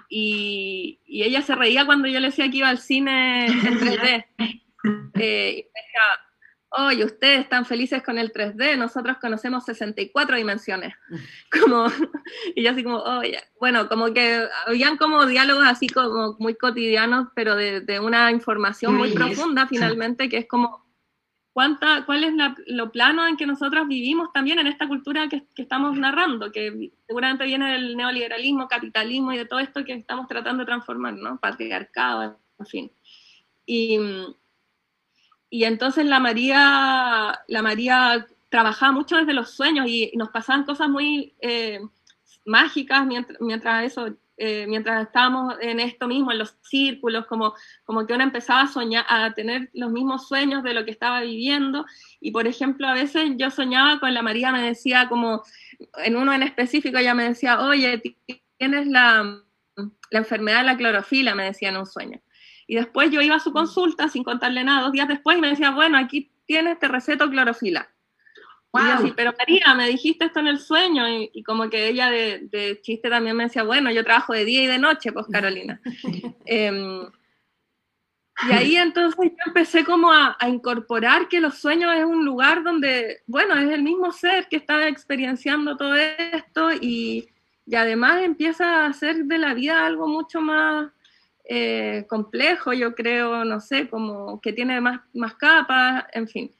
y, 0.07 1.01
y, 1.05 1.23
ella 1.23 1.41
se 1.41 1.55
reía 1.55 1.85
cuando 1.85 2.07
yo 2.07 2.21
le 2.21 2.27
decía 2.27 2.49
que 2.49 2.59
iba 2.59 2.69
al 2.69 2.77
cine 2.77 3.47
en 3.47 3.51
3D. 3.81 4.25
Eh, 5.15 5.51
y 5.51 5.63
decía, 5.63 6.01
oye, 6.77 7.05
ustedes 7.05 7.41
están 7.41 7.65
felices 7.65 8.03
con 8.03 8.17
el 8.17 8.31
3D, 8.31 8.77
nosotros 8.77 9.17
conocemos 9.19 9.65
64 9.65 10.37
dimensiones. 10.37 10.93
Como, 11.51 11.85
y 12.55 12.63
yo 12.63 12.71
así 12.71 12.83
como, 12.83 12.97
oye, 12.97 13.39
bueno, 13.59 13.87
como 13.87 14.13
que 14.13 14.47
habían 14.65 14.97
como 14.97 15.25
diálogos 15.25 15.65
así 15.67 15.87
como 15.87 16.35
muy 16.39 16.55
cotidianos, 16.55 17.27
pero 17.35 17.55
de, 17.55 17.81
de 17.81 17.99
una 17.99 18.31
información 18.31 18.95
muy 18.95 19.11
profunda 19.11 19.67
finalmente, 19.67 20.29
que 20.29 20.37
es 20.37 20.47
como, 20.47 20.83
cuánta, 21.53 22.03
cuál 22.05 22.23
es 22.23 22.33
lo 22.67 22.91
plano 22.91 23.27
en 23.27 23.37
que 23.37 23.45
nosotros 23.45 23.87
vivimos 23.87 24.33
también 24.33 24.59
en 24.59 24.67
esta 24.67 24.87
cultura 24.87 25.29
que, 25.29 25.43
estamos 25.55 25.97
narrando, 25.97 26.51
que 26.51 26.91
seguramente 27.07 27.45
viene 27.45 27.71
del 27.71 27.95
neoliberalismo, 27.95 28.67
capitalismo 28.67 29.31
y 29.31 29.37
de 29.37 29.45
todo 29.45 29.59
esto 29.59 29.85
que 29.85 29.93
estamos 29.93 30.27
tratando 30.27 30.61
de 30.61 30.65
transformar, 30.65 31.13
¿no? 31.13 31.39
Patriarcado, 31.39 32.39
en 32.59 32.65
fin. 32.65 32.91
Y, 33.65 33.99
y 35.53 35.65
entonces 35.65 36.07
la 36.07 36.19
María, 36.19 37.43
la 37.47 37.61
María 37.61 38.25
trabajaba 38.49 38.91
mucho 38.91 39.17
desde 39.17 39.35
los 39.35 39.51
sueños 39.51 39.85
y 39.87 40.11
nos 40.15 40.29
pasaban 40.29 40.63
cosas 40.63 40.89
muy 40.89 41.35
eh, 41.41 41.79
mágicas 42.43 43.05
mientras, 43.05 43.39
mientras 43.39 43.85
eso 43.85 44.17
eh, 44.35 44.65
mientras 44.67 45.03
estábamos 45.05 45.53
en 45.61 45.79
esto 45.79 46.07
mismo, 46.07 46.31
en 46.31 46.39
los 46.39 46.57
círculos, 46.63 47.27
como, 47.27 47.53
como 47.83 48.07
que 48.07 48.13
uno 48.13 48.23
empezaba 48.23 48.61
a 48.61 48.67
soñar, 48.67 49.05
a 49.07 49.31
tener 49.35 49.69
los 49.73 49.91
mismos 49.91 50.27
sueños 50.27 50.63
de 50.63 50.73
lo 50.73 50.85
que 50.85 50.91
estaba 50.91 51.21
viviendo. 51.21 51.85
Y 52.19 52.31
por 52.31 52.47
ejemplo, 52.47 52.87
a 52.87 52.95
veces 52.95 53.33
yo 53.37 53.51
soñaba 53.51 53.99
con 53.99 54.11
la 54.11 54.23
María, 54.23 54.51
me 54.51 54.63
decía 54.63 55.07
como, 55.07 55.43
en 56.03 56.15
uno 56.15 56.33
en 56.33 56.41
específico, 56.41 56.97
ella 56.97 57.13
me 57.13 57.25
decía, 57.25 57.61
oye, 57.61 58.01
tienes 58.57 58.87
la, 58.87 59.39
la 60.09 60.17
enfermedad 60.17 60.61
de 60.61 60.65
la 60.65 60.77
clorofila, 60.77 61.35
me 61.35 61.45
decía 61.45 61.69
en 61.69 61.77
un 61.77 61.85
sueño. 61.85 62.22
Y 62.67 62.75
después 62.75 63.11
yo 63.11 63.21
iba 63.21 63.35
a 63.35 63.39
su 63.39 63.51
mm. 63.51 63.53
consulta 63.53 64.07
sin 64.07 64.23
contarle 64.23 64.63
nada, 64.63 64.83
dos 64.83 64.91
días 64.91 65.07
después, 65.07 65.37
y 65.37 65.41
me 65.41 65.49
decía, 65.49 65.71
bueno, 65.71 65.97
aquí 65.97 66.31
tienes, 66.45 66.79
te 66.79 66.87
receto 66.87 67.29
clorofila. 67.29 67.89
Y 68.75 68.89
así, 68.89 69.13
pero 69.15 69.33
María, 69.37 69.75
me 69.75 69.87
dijiste 69.87 70.25
esto 70.25 70.39
en 70.39 70.47
el 70.47 70.59
sueño, 70.59 71.07
y, 71.07 71.43
como 71.43 71.69
que 71.69 71.89
ella 71.89 72.09
de, 72.09 72.79
chiste 72.81 73.07
también 73.07 73.35
me 73.35 73.43
decía, 73.43 73.61
bueno, 73.63 73.91
yo 73.91 74.03
trabajo 74.03 74.33
de 74.33 74.45
día 74.45 74.63
y 74.63 74.67
de 74.67 74.79
noche, 74.79 75.11
pues 75.11 75.27
Carolina. 75.31 75.79
Em, 76.45 77.05
y 78.49 78.51
ahí 78.51 78.75
entonces 78.75 79.15
yo 79.21 79.31
empecé 79.45 79.85
como 79.85 80.11
a, 80.11 80.35
incorporar 80.47 81.27
que 81.27 81.39
los 81.39 81.59
sueños 81.59 81.95
es 81.95 82.03
un 82.03 82.25
lugar 82.25 82.63
donde, 82.63 83.21
bueno, 83.27 83.55
es 83.55 83.69
el 83.69 83.83
mismo 83.83 84.11
ser 84.11 84.47
que 84.47 84.55
está 84.55 84.87
experienciando 84.87 85.77
todo 85.77 85.93
esto 85.95 86.71
y, 86.73 87.29
y 87.67 87.75
además 87.75 88.23
empieza 88.23 88.81
a 88.81 88.87
hacer 88.87 89.25
de 89.25 89.37
la 89.37 89.53
vida 89.53 89.85
algo 89.85 90.07
mucho 90.07 90.41
más 90.41 90.91
eh, 91.45 92.05
complejo, 92.07 92.73
yo 92.73 92.95
creo, 92.95 93.43
no 93.43 93.59
sé, 93.59 93.89
como 93.89 94.39
que 94.39 94.53
tiene 94.53 94.79
más, 94.79 95.01
más 95.13 95.35
capas, 95.35 96.05
en 96.13 96.27
fin. 96.27 96.51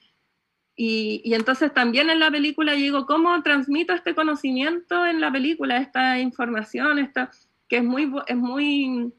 Y, 0.76 1.32
entonces 1.32 1.72
también 1.72 2.10
en 2.10 2.18
la 2.18 2.30
película 2.30 2.72
digo, 2.72 3.06
¿cómo 3.06 3.42
transmito 3.42 3.92
este 3.92 4.14
conocimiento 4.14 5.06
en 5.06 5.20
la 5.20 5.30
película, 5.30 5.78
esta 5.78 6.18
información, 6.18 6.98
esta, 6.98 7.30
que 7.68 7.78
es 7.78 7.84
muy, 7.84 8.12
es 8.26 8.36
muy, 8.36 9.12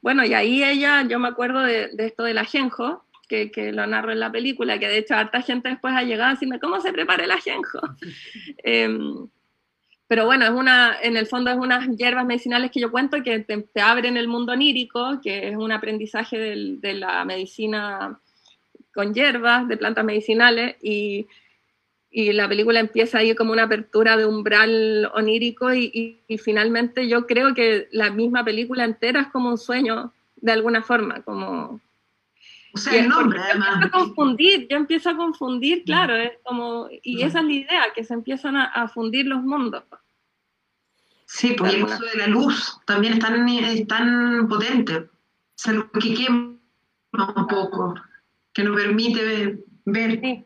bueno, 0.00 0.24
y 0.24 0.34
ahí 0.34 0.64
ella, 0.64 1.02
yo 1.02 1.18
me 1.18 1.28
acuerdo 1.28 1.60
de, 1.60 1.90
esto 1.98 2.24
del 2.24 2.38
ajenjo, 2.38 3.04
que, 3.28 3.50
que, 3.50 3.72
lo 3.72 3.86
narro 3.86 4.12
en 4.12 4.20
la 4.20 4.32
película, 4.32 4.78
que 4.78 4.88
de 4.88 4.98
hecho 4.98 5.14
harta 5.14 5.42
gente 5.42 5.68
después 5.68 5.94
ha 5.94 6.02
llegado 6.02 6.30
a 6.30 6.32
decirme, 6.34 6.60
¿cómo 6.60 6.80
se 6.80 6.92
prepara 6.92 7.24
el 7.24 7.30
ajenjo? 7.30 7.80
Em, 8.64 9.28
pero 10.12 10.26
bueno, 10.26 10.44
es 10.44 10.50
una, 10.50 10.98
en 11.00 11.16
el 11.16 11.26
fondo 11.26 11.50
es 11.50 11.56
unas 11.56 11.88
hierbas 11.96 12.26
medicinales 12.26 12.70
que 12.70 12.80
yo 12.80 12.90
cuento 12.90 13.22
que 13.22 13.38
te, 13.38 13.80
abren 13.80 14.18
el 14.18 14.28
mundo 14.28 14.52
onírico, 14.52 15.18
que 15.22 15.48
es 15.48 15.56
un 15.56 15.72
aprendizaje 15.72 16.36
de 16.38 16.92
la 16.92 17.24
medicina 17.24 18.20
con 18.92 19.14
hierbas, 19.14 19.66
de 19.68 19.78
plantas 19.78 20.04
medicinales, 20.04 20.76
y, 20.82 21.28
y, 22.10 22.30
la 22.34 22.46
película 22.46 22.78
empieza 22.78 23.20
ahí 23.20 23.34
como 23.34 23.54
una 23.54 23.62
apertura 23.62 24.18
de 24.18 24.26
umbral 24.26 25.10
onírico, 25.14 25.72
y, 25.72 26.20
y, 26.28 26.36
finalmente 26.36 27.08
yo 27.08 27.26
creo 27.26 27.54
que 27.54 27.88
la 27.90 28.10
misma 28.10 28.44
película 28.44 28.84
entera 28.84 29.22
es 29.22 29.28
como 29.28 29.48
un 29.48 29.56
sueño, 29.56 30.12
de 30.36 30.52
alguna 30.52 30.82
forma, 30.82 31.22
como... 31.22 31.80
O 32.74 32.78
sea, 32.78 33.00
el 33.00 33.08
nombre, 33.08 33.38
además. 33.38 33.68
Yo 33.68 33.74
empiezo 33.76 33.96
a 33.96 34.00
confundir, 34.00 34.68
yo 34.68 34.76
empiezo 34.76 35.08
a 35.08 35.16
confundir, 35.16 35.84
claro, 35.84 36.16
es 36.16 36.32
como, 36.42 36.88
y 37.02 37.22
esa 37.22 37.38
es 37.38 37.46
la 37.46 37.52
idea, 37.52 37.84
que 37.94 38.04
se 38.04 38.12
empiezan 38.12 38.56
a, 38.58 38.66
a 38.66 38.88
fundir 38.88 39.24
los 39.24 39.42
mundos. 39.42 39.84
Sí, 41.42 41.56
pues 41.58 41.74
el 41.74 41.82
uso 41.82 42.04
de 42.04 42.18
la 42.18 42.28
luz 42.28 42.78
también 42.86 43.14
es 43.14 43.18
tan, 43.18 43.48
es 43.48 43.86
tan 43.88 44.48
potente. 44.48 44.96
O 44.96 45.08
sea, 45.56 45.72
lo 45.72 45.90
que 45.90 46.14
quema 46.14 46.56
un 47.36 47.46
poco 47.48 47.96
que 48.52 48.62
nos 48.62 48.76
permite 48.76 49.58
ver. 49.84 50.44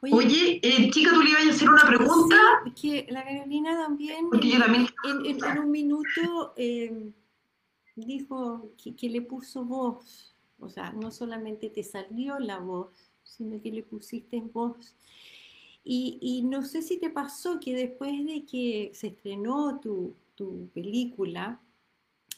Oye, 0.00 0.58
eh, 0.60 0.90
chica, 0.90 1.12
tú 1.12 1.22
le 1.22 1.30
ibas 1.30 1.46
a 1.46 1.50
hacer 1.50 1.70
una 1.70 1.84
pregunta. 1.86 2.36
que 2.74 3.06
la 3.08 3.22
Carolina 3.22 3.84
también, 3.84 4.30
Porque 4.30 4.50
yo 4.50 4.58
también... 4.58 4.88
En, 5.04 5.58
un 5.60 5.70
minuto 5.70 6.54
em, 6.56 7.12
dijo 7.94 8.68
que, 8.76 9.08
le 9.08 9.22
puso 9.22 9.64
voz, 9.64 10.34
o 10.58 10.68
sea, 10.68 10.90
no 10.90 11.12
solamente 11.12 11.70
te 11.70 11.84
salió 11.84 12.40
la 12.40 12.58
voz, 12.58 13.12
sino 13.22 13.62
que 13.62 13.70
le 13.70 13.84
pusiste 13.84 14.40
voz. 14.40 14.96
Y, 15.84 16.18
y 16.20 16.42
no 16.42 16.64
sé 16.64 16.82
si 16.82 16.98
te 16.98 17.10
pasó 17.10 17.60
que 17.60 17.76
después 17.76 18.26
de 18.26 18.44
que 18.44 18.90
se 18.92 19.06
estrenó 19.06 19.78
tu, 19.78 20.16
tu 20.34 20.68
película, 20.74 21.60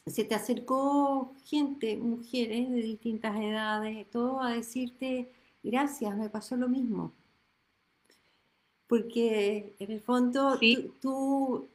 se 0.07 0.25
te 0.25 0.35
acercó 0.35 1.35
gente, 1.45 1.97
mujeres 1.97 2.71
de 2.71 2.83
distintas 2.83 3.37
edades, 3.37 4.09
todo 4.11 4.41
a 4.41 4.53
decirte, 4.53 5.33
gracias, 5.63 6.17
me 6.17 6.29
pasó 6.29 6.57
lo 6.57 6.69
mismo. 6.69 7.13
Porque 8.87 9.75
en 9.79 9.91
el 9.91 10.01
fondo 10.01 10.59
tú, 11.01 11.69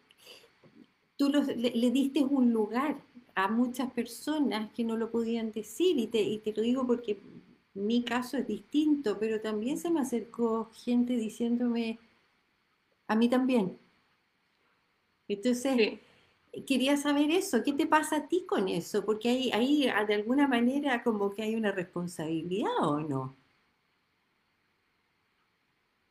tú, 1.17 1.31
le, 1.31 1.91
diste 1.91 2.23
un 2.23 2.53
lugar 2.53 3.01
a 3.33 3.47
muchas 3.47 3.91
personas 3.91 4.71
que 4.73 4.83
no 4.83 4.95
lo 4.95 5.09
podían 5.09 5.51
decir 5.51 5.97
y 5.97 6.07
te, 6.07 6.21
y 6.21 6.37
te 6.39 6.53
lo 6.53 6.61
digo 6.61 6.85
porque 6.85 7.19
mi 7.73 8.03
caso 8.03 8.37
es 8.37 8.47
distinto, 8.47 9.17
pero 9.19 9.41
también 9.41 9.77
se 9.77 9.89
me 9.89 10.01
acercó 10.01 10.69
gente 10.73 11.13
diciéndome, 11.17 11.99
a 13.07 13.15
mí 13.15 13.27
también. 13.27 13.77
Entonces, 15.27 15.99
quería 16.67 16.97
saber 16.97 17.31
eso, 17.31 17.63
¿qué 17.63 17.73
te 17.73 17.87
pasa 17.87 18.17
a 18.17 18.27
ti 18.27 18.45
con 18.47 18.67
eso? 18.67 19.05
Porque 19.05 19.29
ahí, 19.29 19.51
ahí 19.51 19.87
ah, 19.87 20.05
de 20.05 20.15
alguna 20.15 20.47
manera 20.47 21.03
como 21.03 21.31
que 21.31 21.43
hay 21.43 21.55
una 21.55 21.71
responsabilidad 21.71 22.71
o 22.81 22.99
no. 22.99 23.35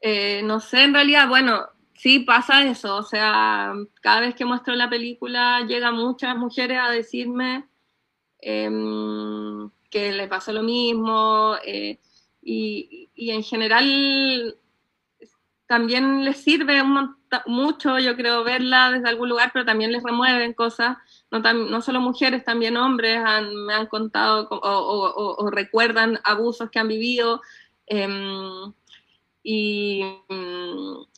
Eh, 0.01 0.43
no 0.45 0.61
sé, 0.61 0.85
en 0.85 0.95
realidad, 0.95 1.29
bueno, 1.29 1.67
sí 1.95 2.21
pasa 2.21 2.65
eso, 2.65 2.97
o 2.97 3.03
sea, 3.03 3.73
cada 4.01 4.21
vez 4.21 4.35
que 4.37 4.45
muestro 4.45 4.75
la 4.77 4.89
película 4.89 5.63
llegan 5.67 5.97
muchas 5.97 6.37
mujeres 6.37 6.79
a 6.81 6.91
decirme 6.91 7.67
em, 8.41 9.69
que 9.91 10.13
les 10.13 10.29
pasó 10.29 10.53
lo 10.53 10.63
mismo 10.63 11.57
eh, 11.65 11.99
y, 12.43 13.11
y, 13.15 13.31
en 13.31 13.43
general 13.43 14.57
también 15.67 16.25
les 16.25 16.39
sirve 16.39 16.81
mucho, 17.47 17.99
yo 17.99 18.17
creo, 18.17 18.45
verla 18.45 18.91
desde 18.91 19.09
algún 19.09 19.29
lugar, 19.29 19.51
pero 19.53 19.65
también 19.65 19.93
les 19.93 20.03
remueven 20.03 20.55
cosas. 20.55 20.97
No, 21.31 21.41
no 21.41 21.81
solo 21.83 22.01
mujeres, 22.01 22.45
también 22.45 22.77
hombres 22.77 23.21
me 23.67 23.75
han 23.75 23.87
contado 23.87 24.49
o, 24.51 25.51
recuerdan 25.51 26.19
abusos 26.25 26.71
que 26.71 26.79
han 26.79 26.89
vivido. 26.89 27.41
Em, 27.87 28.73
y, 29.43 30.03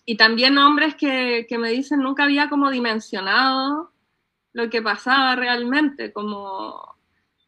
y, 0.07 0.17
también 0.17 0.59
hombres 0.59 0.95
que, 0.95 1.47
que, 1.49 1.59
me 1.59 1.71
dicen 1.71 2.01
nunca 2.01 2.25
había 2.25 2.49
como 2.49 2.71
dimensionado 2.71 3.93
lo 4.53 4.71
que 4.71 4.83
pasaba 4.83 5.37
realmente, 5.37 6.13
como 6.13 6.91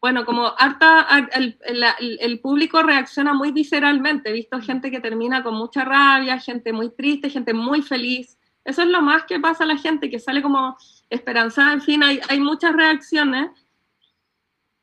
bueno, 0.03 0.25
como 0.25 0.51
harta, 0.57 1.07
el, 1.31 2.39
público 2.41 2.83
reacciona 2.83 3.33
muy 3.33 3.53
visceralmente, 3.53 4.31
he 4.31 4.33
visto 4.33 4.59
gente 4.59 4.91
que 4.91 4.99
termina 4.99 5.43
con 5.43 5.55
mucha 5.55 5.85
rabia, 5.85 6.37
gente 6.39 6.73
muy 6.73 6.89
triste, 6.89 7.29
gente 7.29 7.53
muy 7.53 7.81
feliz. 7.81 8.37
Eso 8.65 8.83
es 8.83 8.87
lo 8.87 9.01
más 9.01 9.23
que 9.25 9.39
pasa 9.39 9.63
a 9.63 9.67
la 9.67 9.77
gente, 9.77 10.09
que 10.09 10.19
sale 10.19 10.41
como 10.41 10.77
esperanzada, 11.09 11.73
en 11.73 11.81
fin, 11.81 12.01
hay, 12.03 12.39
muchas 12.39 12.73
reacciones. 12.73 13.51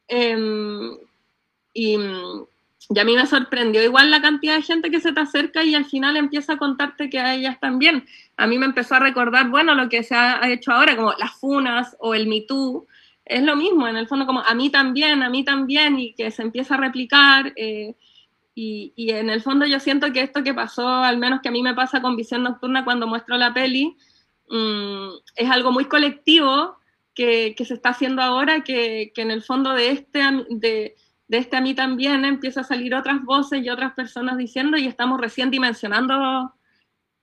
Em, 0.09 0.97
y, 1.73 1.97
a 1.97 3.05
mí 3.05 3.15
me 3.15 3.27
sorprendió 3.27 3.83
igual 3.85 4.11
la 4.11 4.21
cantidad 4.21 4.57
de 4.57 4.63
gente 4.63 4.91
que 4.91 5.01
se 5.01 5.13
te 5.13 5.21
acerca 5.21 5.63
y 5.63 5.75
al 5.75 5.85
final 5.85 6.17
empieza 6.17 6.55
a 6.55 6.59
contarte 6.59 7.09
que 7.09 7.21
a 7.21 7.35
ellas 7.35 7.59
también. 7.61 8.05
A 8.37 8.47
mí 8.47 8.59
me 8.59 8.67
empezó 8.67 8.97
a 8.97 9.01
recordar, 9.01 9.49
bueno, 9.49 9.75
lo 9.75 9.89
que 9.89 10.03
se 10.03 10.15
ha 10.15 10.41
hecho 10.49 10.73
ahora, 10.73 10.97
como 10.97 11.13
las 11.13 11.33
funas 11.39 11.97
o 12.01 12.15
el 12.15 12.27
Me 12.27 12.43
Too, 12.43 12.87
es 13.25 13.43
lo 13.45 13.55
mismo, 13.55 13.87
en 13.87 13.97
el 13.97 14.09
fondo 14.09 14.27
como 14.27 14.41
a 14.41 14.55
mí 14.55 14.71
también, 14.71 15.23
a 15.23 15.31
mí 15.31 15.45
también, 15.45 15.99
y 16.01 16.15
que 16.15 16.31
se 16.33 16.43
empieza 16.43 16.75
a 16.75 16.79
replicar. 16.79 17.53
Eh, 17.57 17.95
y, 18.55 18.93
y, 18.97 19.11
en 19.11 19.31
el 19.31 19.43
fondo 19.43 19.67
yo 19.67 19.81
siento 19.81 20.13
que 20.13 20.23
esto 20.23 20.43
que 20.43 20.55
pasó, 20.55 20.87
al 20.89 21.19
menos 21.19 21.41
que 21.41 21.49
a 21.49 21.53
mí 21.53 21.63
me 21.63 21.75
pasa 21.75 22.03
con 22.03 22.17
Visión 22.17 22.43
Nocturna 22.43 22.85
cuando 22.85 23.07
muestro 23.07 23.37
la 23.37 23.55
peli, 23.55 23.97
mm, 24.49 25.09
es 25.37 25.51
algo 25.51 25.73
muy 25.73 25.87
colectivo 25.87 26.79
que, 27.15 27.55
se 27.65 27.75
está 27.75 27.91
haciendo 27.91 28.23
ahora, 28.23 28.63
que, 28.65 29.13
en 29.17 29.31
el 29.31 29.43
fondo 29.43 29.73
de 29.75 29.91
este, 29.91 30.21
de, 30.49 30.97
de 31.29 31.39
este 31.39 31.57
a 31.57 31.61
mí 31.61 31.75
también 31.75 32.25
empieza 32.25 32.63
a 32.63 32.65
salir 32.65 32.95
otras 32.95 33.23
voces 33.23 33.63
y 33.65 33.71
otras 33.71 33.93
personas 33.93 34.37
diciendo 34.37 34.77
y 34.77 34.87
estamos 34.87 35.21
recién 35.21 35.51
dimensionando 35.51 36.55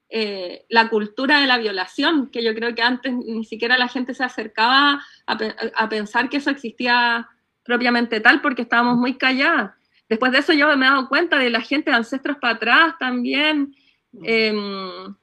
eh, 0.10 0.66
la 0.70 0.88
cultura 0.88 1.42
de 1.42 1.48
la 1.48 1.58
violación, 1.58 2.28
que 2.28 2.42
yo 2.42 2.56
creo 2.56 2.74
que 2.74 2.82
antes 2.82 3.14
ni 3.14 3.44
siquiera 3.44 3.78
la 3.78 3.90
gente 3.90 4.14
se 4.14 4.24
acercaba 4.24 5.04
a, 5.26 5.90
pensar 5.90 6.30
que 6.30 6.38
eso 6.38 6.50
existía 6.50 7.28
propiamente 7.64 8.22
tal 8.22 8.40
porque 8.40 8.62
estábamos 8.62 8.96
muy 8.96 9.18
calladas. 9.18 9.74
Después 10.10 10.32
de 10.32 10.40
eso 10.40 10.54
yo 10.54 10.76
me 10.78 10.86
he 10.86 10.90
dado 10.90 11.10
cuenta 11.10 11.38
de 11.38 11.50
la 11.50 11.62
gente 11.62 11.92
de 11.92 11.98
ancestros 11.98 12.38
para 12.38 12.56
atrás 12.56 12.96
también, 13.00 13.76
em, 14.24 15.16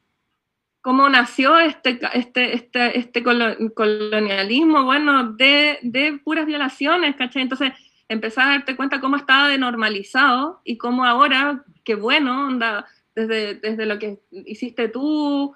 cómo 0.81 1.09
nació 1.09 1.59
este, 1.59 1.99
este, 2.13 2.55
este, 2.55 2.99
este 2.99 3.23
colonialismo, 3.23 4.85
bueno, 4.85 5.33
de, 5.33 5.79
de, 5.83 6.21
puras 6.23 6.47
violaciones, 6.47 7.17
¿cachai? 7.17 7.43
Entonces 7.43 7.73
empezás 8.09 8.45
a 8.45 8.51
darte 8.51 8.77
cuenta 8.77 9.01
cómo 9.01 9.17
estaba 9.17 9.49
denormalizado 9.49 10.61
y 10.65 10.77
cómo 10.77 11.05
ahora, 11.07 11.65
qué 11.85 11.95
bueno, 11.95 12.49
onda, 12.49 12.87
desde, 13.15 13.55
desde 13.55 13.87
lo 13.87 13.99
que 13.99 14.21
hiciste 14.31 14.89
tú, 14.89 15.55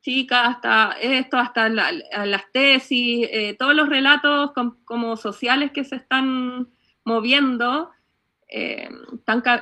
chica, 0.00 0.46
hasta 0.46 0.92
esto, 1.00 1.38
hasta 1.38 1.68
las 1.68 2.52
tesis, 2.52 3.28
eh, 3.30 3.56
todos 3.58 3.74
los 3.74 3.88
relatos 3.88 4.52
como 4.84 5.16
sociales 5.16 5.72
que 5.72 5.84
se 5.84 5.96
están 5.96 6.68
moviendo, 7.04 7.90
eh, 8.48 8.88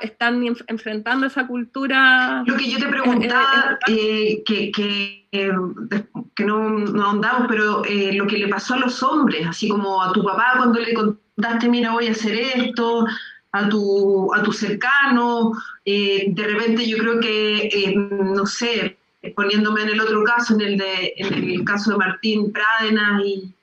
están, 0.01 0.45
enfrentando 0.67 1.27
esa 1.27 1.45
cultura. 1.47 2.43
Lo 2.45 2.55
que 2.55 2.69
yo 2.69 2.79
te 2.79 2.87
preguntaba, 2.87 3.77
eh, 3.87 4.43
que, 4.45 4.71
que, 4.71 5.27
que, 5.31 6.45
no, 6.45 6.69
no 6.69 7.03
ahondamos, 7.03 7.47
pero 7.49 7.83
lo 8.13 8.27
que 8.27 8.37
le 8.37 8.47
pasó 8.47 8.75
a 8.75 8.79
los 8.79 9.03
hombres, 9.03 9.45
así 9.45 9.67
como 9.67 10.01
a 10.01 10.11
tu 10.13 10.23
papá 10.23 10.53
cuando 10.57 10.79
le 10.79 10.93
contaste, 10.93 11.69
mira, 11.69 11.91
voy 11.91 12.07
a 12.07 12.11
hacer 12.11 12.33
esto, 12.33 13.05
a 13.51 13.69
tu, 13.69 14.33
a 14.33 14.41
tu 14.43 14.51
cercano, 14.51 15.51
de 15.85 16.33
repente 16.35 16.87
yo 16.87 16.97
creo 16.97 17.19
que, 17.19 17.93
no 17.95 18.45
sé, 18.45 18.97
poniéndome 19.35 19.83
en 19.83 19.89
el 19.89 20.01
otro 20.01 20.23
caso, 20.23 20.55
en 20.55 20.61
el, 20.61 20.77
de, 20.77 21.13
en 21.17 21.33
el 21.33 21.63
caso 21.63 21.91
de 21.91 21.97
Martín 21.97 22.51
Prádenas 22.51 23.21
y, 23.25 23.53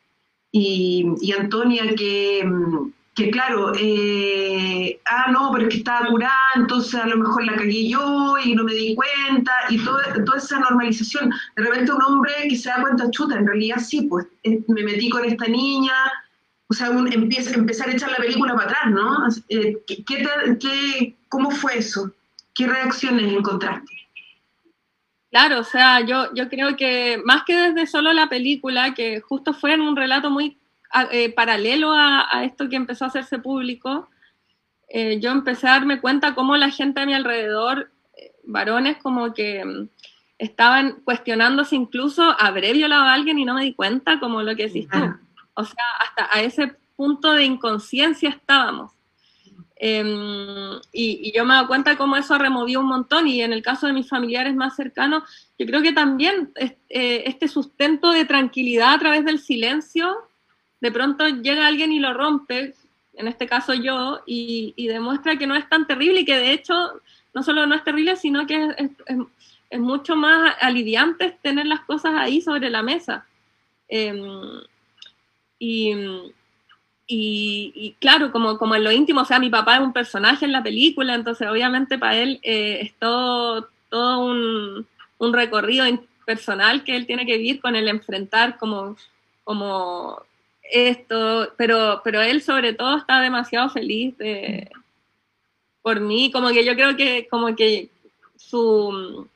y, 0.53 1.33
Antonia, 1.33 1.95
que, 1.97 2.49
que 3.15 3.31
claro, 3.31 3.73
eh, 3.79 5.01
ah, 5.07 5.31
no, 5.31 5.51
pero 5.53 5.65
es 5.65 5.71
que 5.71 5.79
estaba 5.79 6.09
curada, 6.09 6.33
entonces 6.57 6.95
a 6.95 7.07
lo 7.07 7.17
mejor 7.17 7.45
la 7.45 7.55
cagué 7.55 7.89
yo 7.89 8.37
y 8.45 8.55
no 8.55 8.65
me 8.65 8.75
di 8.75 8.95
cuenta, 8.97 9.53
y 9.69 9.79
todo, 9.79 9.99
toda 10.25 10.39
esa 10.39 10.59
normalización. 10.59 11.31
De 11.57 11.63
repente 11.63 11.93
un 11.93 12.03
hombre 12.03 12.33
que 12.49 12.57
se 12.57 12.69
da 12.69 12.81
cuenta, 12.81 13.11
chuta, 13.11 13.37
en 13.37 13.47
realidad 13.47 13.79
sí, 13.79 14.03
pues 14.03 14.27
eh, 14.43 14.61
me 14.67 14.83
metí 14.83 15.09
con 15.11 15.25
esta 15.25 15.47
niña, 15.47 15.95
o 16.67 16.75
sea, 16.75 16.89
empieza, 16.89 17.55
empezar 17.55 17.89
a 17.89 17.93
echar 17.93 18.11
la 18.11 18.17
película 18.17 18.55
para 18.55 18.67
atrás, 18.67 18.91
¿no? 18.91 19.29
Eh, 19.49 19.79
¿qué, 19.87 20.05
qué, 20.05 21.15
¿Cómo 21.29 21.53
fue 21.53 21.79
eso? 21.79 22.11
¿Qué 22.53 22.67
reacciones 22.67 23.33
encontraste? 23.33 23.93
Claro, 25.31 25.61
o 25.61 25.65
sea, 25.65 26.01
yo, 26.01 26.33
yo 26.35 26.49
creo 26.49 26.77
que 26.77 27.21
más 27.25 27.43
que 27.45 27.57
desde 27.57 27.87
solo 27.87 28.13
la 28.13 28.29
película, 28.29 28.95
que 28.95 29.21
justo 29.21 29.53
fue 29.53 29.75
en 29.75 29.83
un 29.83 29.97
relato 29.97 30.31
muy 30.31 30.57
eh, 31.11 31.31
paralelo 31.31 31.93
a, 31.93 32.45
esto 32.45 32.69
que 32.69 32.77
empezó 32.77 33.05
a 33.05 33.09
hacerse 33.09 33.39
público, 33.39 34.09
eh, 34.89 35.19
yo 35.21 35.31
empecé 35.31 35.67
a 35.67 35.73
darme 35.73 36.01
cuenta 36.01 36.35
cómo 36.35 36.57
la 36.57 36.71
gente 36.71 37.01
a 37.01 37.07
mi 37.07 37.15
alrededor, 37.15 37.91
eh, 38.17 38.33
varones, 38.45 38.99
como 38.99 39.35
que 39.35 39.65
mm, 39.65 39.89
estaban 40.39 41.01
cuestionándose 41.05 41.77
incluso, 41.77 42.23
¿habré 42.39 42.73
violado 42.73 43.05
a 43.05 43.15
alguien 43.15 43.39
y 43.39 43.45
no 43.45 43.55
me 43.55 43.65
di 43.65 43.75
cuenta? 43.75 44.21
Como 44.21 44.43
lo 44.43 44.55
que 44.55 44.67
decís 44.67 44.89
tú. 44.89 44.99
O 45.55 45.65
sea, 45.65 45.85
hasta 46.01 46.37
a 46.37 46.43
ese 46.43 46.77
punto 46.97 47.33
de 47.33 47.45
inconsciencia 47.45 48.31
estábamos. 48.31 48.93
Em, 49.77 50.81
y, 50.93 51.33
yo 51.37 51.45
me 51.45 51.57
doy 51.57 51.67
cuenta 51.67 51.97
cómo 51.97 52.17
eso 52.17 52.39
removió 52.39 52.81
un 52.81 52.87
montón 52.87 53.27
y 53.27 53.43
en 53.43 53.53
el 53.53 53.63
caso 53.63 53.87
de 53.87 53.93
mis 53.93 54.09
familiares 54.09 54.55
más 54.55 54.77
cercanos, 54.77 55.25
yo 55.59 55.67
creo 55.67 55.83
que 55.83 55.93
también 55.93 56.53
eh, 56.57 57.25
este 57.27 57.49
sustento 57.49 58.13
de 58.13 58.25
tranquilidad 58.25 58.95
a 58.95 58.99
través 58.99 59.25
del 59.25 59.41
silencio, 59.41 60.17
de 60.81 60.93
pronto 60.93 61.27
llega 61.29 61.67
alguien 61.67 61.93
y 61.93 61.99
lo 61.99 62.13
rompe, 62.15 62.75
en 63.15 63.29
este 63.29 63.47
caso 63.47 63.75
yo, 63.75 64.23
y, 64.27 64.75
demuestra 64.89 65.37
que 65.37 65.47
no 65.47 65.55
es 65.55 65.69
tan 65.69 65.87
terrible 65.87 66.21
y 66.21 66.25
que 66.25 66.37
de 66.37 66.53
hecho 66.53 66.75
no 67.33 67.43
solo 67.43 67.67
no 67.67 67.75
es 67.75 67.85
terrible, 67.85 68.17
sino 68.17 68.47
que 68.47 68.65
es, 68.77 68.91
es, 69.71 69.81
mucho 69.81 70.15
más 70.15 70.55
aliviante 70.61 71.37
tener 71.43 71.67
las 71.67 71.81
cosas 71.81 72.13
ahí 72.17 72.41
sobre 72.41 72.71
la 72.71 72.83
mesa. 72.83 73.27
Em, 73.89 74.23
y 75.59 75.93
y, 77.07 77.97
claro, 78.01 78.33
como, 78.33 78.59
como 78.59 78.75
en 78.75 78.85
lo 78.85 78.93
íntimo, 78.93 79.23
o 79.23 79.25
sea, 79.25 79.39
mi 79.39 79.51
papá 79.51 79.77
es 79.77 79.83
un 79.83 79.93
personaje 79.93 80.45
en 80.47 80.53
la 80.53 80.63
película, 80.63 81.15
entonces 81.15 81.49
obviamente 81.49 81.99
para 81.99 82.17
él 82.17 82.41
eh, 82.43 82.79
es 82.83 82.95
todo, 82.99 83.69
todo 83.91 84.25
un, 84.25 84.87
un, 85.19 85.33
recorrido 85.33 85.85
personal 86.25 86.83
que 86.83 86.97
él 86.97 87.07
tiene 87.07 87.27
que 87.27 87.37
vivir 87.37 87.61
con 87.61 87.77
el 87.77 87.89
enfrentar 87.89 88.57
como, 88.57 88.97
como 89.45 90.23
esto, 90.71 91.53
pero, 91.57 92.01
pero 92.05 92.23
él 92.23 92.43
sobre 92.43 92.73
todo 92.73 92.97
está 92.97 93.21
demasiado 93.21 93.71
feliz 93.71 94.17
de, 94.19 94.71
por 95.83 96.01
mí, 96.01 96.31
como 96.33 96.49
que 96.49 96.65
yo 96.65 96.75
creo 96.75 96.97
que 96.97 97.29
como 97.31 97.55
que 97.55 97.91
su, 98.37 99.29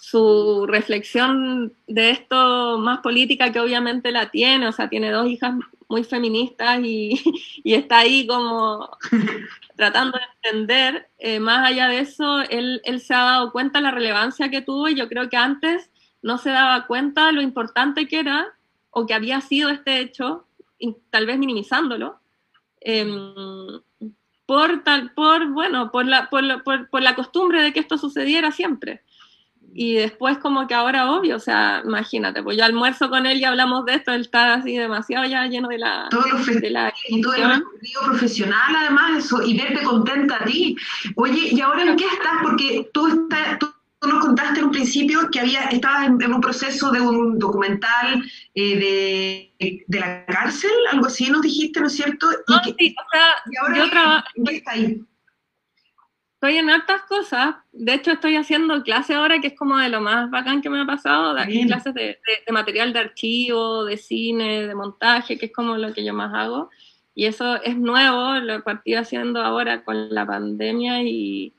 su 0.00 0.66
reflexión 0.66 1.72
de 1.86 2.10
esto 2.10 2.78
más 2.78 3.00
política 3.00 3.52
que 3.52 3.60
obviamente 3.60 4.10
la 4.10 4.30
tiene, 4.30 4.68
o 4.68 4.72
sea, 4.72 4.88
tiene 4.88 5.10
dos 5.10 5.28
hijas 5.28 5.54
muy 5.88 6.04
feministas 6.04 6.80
y, 6.82 7.20
está 7.64 7.98
ahí 7.98 8.26
como 8.26 8.90
tratando 9.76 10.18
de 10.18 10.24
entender. 10.42 11.08
Eh, 11.18 11.40
más 11.40 11.66
allá 11.66 11.88
de 11.88 12.00
eso, 12.00 12.40
él, 12.42 12.80
se 13.00 13.14
ha 13.14 13.24
dado 13.24 13.52
cuenta 13.52 13.78
de 13.78 13.84
la 13.84 13.90
relevancia 13.90 14.50
que 14.50 14.62
tuvo 14.62 14.88
y 14.88 14.94
yo 14.94 15.08
creo 15.08 15.28
que 15.28 15.36
antes 15.36 15.90
no 16.22 16.38
se 16.38 16.50
daba 16.50 16.86
cuenta 16.86 17.26
de 17.26 17.32
lo 17.32 17.42
importante 17.42 18.08
que 18.08 18.20
era 18.20 18.53
o 18.94 19.06
que 19.06 19.14
había 19.14 19.40
sido 19.40 19.70
este 19.70 20.00
hecho, 20.00 20.46
tal 21.10 21.26
vez 21.26 21.38
minimizándolo, 21.38 22.20
em, 22.80 23.34
por, 24.46 24.84
tal, 24.84 25.12
por, 25.14 25.48
bueno, 25.48 25.90
por 25.90 26.06
la, 26.06 26.30
por, 26.30 26.62
por 26.62 27.02
la 27.02 27.14
costumbre 27.14 27.62
de 27.62 27.72
que 27.72 27.80
esto 27.80 27.98
sucediera 27.98 28.52
siempre. 28.52 29.02
Y 29.76 29.94
después 29.94 30.38
como 30.38 30.68
que 30.68 30.74
ahora 30.74 31.10
obvio, 31.10 31.34
o 31.34 31.40
sea, 31.40 31.82
imagínate, 31.84 32.44
pues 32.44 32.56
yo 32.56 32.64
almuerzo 32.64 33.10
con 33.10 33.26
él 33.26 33.38
y 33.38 33.44
hablamos 33.44 33.84
de 33.84 33.96
esto, 33.96 34.12
él 34.12 34.20
está 34.20 34.54
así 34.54 34.76
demasiado 34.76 35.24
ya 35.26 35.44
lleno 35.46 35.66
de 35.68 35.78
la... 35.78 36.06
Todos 36.10 36.30
los 36.30 36.46
de 36.46 36.70
la 36.70 36.94
y 37.08 37.20
todo 37.20 37.34
el 37.34 37.64
profesional 38.04 38.76
además, 38.76 39.24
eso, 39.24 39.42
y 39.42 39.58
verte 39.58 39.82
contenta 39.82 40.36
a 40.36 40.44
ti. 40.44 40.76
Oye, 41.16 41.48
¿y 41.50 41.60
ahora 41.60 41.82
en 41.82 41.96
qué 41.96 42.04
estás? 42.04 42.34
Porque 42.44 42.88
tú, 42.92 43.08
estás, 43.08 43.58
tú 43.58 43.66
nos 44.06 44.24
contaste 44.24 44.60
en 44.60 44.66
un 44.66 44.72
principio 44.72 45.28
que 45.30 45.40
había, 45.40 45.64
estabas 45.64 46.06
en, 46.06 46.32
un 46.32 46.40
proceso 46.40 46.90
de 46.90 47.00
un 47.00 47.38
documental 47.38 48.22
eh, 48.54 49.50
de, 49.58 49.84
de, 49.86 50.00
la 50.00 50.24
cárcel, 50.26 50.70
algo 50.90 51.06
así 51.06 51.30
nos 51.30 51.42
dijiste, 51.42 51.80
¿no 51.80 51.86
es 51.86 51.94
cierto? 51.94 52.26
No, 52.48 52.60
sí, 52.64 52.94
o 52.98 53.10
sea, 53.12 53.28
¿y 53.50 53.56
ahora 53.56 53.78
yo 53.78 53.90
trabajo... 53.90 54.26
¿Qué 54.46 54.56
está 54.56 54.72
ahí? 54.72 55.00
estoy 56.44 56.58
en 56.58 56.68
hartas 56.68 57.02
cosas. 57.08 57.54
De 57.72 57.94
hecho, 57.94 58.12
estoy 58.12 58.36
haciendo 58.36 58.82
clase 58.82 59.14
ahora 59.14 59.40
que 59.40 59.46
es 59.46 59.56
como 59.56 59.78
de 59.78 59.88
lo 59.88 60.02
más 60.02 60.30
bacán 60.30 60.60
que 60.60 60.68
me 60.68 60.82
ha 60.82 60.84
pasado. 60.84 61.32
De 61.32 61.40
aquí 61.40 61.66
clases 61.66 61.94
de, 61.94 62.18
material 62.52 62.92
de 62.92 62.98
archivo, 62.98 63.86
de 63.86 63.96
cine, 63.96 64.66
de 64.66 64.74
montaje, 64.74 65.38
que 65.38 65.46
es 65.46 65.52
como 65.52 65.78
lo 65.78 65.94
que 65.94 66.04
yo 66.04 66.12
más 66.12 66.34
hago. 66.34 66.68
Y 67.14 67.24
eso 67.24 67.62
es 67.62 67.78
nuevo, 67.78 68.34
lo 68.40 68.54
he 68.56 68.60
partido 68.60 69.00
haciendo 69.00 69.40
ahora 69.40 69.84
con 69.84 70.12
la 70.12 70.26
pandemia 70.26 71.02
y, 71.02 71.54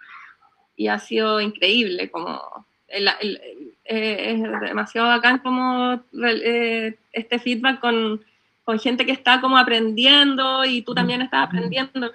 y 0.76 0.88
ha 0.88 1.00
sido 1.00 1.42
increíble. 1.42 2.10
Como 2.10 2.42
es 2.88 4.42
demasiado 4.62 5.08
bacán 5.08 5.40
como 5.40 6.02
eh, 6.24 6.96
este 7.12 7.40
feedback 7.40 7.80
con, 7.80 8.24
con 8.64 8.80
gente 8.80 9.06
que 9.06 9.12
está 9.12 9.42
como 9.42 9.58
aprendiendo 9.58 10.64
y 10.66 10.82
tú 10.82 10.94
también 10.94 11.22
estás 11.22 11.48
aprendiendo. 11.48 12.14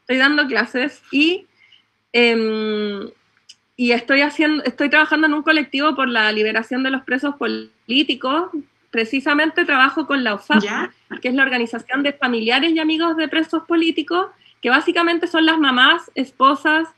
Estoy 0.00 0.16
dando 0.16 0.46
clases 0.46 1.02
y 1.12 1.46
Em, 2.12 3.08
y 3.76 3.92
estoy, 3.92 4.20
haciendo, 4.20 4.62
estoy 4.64 4.90
trabajando 4.90 5.26
en 5.26 5.34
un 5.34 5.42
colectivo 5.42 5.94
por 5.94 6.08
la 6.08 6.30
liberación 6.32 6.82
de 6.82 6.90
los 6.90 7.02
presos 7.02 7.36
políticos. 7.36 8.50
Precisamente 8.90 9.64
trabajo 9.64 10.06
con 10.06 10.24
la 10.24 10.34
UFAP, 10.34 10.62
que 11.22 11.28
es 11.28 11.34
la 11.34 11.44
Organización 11.44 12.02
de 12.02 12.12
Familiares 12.12 12.72
y 12.72 12.78
Amigos 12.78 13.16
de 13.16 13.28
Presos 13.28 13.62
Políticos, 13.66 14.26
que 14.60 14.68
básicamente 14.68 15.28
son 15.28 15.46
las 15.46 15.58
mamás, 15.58 16.10
esposas, 16.14 16.88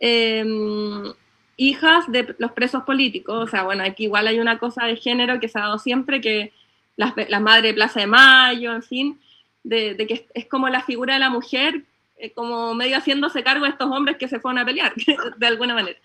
em, 0.00 1.12
hijas 1.56 2.10
de 2.10 2.34
los 2.38 2.52
presos 2.52 2.84
políticos. 2.84 3.44
O 3.44 3.46
sea, 3.46 3.62
bueno, 3.62 3.84
aquí 3.84 4.04
igual 4.04 4.26
hay 4.26 4.40
una 4.40 4.58
cosa 4.58 4.86
de 4.86 4.96
género 4.96 5.40
que 5.40 5.48
se 5.48 5.58
ha 5.58 5.62
dado 5.62 5.78
siempre, 5.78 6.20
que 6.20 6.52
las, 6.96 7.14
la 7.28 7.40
madre 7.40 7.68
de 7.68 7.74
Plaza 7.74 8.00
de 8.00 8.06
Mayo, 8.06 8.72
en 8.74 8.82
fin, 8.82 9.20
de, 9.64 9.94
de 9.94 10.06
que 10.06 10.26
es 10.34 10.46
como 10.46 10.68
la 10.68 10.82
figura 10.82 11.14
de 11.14 11.20
la 11.20 11.30
mujer 11.30 11.84
eh, 12.18 12.32
como 12.32 12.74
medio 12.74 12.96
haciéndose 12.96 13.42
cargo 13.42 13.64
de 13.64 13.72
estos 13.72 13.90
hombres 13.90 14.16
que 14.16 14.26
se 14.26 14.40
fueron 14.40 14.58
a 14.58 14.64
pelear, 14.64 14.94
de 15.36 15.46
alguna 15.46 15.74
manera. 15.74 15.98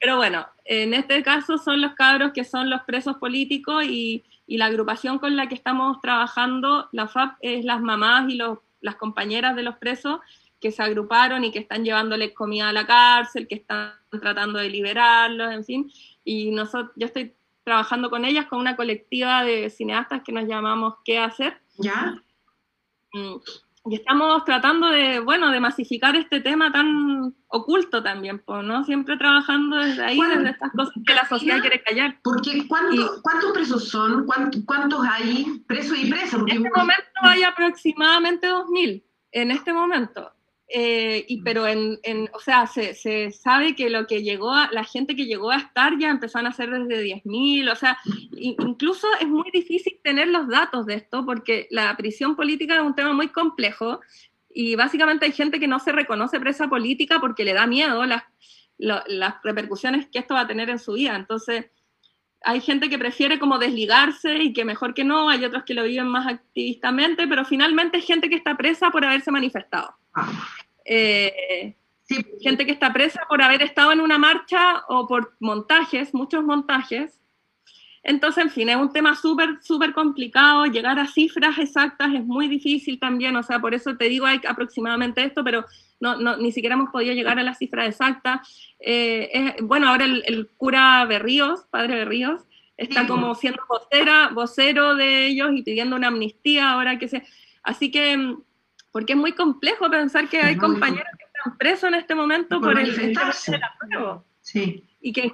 Pero 0.00 0.16
bueno, 0.16 0.46
en 0.64 0.94
este 0.94 1.22
caso 1.22 1.58
son 1.58 1.82
los 1.82 1.92
cabros 1.92 2.32
que 2.32 2.44
son 2.44 2.70
los 2.70 2.82
presos 2.82 3.16
políticos 3.18 3.84
y, 3.84 4.24
y 4.46 4.56
la 4.56 4.66
agrupación 4.66 5.18
con 5.18 5.36
la 5.36 5.46
que 5.46 5.54
estamos 5.54 6.00
trabajando, 6.00 6.88
la 6.92 7.06
FAP, 7.06 7.36
es 7.40 7.66
las 7.66 7.82
mamás 7.82 8.30
y 8.30 8.36
los, 8.36 8.60
las 8.80 8.94
compañeras 8.94 9.56
de 9.56 9.62
los 9.62 9.76
presos 9.76 10.20
que 10.60 10.72
se 10.72 10.82
agruparon 10.82 11.44
y 11.44 11.52
que 11.52 11.58
están 11.58 11.84
llevándoles 11.84 12.34
comida 12.34 12.68
a 12.68 12.72
la 12.72 12.86
cárcel, 12.86 13.46
que 13.46 13.56
están 13.56 13.92
tratando 14.20 14.58
de 14.58 14.68
liberarlos, 14.68 15.52
en 15.52 15.64
fin. 15.64 15.92
Y 16.24 16.50
nosotros, 16.50 16.92
yo 16.96 17.06
estoy 17.06 17.34
trabajando 17.64 18.10
con 18.10 18.24
ellas, 18.24 18.46
con 18.46 18.58
una 18.58 18.76
colectiva 18.76 19.44
de 19.44 19.70
cineastas 19.70 20.22
que 20.24 20.32
nos 20.32 20.48
llamamos 20.48 20.94
¿Qué 21.04 21.18
hacer? 21.18 21.60
¿Ya? 21.76 22.22
Mm, 23.12 23.36
y 23.90 23.94
estamos 23.94 24.44
tratando 24.44 24.88
de, 24.88 25.20
bueno, 25.20 25.50
de 25.50 25.60
masificar 25.60 26.14
este 26.16 26.40
tema 26.40 26.70
tan 26.70 27.34
oculto 27.46 28.02
también, 28.02 28.42
¿no? 28.46 28.84
Siempre 28.84 29.16
trabajando 29.16 29.76
desde 29.76 30.04
ahí, 30.04 30.20
desde 30.20 30.50
estas 30.50 30.72
cosas 30.72 30.94
que 31.06 31.14
la 31.14 31.26
sociedad 31.26 31.60
quiere 31.60 31.82
callar. 31.82 32.18
Porque 32.22 32.66
¿cuántos 32.68 33.52
presos 33.54 33.88
son? 33.88 34.26
¿Cuántos, 34.26 35.00
hay 35.10 35.62
presos 35.66 35.96
y 35.98 36.10
presas? 36.10 36.40
En 36.46 36.64
este 36.64 36.70
momento 36.74 37.08
hay 37.22 37.42
aproximadamente 37.44 38.50
2.000, 38.50 39.04
en 39.32 39.50
este 39.50 39.72
momento. 39.72 40.32
Eh, 40.70 41.24
y, 41.28 41.40
pero 41.40 41.66
en, 41.66 41.98
en, 42.02 42.28
o 42.34 42.40
sea, 42.40 42.66
se, 42.66 42.92
se, 42.92 43.30
sabe 43.30 43.74
que 43.74 43.88
lo 43.88 44.06
que 44.06 44.22
llegó 44.22 44.52
a, 44.52 44.68
la 44.70 44.84
gente 44.84 45.16
que 45.16 45.24
llegó 45.24 45.50
a 45.50 45.56
estar 45.56 45.98
ya 45.98 46.10
empezaron 46.10 46.46
a 46.46 46.52
ser 46.52 46.70
desde 46.70 47.02
10.000, 47.02 47.72
o 47.72 47.74
sea, 47.74 47.98
incluso 48.36 49.06
es 49.18 49.26
muy 49.26 49.50
difícil 49.50 49.98
tener 50.04 50.28
los 50.28 50.46
datos 50.46 50.84
de 50.84 50.94
esto 50.96 51.24
porque 51.24 51.68
la 51.70 51.96
prisión 51.96 52.36
política 52.36 52.76
es 52.76 52.82
un 52.82 52.94
tema 52.94 53.14
muy 53.14 53.28
complejo 53.28 54.00
y 54.50 54.74
básicamente 54.74 55.24
hay 55.24 55.32
gente 55.32 55.58
que 55.58 55.68
no 55.68 55.78
se 55.78 55.92
reconoce 55.92 56.38
presa 56.38 56.68
política 56.68 57.18
porque 57.18 57.46
le 57.46 57.54
da 57.54 57.66
miedo 57.66 58.04
las, 58.04 58.24
las 58.76 59.34
repercusiones 59.42 60.06
que 60.08 60.18
esto 60.18 60.34
va 60.34 60.40
a 60.40 60.46
tener 60.46 60.68
en 60.68 60.78
su 60.78 60.92
vida. 60.92 61.16
Entonces, 61.16 61.66
hay 62.42 62.60
gente 62.60 62.88
que 62.88 62.98
prefiere 62.98 63.38
como 63.38 63.58
desligarse 63.58 64.36
y 64.36 64.52
que 64.52 64.64
mejor 64.64 64.94
que 64.94 65.04
no, 65.04 65.28
hay 65.28 65.44
otros 65.44 65.64
que 65.64 65.74
lo 65.74 65.84
viven 65.84 66.08
más 66.08 66.26
activistamente, 66.26 67.26
pero 67.26 67.44
finalmente 67.44 67.96
hay 67.96 68.02
gente 68.02 68.28
que 68.28 68.36
está 68.36 68.56
presa 68.56 68.90
por 68.90 69.04
haberse 69.04 69.30
manifestado. 69.30 69.94
Eh, 70.84 71.74
gente 72.40 72.64
que 72.64 72.72
está 72.72 72.92
presa 72.92 73.20
por 73.28 73.42
haber 73.42 73.62
estado 73.62 73.92
en 73.92 74.00
una 74.00 74.18
marcha 74.18 74.84
o 74.88 75.06
por 75.06 75.36
montajes, 75.40 76.14
muchos 76.14 76.44
montajes. 76.44 77.20
Entonces, 78.02 78.44
en 78.44 78.50
fin, 78.50 78.68
es 78.68 78.76
un 78.76 78.92
tema 78.92 79.14
súper, 79.14 79.58
súper 79.60 79.92
complicado. 79.92 80.64
Llegar 80.66 80.98
a 80.98 81.06
cifras 81.06 81.58
exactas 81.58 82.14
es 82.14 82.24
muy 82.24 82.48
difícil 82.48 82.98
también. 82.98 83.36
O 83.36 83.42
sea, 83.42 83.58
por 83.58 83.74
eso 83.74 83.96
te 83.96 84.08
digo, 84.08 84.24
hay 84.24 84.40
aproximadamente 84.48 85.22
esto, 85.22 85.44
pero 85.44 85.66
no, 86.00 86.16
no 86.16 86.36
ni 86.36 86.52
siquiera 86.52 86.74
hemos 86.74 86.90
podido 86.90 87.14
llegar 87.14 87.38
a 87.38 87.42
la 87.42 87.54
cifra 87.54 87.86
exacta. 87.86 88.42
Eh, 88.80 89.56
bueno, 89.62 89.88
ahora 89.88 90.04
el, 90.04 90.48
cura 90.56 91.04
Berríos, 91.06 91.66
padre 91.70 91.96
Berríos, 91.96 92.42
está 92.76 93.06
como 93.06 93.34
siendo 93.34 93.62
vocera, 93.68 94.30
vocero 94.32 94.94
de 94.94 95.26
ellos 95.26 95.50
y 95.52 95.62
pidiendo 95.62 95.96
una 95.96 96.08
amnistía 96.08 96.70
ahora 96.70 96.98
que 96.98 97.08
se... 97.08 97.24
Así 97.62 97.90
que 97.90 98.36
porque 98.92 99.12
es 99.12 99.18
muy 99.18 99.32
complejo 99.32 99.90
pensar 99.90 100.28
que 100.28 100.40
hay 100.40 100.56
compañeros 100.56 101.08
que 101.18 101.24
están 101.24 101.58
presos 101.58 101.88
en 101.88 101.94
este 101.94 102.14
momento 102.14 102.60
por, 102.60 102.78
el, 102.78 102.88
el 102.98 103.18
sí. 104.40 104.84
Y 105.00 105.12
que, 105.12 105.32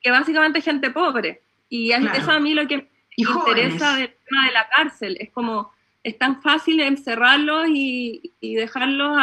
que 0.00 0.10
básicamente 0.10 0.58
es 0.58 0.64
gente 0.64 0.90
pobre. 0.90 1.42
Y 1.68 1.92
eso 1.92 2.32
a 2.32 2.40
mí 2.40 2.54
lo 2.54 2.66
que 2.66 2.76
me 2.76 2.88
interesa 3.16 3.96
del 3.96 4.14
tema 4.28 4.46
de 4.46 4.52
la 4.52 4.68
cárcel. 4.68 5.16
Es 5.20 5.30
como, 5.30 5.72
es 6.02 6.18
tan 6.18 6.42
fácil 6.42 6.80
encerrarlos 6.80 7.68
y, 7.68 8.34
y 8.40 8.54
dejarlos 8.54 9.16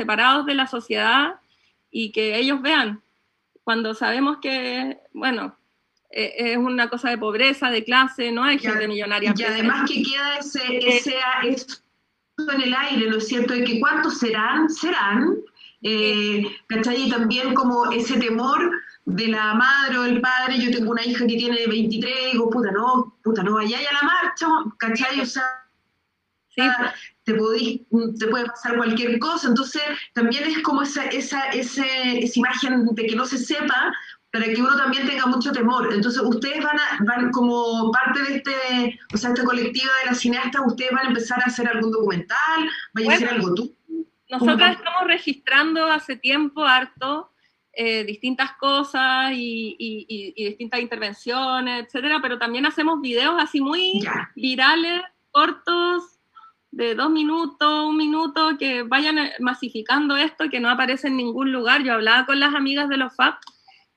separados 0.00 0.46
de 0.46 0.54
la 0.54 0.66
sociedad 0.66 1.40
y 1.90 2.10
que 2.10 2.38
ellos 2.38 2.62
vean. 2.62 3.02
Cuando 3.64 3.92
sabemos 3.92 4.38
que, 4.40 4.98
bueno, 5.12 5.54
e, 6.10 6.52
es 6.52 6.56
una 6.56 6.88
cosa 6.88 7.10
de 7.10 7.18
pobreza, 7.18 7.70
de 7.70 7.84
clase, 7.84 8.32
no 8.32 8.42
hay 8.42 8.58
gente 8.58 8.88
millonaria. 8.88 9.34
Y 9.36 9.42
además 9.42 9.88
que 9.88 10.02
queda 10.02 10.38
ese, 10.38 10.78
ese, 10.78 11.16
en 12.38 12.62
el 12.62 12.74
aire, 12.74 13.10
¿no 13.10 13.18
es 13.18 13.28
cierto? 13.28 13.52
De 13.52 13.62
que 13.62 13.78
cuántos 13.78 14.18
serán, 14.18 14.70
serán, 14.70 15.36
eh, 15.82 16.42
¿cachai? 16.66 17.06
Y 17.06 17.10
también 17.10 17.52
como 17.52 17.92
ese 17.92 18.18
temor 18.18 18.72
de 19.04 19.28
la 19.28 19.52
madre 19.52 19.98
o 19.98 20.04
el 20.04 20.22
padre, 20.22 20.58
yo 20.58 20.70
tengo 20.70 20.92
una 20.92 21.04
hija 21.04 21.26
que 21.26 21.36
tiene 21.36 21.66
23, 21.66 22.32
digo, 22.32 22.48
puta, 22.48 22.70
no, 22.70 23.18
puta, 23.22 23.42
no 23.42 23.56
vayáis 23.56 23.86
a 23.86 23.92
la 23.92 24.02
marcha, 24.02 24.46
¿cachai? 24.78 25.20
O 25.20 25.26
sea, 25.26 25.44
te, 26.54 26.62
te 27.24 27.34
puede 27.34 28.46
pasar 28.46 28.76
cualquier 28.76 29.18
cosa, 29.18 29.48
entonces 29.48 29.82
también 30.14 30.44
es 30.44 30.58
como 30.62 30.82
esa, 30.82 31.04
esa, 31.06 31.48
esa 31.48 31.84
imagen 32.34 32.86
de 32.86 33.06
que 33.06 33.16
no 33.16 33.24
se 33.24 33.38
sepa, 33.38 33.92
para 34.32 34.44
que 34.44 34.60
uno 34.60 34.76
también 34.76 35.06
tenga 35.06 35.26
mucho 35.26 35.50
temor. 35.52 35.92
Entonces, 35.92 36.22
ustedes 36.22 36.62
van, 36.62 36.78
a, 36.78 36.98
van 37.04 37.32
como 37.32 37.90
parte 37.90 38.22
de 38.22 38.36
este, 38.36 38.98
o 39.12 39.16
sea, 39.16 39.30
esta 39.30 39.44
colectiva 39.44 39.90
de 40.04 40.10
las 40.10 40.20
cineastas, 40.20 40.62
ustedes 40.66 40.92
van 40.92 41.06
a 41.06 41.08
empezar 41.08 41.40
a 41.40 41.46
hacer 41.46 41.68
algún 41.68 41.90
documental, 41.90 42.68
vayan 42.94 43.12
a 43.12 43.14
hacer 43.16 43.28
algo 43.28 43.54
tú. 43.54 43.76
Nosotros 44.28 44.70
estamos 44.70 45.04
registrando 45.06 45.86
hace 45.86 46.14
tiempo 46.14 46.64
harto 46.64 47.32
eh, 47.72 48.04
distintas 48.04 48.52
cosas 48.58 49.32
y, 49.32 49.76
y, 49.78 50.44
distintas 50.48 50.80
intervenciones, 50.80 51.86
etcétera, 51.86 52.20
pero 52.22 52.38
también 52.38 52.66
hacemos 52.66 53.00
videos 53.00 53.34
así 53.42 53.60
muy 53.60 54.04
virales, 54.36 55.02
cortos, 55.32 56.19
de 56.70 56.94
dos 56.94 57.10
minutos, 57.10 57.86
un 57.86 57.96
minuto, 57.96 58.56
que 58.58 58.82
vayan 58.82 59.30
masificando 59.40 60.16
esto, 60.16 60.48
que 60.50 60.60
no 60.60 60.70
aparece 60.70 61.08
en 61.08 61.16
ningún 61.16 61.52
lugar. 61.52 61.82
Yo 61.82 61.94
hablaba 61.94 62.26
con 62.26 62.38
las 62.38 62.54
amigas 62.54 62.88
de 62.88 62.96
los 62.96 63.14
FAP 63.14 63.40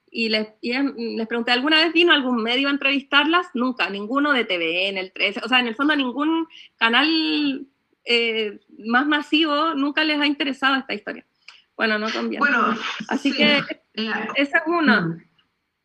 y 0.09 0.29
les, 0.29 0.47
les 0.61 1.27
pregunté, 1.27 1.51
¿alguna 1.51 1.77
vez 1.77 1.93
vino 1.93 2.13
algún 2.13 2.41
medio 2.41 2.67
a 2.67 2.71
entrevistarlas? 2.71 3.47
Nunca, 3.53 3.89
ninguno 3.89 4.31
de 4.31 4.45
TV, 4.45 4.89
en 4.89 4.97
el 4.97 5.11
13, 5.11 5.41
o 5.43 5.49
sea, 5.49 5.59
en 5.59 5.67
el 5.67 5.75
fondo 5.75 5.95
ningún 5.95 6.47
canal 6.77 7.67
eh, 8.05 8.59
más 8.85 9.07
masivo 9.07 9.73
nunca 9.75 10.03
les 10.03 10.19
ha 10.19 10.25
interesado 10.25 10.75
esta 10.75 10.93
historia. 10.93 11.25
Bueno, 11.75 11.97
no 11.97 12.07
conviene. 12.11 12.39
Bueno, 12.39 12.77
Así 13.09 13.31
que 13.33 13.63
esa 13.93 14.57
es 14.57 14.63
una. 14.67 15.01
Mm. 15.01 15.23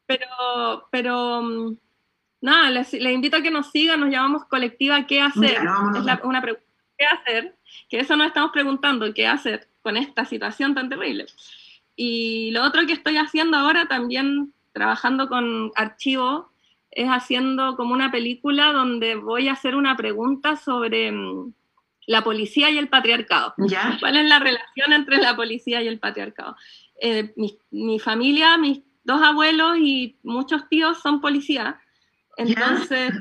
Pero, 0.06 0.88
pero 0.90 1.42
mm, 1.42 1.76
nada, 2.40 2.70
les, 2.70 2.92
invito 2.94 3.36
a 3.36 3.42
que 3.42 3.50
nos 3.50 3.70
sigan, 3.70 4.00
nos 4.00 4.10
llamamos 4.10 4.44
colectiva 4.44 5.06
¿Qué 5.06 5.20
hacer? 5.20 5.54
es 5.54 6.24
una 6.24 6.40
pregunta, 6.40 6.67
¿qué 6.98 7.06
hacer? 7.06 7.56
Que 7.88 8.00
eso 8.00 8.16
nos 8.16 8.28
estamos 8.28 8.50
preguntando, 8.52 9.12
¿qué 9.14 9.26
hacer 9.26 9.68
con 9.82 9.96
esta 9.96 10.24
situación 10.24 10.74
tan 10.74 10.88
terrible? 10.88 11.26
Y 11.96 12.50
lo 12.50 12.64
otro 12.64 12.86
que 12.86 12.92
estoy 12.92 13.16
haciendo 13.16 13.56
ahora 13.56 13.86
también, 13.86 14.52
trabajando 14.72 15.28
con 15.28 15.72
archivo, 15.74 16.50
es 16.90 17.08
haciendo 17.08 17.76
como 17.76 17.94
una 17.94 18.10
película 18.10 18.72
donde 18.72 19.14
voy 19.14 19.48
a 19.48 19.52
hacer 19.52 19.76
una 19.76 19.96
pregunta 19.96 20.56
sobre 20.56 21.12
mm, 21.12 21.52
la 22.06 22.24
policía 22.24 22.70
y 22.70 22.78
el 22.78 22.88
patriarcado. 22.88 23.54
¿Cuál 24.00 24.16
es 24.16 24.28
la 24.28 24.38
relación 24.38 24.92
entre 24.92 25.18
la 25.18 25.36
policía 25.36 25.82
y 25.82 25.88
el 25.88 25.98
patriarcado? 25.98 26.56
Eh, 27.00 27.34
mi, 27.70 27.98
familia, 27.98 28.56
mis 28.56 28.80
dos 29.04 29.22
abuelos 29.22 29.76
y 29.78 30.16
muchos 30.22 30.68
tíos 30.68 31.00
son 31.00 31.20
policías. 31.20 31.76
Entonces 32.36 33.12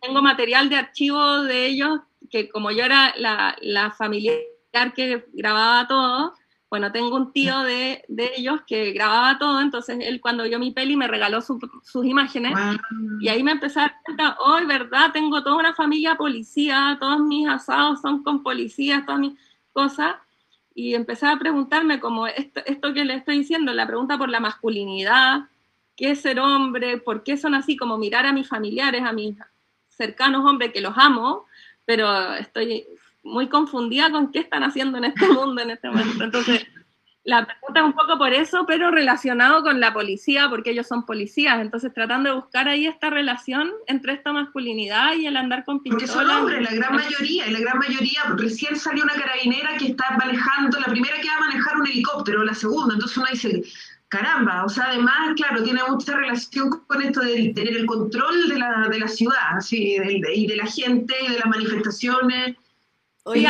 tengo, 0.00 0.22
material 0.22 0.68
de 0.68 0.76
archivo 0.76 1.42
de 1.42 1.66
ellos, 1.66 2.00
que 2.30 2.48
como 2.48 2.70
yo 2.70 2.84
era 2.84 3.14
la, 3.16 3.56
la 3.60 3.90
familiar 3.90 4.36
que 4.94 5.26
grababa 5.32 5.86
todo, 5.86 6.34
bueno, 6.68 6.90
tengo 6.90 7.14
un 7.14 7.32
tío 7.32 7.60
de, 7.60 8.04
de, 8.08 8.32
ellos 8.36 8.60
que 8.66 8.92
grababa 8.92 9.38
todo, 9.38 9.60
entonces 9.60 9.98
él 10.00 10.20
cuando 10.20 10.44
vio 10.44 10.58
mi 10.58 10.72
peli 10.72 10.96
me 10.96 11.06
regaló 11.06 11.40
sus 11.40 12.04
imágenes 12.04 12.52
y 13.20 13.28
ahí 13.28 13.42
me 13.42 13.52
empecé 13.52 13.78
a 13.78 13.82
dar 13.82 13.94
cuenta, 14.04 14.36
hoy, 14.40 14.66
¿verdad? 14.66 15.12
Tengo 15.12 15.42
toda 15.42 15.56
una 15.56 15.74
familia 15.74 16.16
policía, 16.16 16.96
todos 17.00 17.20
mis 17.20 17.48
asados 17.48 18.00
son 18.00 18.22
con 18.22 18.42
policías, 18.42 19.06
todas 19.06 19.20
mis 19.20 19.38
cosas. 19.72 20.16
Y 20.74 20.94
empecé 20.94 21.26
a 21.26 21.38
preguntarme 21.38 22.00
como 22.00 22.26
esto, 22.26 22.60
esto 22.66 22.92
que 22.92 23.04
le 23.04 23.14
estoy 23.14 23.38
diciendo, 23.38 23.72
la 23.72 23.86
pregunta 23.86 24.18
por 24.18 24.28
la 24.28 24.40
masculinidad, 24.40 25.44
qué 25.96 26.10
es 26.10 26.20
ser 26.20 26.40
hombre, 26.40 26.98
por 26.98 27.22
qué 27.22 27.36
son 27.36 27.54
así, 27.54 27.76
como 27.76 27.96
mirar 27.96 28.26
a 28.26 28.32
mis 28.32 28.48
familiares, 28.48 29.02
a 29.02 29.12
mis 29.12 29.36
cercanos 29.88 30.44
hombres 30.44 30.72
que 30.72 30.82
los 30.82 30.92
amo, 30.98 31.46
pero 31.86 32.34
estoy 32.34 32.86
muy 33.22 33.48
confundida 33.48 34.10
con 34.10 34.30
qué 34.30 34.40
están 34.40 34.62
haciendo 34.62 34.98
en 34.98 35.04
este 35.04 35.26
mundo 35.28 35.62
en 35.62 35.70
este 35.70 35.88
momento. 35.88 36.24
Entonces, 36.24 36.66
la 37.24 37.44
pregunta 37.44 37.80
es 37.80 37.86
un 37.86 37.92
poco 37.92 38.18
por 38.18 38.32
eso, 38.32 38.64
pero 38.68 38.92
relacionado 38.92 39.62
con 39.62 39.80
la 39.80 39.92
policía, 39.92 40.48
porque 40.48 40.70
ellos 40.70 40.86
son 40.86 41.04
policías. 41.04 41.60
Entonces, 41.60 41.92
tratando 41.92 42.30
de 42.30 42.36
buscar 42.36 42.68
ahí 42.68 42.86
esta 42.86 43.10
relación 43.10 43.72
entre 43.88 44.12
esta 44.12 44.32
masculinidad 44.32 45.14
y 45.14 45.26
el 45.26 45.36
andar 45.36 45.64
con 45.64 45.82
pistola. 45.82 45.98
Porque 45.98 46.12
son 46.12 46.30
hombres, 46.30 46.62
la 46.62 46.76
gran 46.76 46.94
mayoría, 46.94 47.48
y 47.48 47.50
la 47.50 47.58
gran 47.58 47.78
mayoría, 47.78 48.22
recién 48.36 48.76
salió 48.76 49.02
una 49.02 49.14
carabinera 49.14 49.76
que 49.76 49.88
está 49.88 50.16
manejando, 50.16 50.78
la 50.78 50.86
primera 50.86 51.16
que 51.20 51.28
va 51.28 51.34
a 51.34 51.40
manejar 51.40 51.76
un 51.78 51.86
helicóptero, 51.88 52.44
la 52.44 52.54
segunda. 52.54 52.94
Entonces 52.94 53.16
uno 53.16 53.26
dice, 53.32 53.62
caramba, 54.16 54.64
o 54.64 54.68
sea, 54.68 54.84
además, 54.88 55.34
claro, 55.36 55.62
tiene 55.62 55.80
mucha 55.88 56.16
relación 56.16 56.70
con 56.86 57.02
esto 57.02 57.20
de 57.20 57.52
tener 57.54 57.76
el 57.76 57.86
control 57.86 58.48
de 58.48 58.58
la, 58.58 58.88
de 58.90 58.98
la 58.98 59.08
ciudad, 59.08 59.60
¿sí? 59.60 59.96
y 59.96 60.46
de 60.46 60.56
la 60.56 60.66
gente, 60.66 61.14
y 61.22 61.32
de 61.32 61.38
las 61.38 61.46
manifestaciones. 61.46 62.56
Oye, 63.24 63.46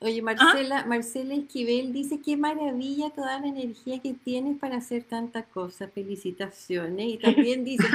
oye, 0.00 0.22
Marcela, 0.22 0.84
Marcela 0.84 1.34
Esquivel 1.34 1.92
dice 1.94 2.20
qué 2.20 2.36
maravilla 2.36 3.10
toda 3.10 3.40
la 3.40 3.46
energía 3.46 4.00
que 4.00 4.12
tienes 4.12 4.58
para 4.58 4.76
hacer 4.76 5.04
tantas 5.04 5.46
cosas. 5.46 5.90
Felicitaciones. 5.92 7.06
Y 7.06 7.16
también 7.16 7.64
dice 7.64 7.86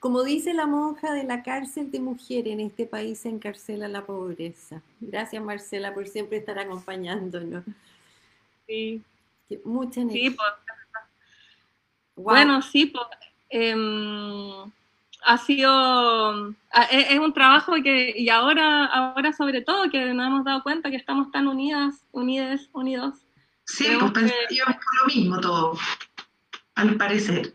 como, 0.00 0.24
dice, 0.24 0.54
la 0.54 0.66
monja 0.66 1.12
de 1.12 1.24
la 1.24 1.42
cárcel 1.44 1.90
de 1.92 2.00
mujeres, 2.00 2.52
en 2.52 2.60
este 2.60 2.84
país 2.84 3.20
se 3.20 3.28
encarcela 3.28 3.86
la 3.86 4.04
pobreza. 4.04 4.82
Gracias, 5.00 5.42
Marcela, 5.42 5.94
por 5.94 6.08
siempre 6.08 6.38
estar 6.38 6.58
acompañándonos. 6.58 7.64
Sí. 8.66 9.02
Mucha 9.64 10.00
energía. 10.00 10.30
Sí, 10.30 10.36
Bueno, 12.16 12.62
sí, 12.62 12.86
pues. 12.86 13.06
ha 15.22 15.38
sido, 15.38 16.54
es, 16.90 17.18
un 17.18 17.32
trabajo 17.32 17.74
que, 17.82 18.14
y 18.16 18.28
ahora, 18.28 18.86
ahora 18.86 19.32
sobre 19.32 19.62
todo, 19.62 19.90
que 19.90 20.12
nos 20.14 20.26
hemos 20.26 20.44
dado 20.44 20.62
cuenta 20.62 20.90
que 20.90 20.96
estamos 20.96 21.30
tan 21.30 21.46
unidas, 21.46 22.04
unidas, 22.12 22.68
unidos. 22.72 23.14
Sí, 23.64 23.86
pues 23.98 24.12
pensaríamos 24.12 24.76
lo 25.00 25.06
mismo 25.06 25.40
todo, 25.40 25.78
al 26.74 26.96
parecer. 26.96 27.52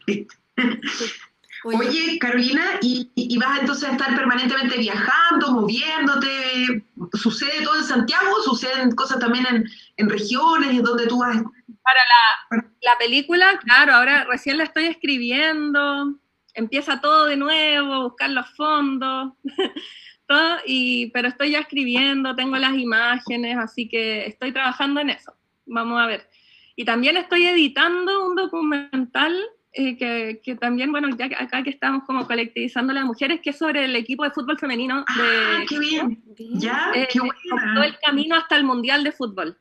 Oye, 1.65 2.19
Carolina, 2.19 2.63
¿y, 2.81 3.37
vas 3.39 3.59
entonces 3.59 3.89
a 3.89 3.93
estar 3.93 4.15
permanentemente 4.15 4.77
viajando, 4.77 5.51
moviéndote? 5.51 6.85
¿Sucede 7.13 7.63
todo 7.63 7.77
en 7.77 7.83
Santiago? 7.83 8.41
¿Suceden 8.43 8.91
cosas 8.91 9.17
también 9.17 9.47
en, 9.47 9.65
en 9.97 10.09
regiones 10.09 10.69
en 10.69 10.83
donde 10.83 11.07
tú 11.07 11.19
vas? 11.19 11.37
Para 11.81 11.99
la, 12.05 12.67
la 12.81 12.97
película, 12.99 13.57
claro, 13.63 13.95
ahora 13.95 14.25
recién 14.25 14.59
la 14.59 14.63
estoy 14.63 14.85
escribiendo, 14.85 16.13
empieza 16.53 17.01
todo 17.01 17.25
de 17.25 17.35
nuevo, 17.35 18.09
buscar 18.09 18.29
los 18.29 18.47
fondos, 18.55 19.33
todo, 20.27 20.57
y, 20.67 21.07
pero 21.11 21.29
estoy 21.29 21.51
ya 21.51 21.59
escribiendo, 21.61 22.35
tengo 22.35 22.57
las 22.57 22.75
imágenes, 22.75 23.57
así 23.57 23.89
que 23.89 24.27
estoy 24.27 24.51
trabajando 24.51 25.01
en 25.01 25.09
eso. 25.09 25.33
Vamos 25.65 25.99
a 25.99 26.05
ver. 26.05 26.29
Y 26.75 26.85
también 26.85 27.17
estoy 27.17 27.47
editando 27.47 28.27
un 28.27 28.35
documental 28.35 29.35
eh, 29.77 29.97
que, 29.97 30.39
que, 30.41 30.55
también, 30.55 30.89
bueno, 30.89 31.09
ya 31.17 31.25
acá 31.25 31.61
que 31.61 31.69
estamos 31.69 32.03
como 32.05 32.25
colectivizando 32.25 32.93
las 32.93 33.03
mujeres, 33.03 33.41
que 33.41 33.49
es 33.49 33.57
sobre 33.57 33.83
el 33.83 33.95
equipo 33.97 34.23
de 34.23 34.31
fútbol 34.31 34.57
femenino 34.57 35.03
ah, 35.05 35.59
de... 35.59 35.65
qué 35.65 35.79
bien! 35.79 36.23
¿Ya? 36.37 36.91
Eh, 36.95 37.09
qué 37.11 37.19
Todo 37.19 37.83
el 37.83 37.99
camino 37.99 38.35
hasta 38.35 38.55
el 38.55 38.63
Mundial 38.63 39.03
de 39.03 39.11
Fútbol. 39.11 39.57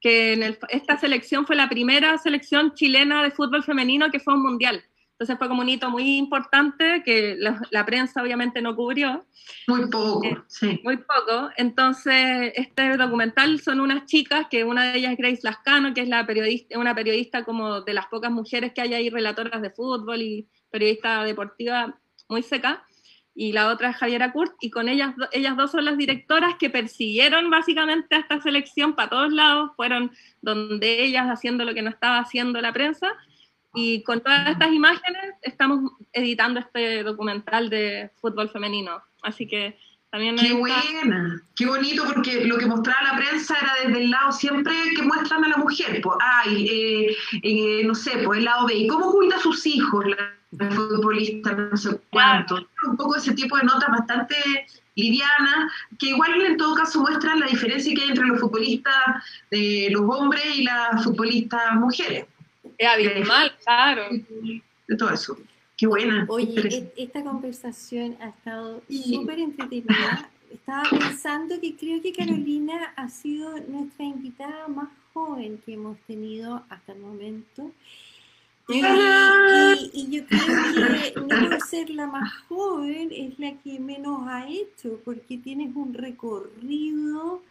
Que 0.00 0.32
en 0.32 0.56
esta 0.68 0.98
selección 0.98 1.46
fue 1.46 1.54
la 1.54 1.68
primera 1.68 2.18
selección 2.18 2.74
chilena 2.74 3.22
de 3.22 3.30
fútbol 3.30 3.62
femenino 3.62 4.10
que 4.10 4.18
fue 4.18 4.34
un 4.34 4.42
mundial. 4.42 4.82
Entonces 5.22 5.38
fue 5.38 5.46
como 5.46 5.62
un 5.62 5.68
hito 5.68 5.88
muy 5.88 6.16
importante 6.16 7.04
que 7.04 7.36
la, 7.38 7.86
prensa 7.86 8.20
obviamente 8.20 8.60
no 8.60 8.74
cubrió. 8.74 9.24
Muy 9.68 9.88
poco, 9.88 10.24
eh, 10.24 10.36
sí. 10.48 10.80
Muy 10.82 10.96
poco. 10.96 11.48
Entonces, 11.56 12.52
este 12.56 12.96
documental 12.96 13.60
son 13.60 13.78
unas 13.78 14.06
chicas, 14.06 14.48
que 14.50 14.64
una 14.64 14.90
de 14.90 14.98
ellas 14.98 15.12
es 15.12 15.18
Grace 15.18 15.40
Lascano, 15.44 15.94
que 15.94 16.00
es 16.00 16.08
la 16.08 16.26
periodista, 16.26 16.76
una 16.76 16.92
periodista 16.92 17.44
como 17.44 17.82
de 17.82 17.94
las 17.94 18.06
pocas 18.06 18.32
mujeres 18.32 18.72
que 18.74 18.80
hay 18.80 18.94
ahí, 18.94 19.10
relatoras 19.10 19.62
de 19.62 19.70
fútbol 19.70 20.22
y 20.22 20.48
periodista 20.72 21.22
deportiva 21.22 21.96
muy 22.28 22.42
seca. 22.42 22.84
Y 23.32 23.52
la 23.52 23.68
otra 23.68 23.90
es 23.90 23.96
Javiera 23.98 24.32
Kurt, 24.32 24.54
y 24.60 24.70
con 24.70 24.88
ellas, 24.88 25.14
ellas 25.30 25.56
dos 25.56 25.70
son 25.70 25.84
las 25.84 25.96
directoras 25.96 26.56
que 26.58 26.68
persiguieron 26.68 27.48
básicamente 27.48 28.16
a 28.16 28.18
esta 28.18 28.40
selección 28.40 28.96
para 28.96 29.08
todos 29.08 29.32
lados, 29.32 29.70
fueron 29.76 30.10
donde 30.40 31.04
ellas 31.04 31.28
haciendo 31.28 31.64
lo 31.64 31.74
que 31.74 31.82
no 31.82 31.90
estaba 31.90 32.18
haciendo 32.18 32.60
la 32.60 32.72
prensa, 32.72 33.14
y 33.74 34.02
con 34.02 34.20
todas 34.20 34.48
estas 34.48 34.72
imágenes 34.72 35.34
estamos 35.42 35.92
editando 36.12 36.60
este 36.60 37.02
documental 37.02 37.70
de 37.70 38.10
fútbol 38.20 38.50
femenino. 38.50 39.02
Así 39.22 39.46
que 39.46 39.78
también... 40.10 40.36
Qué 40.36 40.52
buena, 40.52 41.42
qué 41.56 41.66
bonito, 41.66 42.04
porque 42.04 42.44
lo 42.44 42.58
que 42.58 42.66
mostraba 42.66 43.12
la 43.12 43.16
prensa 43.16 43.56
era 43.58 43.72
desde 43.86 44.04
el 44.04 44.10
lado 44.10 44.30
siempre 44.32 44.74
que 44.94 45.02
muestran 45.02 45.44
a 45.44 45.48
la 45.48 45.56
mujer. 45.56 46.00
Pues, 46.02 46.16
ay, 46.20 46.68
eh, 46.68 47.16
eh, 47.42 47.82
no 47.84 47.94
sé, 47.94 48.18
pues 48.22 48.40
el 48.40 48.44
lado 48.44 48.66
B. 48.66 48.74
¿Y 48.74 48.86
cómo 48.88 49.10
cuida 49.10 49.36
a 49.36 49.40
sus 49.40 49.64
hijos 49.64 50.04
la, 50.06 50.68
futbolista? 50.70 51.52
No 51.52 51.76
sé 51.76 51.98
cuánto. 52.10 52.66
Un 52.86 52.96
poco 52.98 53.16
ese 53.16 53.32
tipo 53.32 53.56
de 53.56 53.64
notas 53.64 53.88
bastante 53.88 54.36
livianas, 54.96 55.72
que 55.98 56.08
igual 56.08 56.38
en 56.42 56.58
todo 56.58 56.74
caso 56.74 57.00
muestran 57.00 57.40
la 57.40 57.46
diferencia 57.46 57.94
que 57.94 58.02
hay 58.02 58.10
entre 58.10 58.26
los 58.26 58.38
futbolistas, 58.38 58.94
de 59.50 59.88
los 59.90 60.02
hombres 60.02 60.44
y 60.54 60.64
las 60.64 61.02
futbolistas 61.02 61.74
mujeres. 61.76 62.26
Es 62.78 62.88
abismal, 62.88 63.52
claro. 63.64 64.08
De 64.88 64.96
todo 64.96 65.10
eso. 65.10 65.36
Qué 65.76 65.86
buena. 65.86 66.26
Oye, 66.28 66.54
e-, 66.68 66.92
esta 66.96 67.22
conversación 67.22 68.16
ha 68.20 68.28
estado 68.28 68.82
súper 68.88 69.38
entretenida. 69.38 70.30
Estaba 70.50 70.82
pensando 70.90 71.58
que 71.60 71.74
creo 71.76 72.02
que 72.02 72.12
Carolina 72.12 72.92
ha 72.96 73.08
sido 73.08 73.58
nuestra 73.68 74.04
invitada 74.04 74.68
más 74.68 74.88
joven 75.14 75.60
que 75.64 75.74
hemos 75.74 75.98
tenido 76.00 76.62
hasta 76.68 76.92
el 76.92 77.00
momento. 77.00 77.72
Y, 78.68 78.80
yo 80.10 80.24
creo 80.26 80.46
que 80.74 81.20
no 81.20 81.26
por 81.26 81.60
ser 81.62 81.90
la 81.90 82.06
más 82.06 82.32
joven 82.48 83.10
es 83.12 83.38
la 83.38 83.54
que 83.58 83.78
menos 83.80 84.22
ha 84.28 84.48
hecho, 84.48 85.00
porque 85.04 85.38
tienes 85.38 85.74
un 85.74 85.94
recorrido 85.94 87.42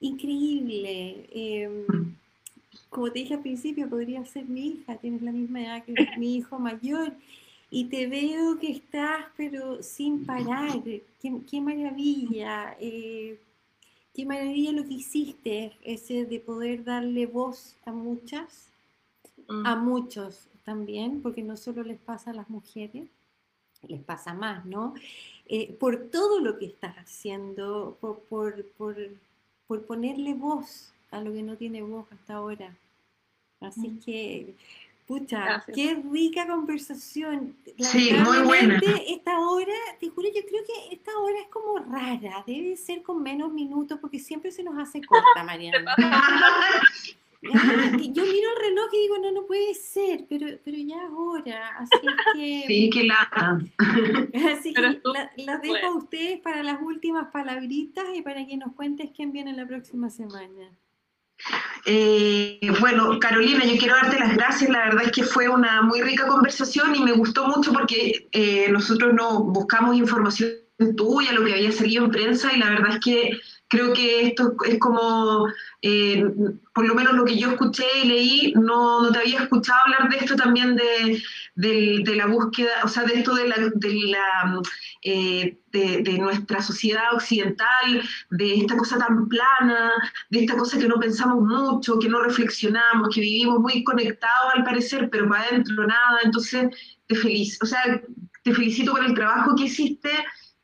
increíble. 0.00 1.28
Eh, 1.32 1.86
como 2.88 3.10
te 3.10 3.20
dije 3.20 3.34
al 3.34 3.40
principio, 3.40 3.88
podría 3.88 4.24
ser 4.24 4.46
mi 4.46 4.66
hija, 4.66 4.96
tienes 4.96 5.22
la 5.22 5.32
misma 5.32 5.62
edad 5.62 5.84
que 5.84 5.94
mi 6.18 6.36
hijo 6.36 6.58
mayor, 6.58 7.12
y 7.70 7.84
te 7.84 8.06
veo 8.06 8.58
que 8.58 8.70
estás, 8.70 9.26
pero 9.36 9.82
sin 9.82 10.24
parar. 10.24 10.82
Qué, 11.20 11.60
maravilla, 11.60 12.76
eh, 12.80 13.38
qué 14.14 14.24
maravilla 14.24 14.72
lo 14.72 14.84
que 14.84 14.94
hiciste, 14.94 15.72
ese 15.82 16.24
de 16.24 16.40
poder 16.40 16.84
darle 16.84 17.26
voz 17.26 17.76
a 17.84 17.92
muchas, 17.92 18.70
a 19.48 19.76
mm. 19.76 19.84
muchos 19.84 20.48
también, 20.64 21.20
porque 21.20 21.42
no 21.42 21.56
solo 21.56 21.82
les 21.82 21.98
pasa 21.98 22.30
a 22.30 22.34
las 22.34 22.48
mujeres, 22.48 23.08
les 23.86 24.02
pasa 24.02 24.32
más, 24.32 24.64
¿no? 24.64 24.94
Eh, 25.46 25.72
por 25.78 26.08
todo 26.10 26.40
lo 26.40 26.58
que 26.58 26.66
estás 26.66 26.96
haciendo, 26.96 27.96
por, 28.00 28.20
por, 28.20 28.64
por, 28.72 28.96
por 29.66 29.84
ponerle 29.84 30.34
voz 30.34 30.92
a 31.10 31.20
lo 31.20 31.32
que 31.32 31.42
no 31.42 31.56
tiene 31.56 31.82
voz 31.82 32.06
hasta 32.12 32.34
ahora. 32.34 32.76
Así 33.60 33.88
mm. 33.88 34.00
que, 34.00 34.54
pucha, 35.06 35.64
qué 35.74 36.00
rica 36.12 36.46
conversación. 36.46 37.56
sí, 37.78 38.12
muy 38.12 38.38
buena. 38.40 38.80
Esta 39.06 39.40
hora, 39.40 39.74
te 39.98 40.08
juro, 40.08 40.28
yo 40.28 40.42
creo 40.42 40.62
que 40.64 40.94
esta 40.94 41.18
hora 41.18 41.40
es 41.40 41.48
como 41.48 41.78
rara, 41.78 42.44
debe 42.46 42.76
ser 42.76 43.02
con 43.02 43.22
menos 43.22 43.52
minutos 43.52 43.98
porque 44.00 44.18
siempre 44.18 44.52
se 44.52 44.62
nos 44.62 44.78
hace 44.78 45.00
corta, 45.00 45.42
Mariana. 45.44 45.94
yo 47.40 48.22
miro 48.24 48.50
el 48.50 48.60
reloj 48.60 48.88
y 48.92 49.02
digo, 49.02 49.18
no, 49.18 49.30
no 49.30 49.46
puede 49.46 49.74
ser, 49.74 50.26
pero, 50.28 50.46
pero 50.64 50.76
ya 50.76 51.04
es 51.04 51.10
hora, 51.16 51.78
así 51.78 52.06
que... 52.34 52.64
Sí, 52.66 52.90
que 52.92 53.04
lata. 53.04 53.58
Así 54.52 54.74
que 54.74 55.00
las 55.44 55.62
dejo 55.62 55.86
a 55.86 55.96
ustedes 55.96 56.40
para 56.40 56.62
las 56.62 56.82
últimas 56.82 57.30
palabritas 57.30 58.06
y 58.14 58.22
para 58.22 58.44
que 58.46 58.56
nos 58.56 58.72
cuentes 58.74 59.10
quién 59.14 59.32
viene 59.32 59.52
la 59.52 59.66
próxima 59.66 60.10
semana. 60.10 60.70
Eh, 61.86 62.60
bueno, 62.80 63.18
Carolina, 63.18 63.64
yo 63.64 63.78
quiero 63.78 63.94
darte 63.94 64.18
las 64.18 64.34
gracias. 64.34 64.70
La 64.70 64.84
verdad 64.84 65.04
es 65.04 65.12
que 65.12 65.22
fue 65.22 65.48
una 65.48 65.82
muy 65.82 66.02
rica 66.02 66.26
conversación 66.26 66.94
y 66.94 67.02
me 67.02 67.12
gustó 67.12 67.46
mucho 67.46 67.72
porque 67.72 68.28
eh, 68.32 68.68
nosotros 68.70 69.14
no 69.14 69.44
buscamos 69.44 69.96
información 69.96 70.50
tuya, 70.96 71.32
lo 71.32 71.44
que 71.44 71.54
había 71.54 71.72
salido 71.72 72.04
en 72.04 72.10
prensa, 72.10 72.52
y 72.52 72.58
la 72.58 72.70
verdad 72.70 72.94
es 72.94 73.00
que 73.00 73.40
creo 73.68 73.92
que 73.92 74.26
esto 74.26 74.54
es 74.66 74.78
como, 74.78 75.46
eh, 75.82 76.24
por 76.74 76.86
lo 76.86 76.94
menos 76.94 77.14
lo 77.14 77.24
que 77.24 77.38
yo 77.38 77.50
escuché 77.50 77.84
y 78.02 78.08
leí, 78.08 78.52
no, 78.54 79.02
no 79.02 79.12
te 79.12 79.18
había 79.18 79.40
escuchado 79.40 79.78
hablar 79.84 80.08
de 80.10 80.16
esto 80.16 80.36
también 80.36 80.74
de, 80.74 81.22
de, 81.54 82.16
la 82.16 82.26
búsqueda, 82.26 82.70
o 82.82 82.88
sea, 82.88 83.04
de 83.04 83.14
esto 83.14 83.34
de 83.34 83.48
la, 83.48 83.56
de, 83.74 84.58
eh, 85.02 85.58
de, 85.70 86.18
nuestra 86.18 86.62
sociedad 86.62 87.12
occidental, 87.12 88.02
de 88.30 88.54
esta 88.60 88.76
cosa 88.76 88.98
tan 88.98 89.28
plana, 89.28 89.92
de 90.30 90.40
esta 90.40 90.56
cosa 90.56 90.78
que 90.78 90.88
no 90.88 90.98
pensamos 90.98 91.42
mucho, 91.42 91.98
que 91.98 92.08
no 92.08 92.20
reflexionamos, 92.22 93.14
que 93.14 93.20
vivimos 93.20 93.60
muy 93.60 93.84
conectados 93.84 94.54
al 94.54 94.64
parecer, 94.64 95.10
pero 95.10 95.28
para 95.28 95.44
adentro 95.44 95.86
nada, 95.86 96.20
entonces 96.24 96.68
te 97.06 97.16
o 97.62 97.66
sea, 97.66 98.02
te 98.42 98.54
felicito 98.54 98.92
por 98.92 99.04
el 99.04 99.14
trabajo 99.14 99.54
que 99.56 99.64
hiciste 99.64 100.10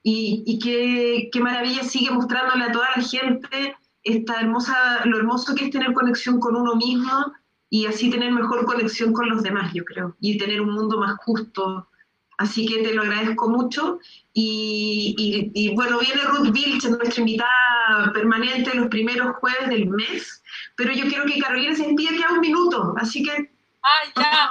y, 0.06 0.58
qué, 0.62 1.30
qué, 1.32 1.40
maravilla 1.40 1.82
sigue 1.82 2.10
mostrándole 2.10 2.64
a 2.64 2.72
toda 2.72 2.88
la 2.94 3.02
gente 3.02 3.74
esta 4.02 4.38
hermosa, 4.38 5.00
lo 5.06 5.16
hermoso 5.16 5.54
que 5.54 5.64
es 5.64 5.70
tener 5.70 5.94
conexión 5.94 6.38
con 6.40 6.56
uno 6.56 6.76
mismo 6.76 7.32
y 7.70 7.86
así 7.86 8.10
tener 8.10 8.30
mejor 8.30 8.66
conexión 8.66 9.14
con 9.14 9.30
los 9.30 9.42
demás, 9.42 9.72
yo 9.72 9.82
creo, 9.82 10.14
y 10.20 10.36
tener 10.36 10.60
un 10.60 10.74
mundo 10.74 11.00
más 11.00 11.16
justo. 11.24 11.88
Así 12.36 12.66
que 12.66 12.82
te 12.82 12.92
lo 12.92 13.02
agradezco 13.02 13.48
mucho. 13.48 13.98
Y, 14.34 15.52
y, 15.54 15.74
bueno, 15.74 15.98
viene 16.00 16.20
Ruth 16.22 16.52
Vilch, 16.52 16.84
nuestra 16.84 17.20
invitada 17.20 18.12
permanente 18.12 18.74
los 18.74 18.88
primeros 18.88 19.36
jueves 19.36 19.70
del 19.70 19.86
mes, 19.86 20.42
pero 20.76 20.92
yo 20.92 21.06
quiero 21.06 21.24
que 21.24 21.40
Carolina 21.40 21.74
se 21.74 21.86
despida 21.86 22.10
que 22.10 22.34
un 22.34 22.40
minuto, 22.40 22.94
así 22.98 23.22
que... 23.22 23.32
¡Ay, 23.32 24.12
ya! 24.16 24.50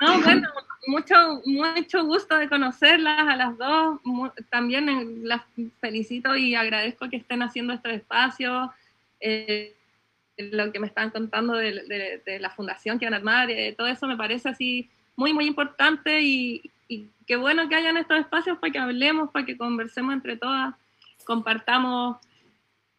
No, 0.00 0.20
bueno, 0.22 0.48
mucho, 0.86 1.42
mucho 1.44 2.04
gusto 2.04 2.36
de 2.36 2.48
conocerlas 2.48 3.28
a 3.28 3.36
las 3.36 3.58
dos. 3.58 4.00
También 4.50 5.26
las 5.26 5.42
felicito 5.80 6.36
y 6.36 6.54
agradezco 6.54 7.08
que 7.08 7.16
estén 7.16 7.42
haciendo 7.42 7.72
este 7.72 7.94
espacio. 7.94 8.72
Eh, 9.20 9.74
lo 10.38 10.70
que 10.72 10.78
me 10.78 10.86
están 10.86 11.10
contando 11.10 11.54
de, 11.54 12.38
la 12.40 12.50
fundación 12.50 12.98
que 12.98 13.10
van 13.10 13.28
a 13.28 13.44
eh, 13.50 13.74
todo 13.76 13.88
eso 13.88 14.06
me 14.06 14.16
parece 14.16 14.48
así 14.48 14.88
muy, 15.16 15.32
muy 15.32 15.46
importante 15.46 16.20
y, 16.20 16.70
y, 16.86 17.08
qué 17.26 17.36
bueno 17.36 17.68
que 17.68 17.74
hayan 17.74 17.96
estos 17.96 18.20
espacios 18.20 18.56
para 18.58 18.72
que 18.72 18.78
hablemos, 18.78 19.30
para 19.30 19.44
que 19.44 19.56
conversemos 19.56 20.14
entre 20.14 20.36
todas, 20.36 20.74
compartamos 21.24 22.18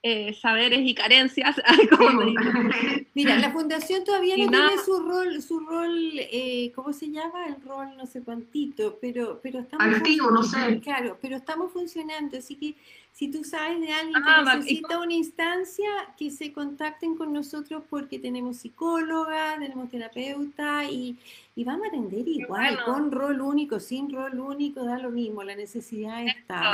eh, 0.01 0.33
saberes 0.33 0.79
y 0.81 0.95
carencias. 0.95 1.55
Mira, 3.13 3.37
la 3.37 3.51
fundación 3.51 4.03
todavía 4.03 4.37
no 4.37 4.49
tiene 4.49 4.83
su 4.83 4.99
rol, 4.99 5.41
su 5.41 5.59
rol, 5.59 6.11
eh, 6.15 6.71
¿cómo 6.73 6.93
se 6.93 7.11
llama? 7.11 7.47
El 7.47 7.61
rol 7.61 7.97
no 7.97 8.05
sé 8.05 8.21
cuántito, 8.21 8.97
pero, 9.01 9.39
pero 9.43 9.59
estamos 9.59 9.97
activo, 9.97 10.31
no 10.31 10.43
sé. 10.43 10.79
Claro, 10.81 11.17
pero 11.21 11.35
estamos 11.35 11.71
funcionando, 11.73 12.37
así 12.37 12.55
que 12.55 12.75
si 13.13 13.29
tú 13.29 13.43
sabes 13.43 13.81
de 13.81 13.91
alguien 13.91 14.23
que 14.23 14.29
ah, 14.29 14.55
necesita 14.55 14.99
una 14.99 15.13
instancia, 15.13 15.89
que 16.17 16.31
se 16.31 16.53
contacten 16.53 17.15
con 17.17 17.33
nosotros 17.33 17.83
porque 17.89 18.17
tenemos 18.17 18.57
psicóloga, 18.57 19.57
tenemos 19.59 19.89
terapeuta 19.89 20.85
y, 20.85 21.17
y 21.55 21.63
vamos 21.65 21.85
a 21.85 21.87
atender 21.89 22.27
igual, 22.27 22.81
con 22.85 23.11
rol 23.11 23.41
único, 23.41 23.79
sin 23.79 24.09
rol 24.11 24.39
único, 24.39 24.85
da 24.85 24.97
lo 24.97 25.09
mismo, 25.09 25.43
la 25.43 25.55
necesidad 25.55 26.25
está. 26.25 26.71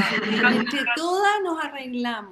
Entre 0.52 0.86
todas 0.96 1.42
nos 1.44 1.64
arreglamos. 1.64 2.32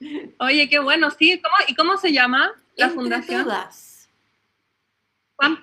Oye, 0.38 0.68
qué 0.68 0.78
bueno, 0.78 1.10
sí. 1.10 1.40
¿Cómo, 1.42 1.54
¿Y 1.68 1.74
cómo 1.74 1.96
se 1.96 2.12
llama 2.12 2.52
la 2.76 2.86
Entre 2.86 2.94
fundación? 2.94 3.44
Todas. 3.44 3.95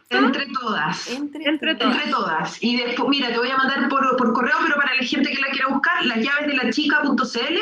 Entre 0.10 0.46
todas. 0.48 1.10
Entre, 1.10 1.76
todas. 1.76 2.62
Y 2.62 2.78
después, 2.78 3.10
mira, 3.10 3.30
te 3.30 3.38
voy 3.38 3.50
a 3.50 3.58
mandar 3.58 3.90
por, 3.90 4.16
por, 4.18 4.34
correo, 4.34 4.56
pero 4.64 4.76
para 4.76 4.94
la 4.94 5.04
gente 5.04 5.32
que 5.32 5.42
la 5.42 5.48
quiera 5.48 5.68
buscar, 5.70 6.06
las 6.06 6.18
llaves 6.20 6.48
de 6.48 6.54
la 6.54 6.70
chica.cl. 6.70 7.60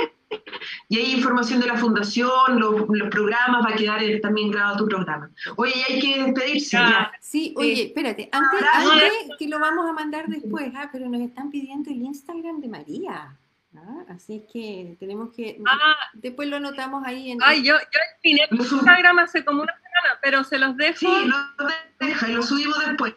Y 0.90 0.98
hay 0.98 1.14
información 1.14 1.60
de 1.60 1.68
la 1.68 1.76
fundación, 1.76 2.60
los, 2.60 2.88
los, 2.88 3.10
programas, 3.10 3.66
va 3.66 3.70
a 3.70 3.76
quedar 3.76 4.02
también 4.22 4.52
grabado 4.52 4.78
tu 4.78 4.88
programa. 4.88 5.30
Oye, 5.58 5.74
hay 5.88 6.00
que 6.00 6.24
despedirse. 6.24 6.78
Sí, 7.20 7.54
oye, 7.58 7.84
espérate, 7.88 8.30
antes, 8.32 8.62
antes, 8.74 9.12
que 9.38 9.48
lo 9.48 9.60
vamos 9.60 9.90
a 9.90 9.94
mandar 9.94 10.28
después, 10.28 10.72
ah, 10.76 10.90
pero 10.92 11.10
nos 11.10 11.22
están 11.22 11.50
pidiendo 11.50 11.90
el 11.90 11.98
Instagram 11.98 12.62
de 12.62 12.68
María. 12.70 13.38
¿ah? 13.76 14.06
Así 14.10 14.46
que 14.52 14.96
tenemos 15.00 15.34
que. 15.36 15.62
Ah, 15.68 15.96
después 16.14 16.48
lo 16.48 16.58
anotamos 16.58 17.06
ahí 17.06 17.32
en. 17.32 17.40
Ay, 17.42 17.64
yo, 17.64 17.76
yo 17.76 18.42
Instagram 18.52 19.20
hace 19.20 19.44
como 19.44 19.64
una 19.64 19.74
semana, 19.92 20.20
pero 20.22 20.44
se 20.44 20.58
los 20.58 20.78
dejo. 20.78 21.00
Sí, 21.00 21.08
lo 21.08 21.68
deja 22.00 22.30
y 22.30 22.34
lo 22.34 22.44
subimos 22.44 22.80
después. 22.86 23.14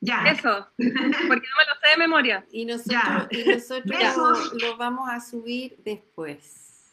Ya. 0.00 0.22
Eso, 0.24 0.68
porque 0.76 0.86
no 0.86 1.28
me 1.28 1.64
lo 1.66 1.80
sé 1.82 1.88
de 1.90 1.96
memoria. 1.96 2.44
Y 2.52 2.66
nosotros, 2.66 3.28
y 3.30 3.44
nosotros 3.44 4.52
lo, 4.60 4.76
vamos 4.76 5.08
a 5.08 5.20
subir 5.20 5.76
después. 5.84 6.92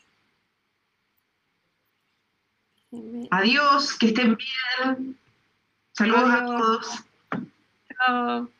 Adiós, 3.31 3.97
que 3.97 4.07
estén 4.07 4.37
bien. 4.37 5.17
Saludos 5.93 6.29
a 6.29 6.45
todos. 6.45 7.03
Chao. 7.97 8.51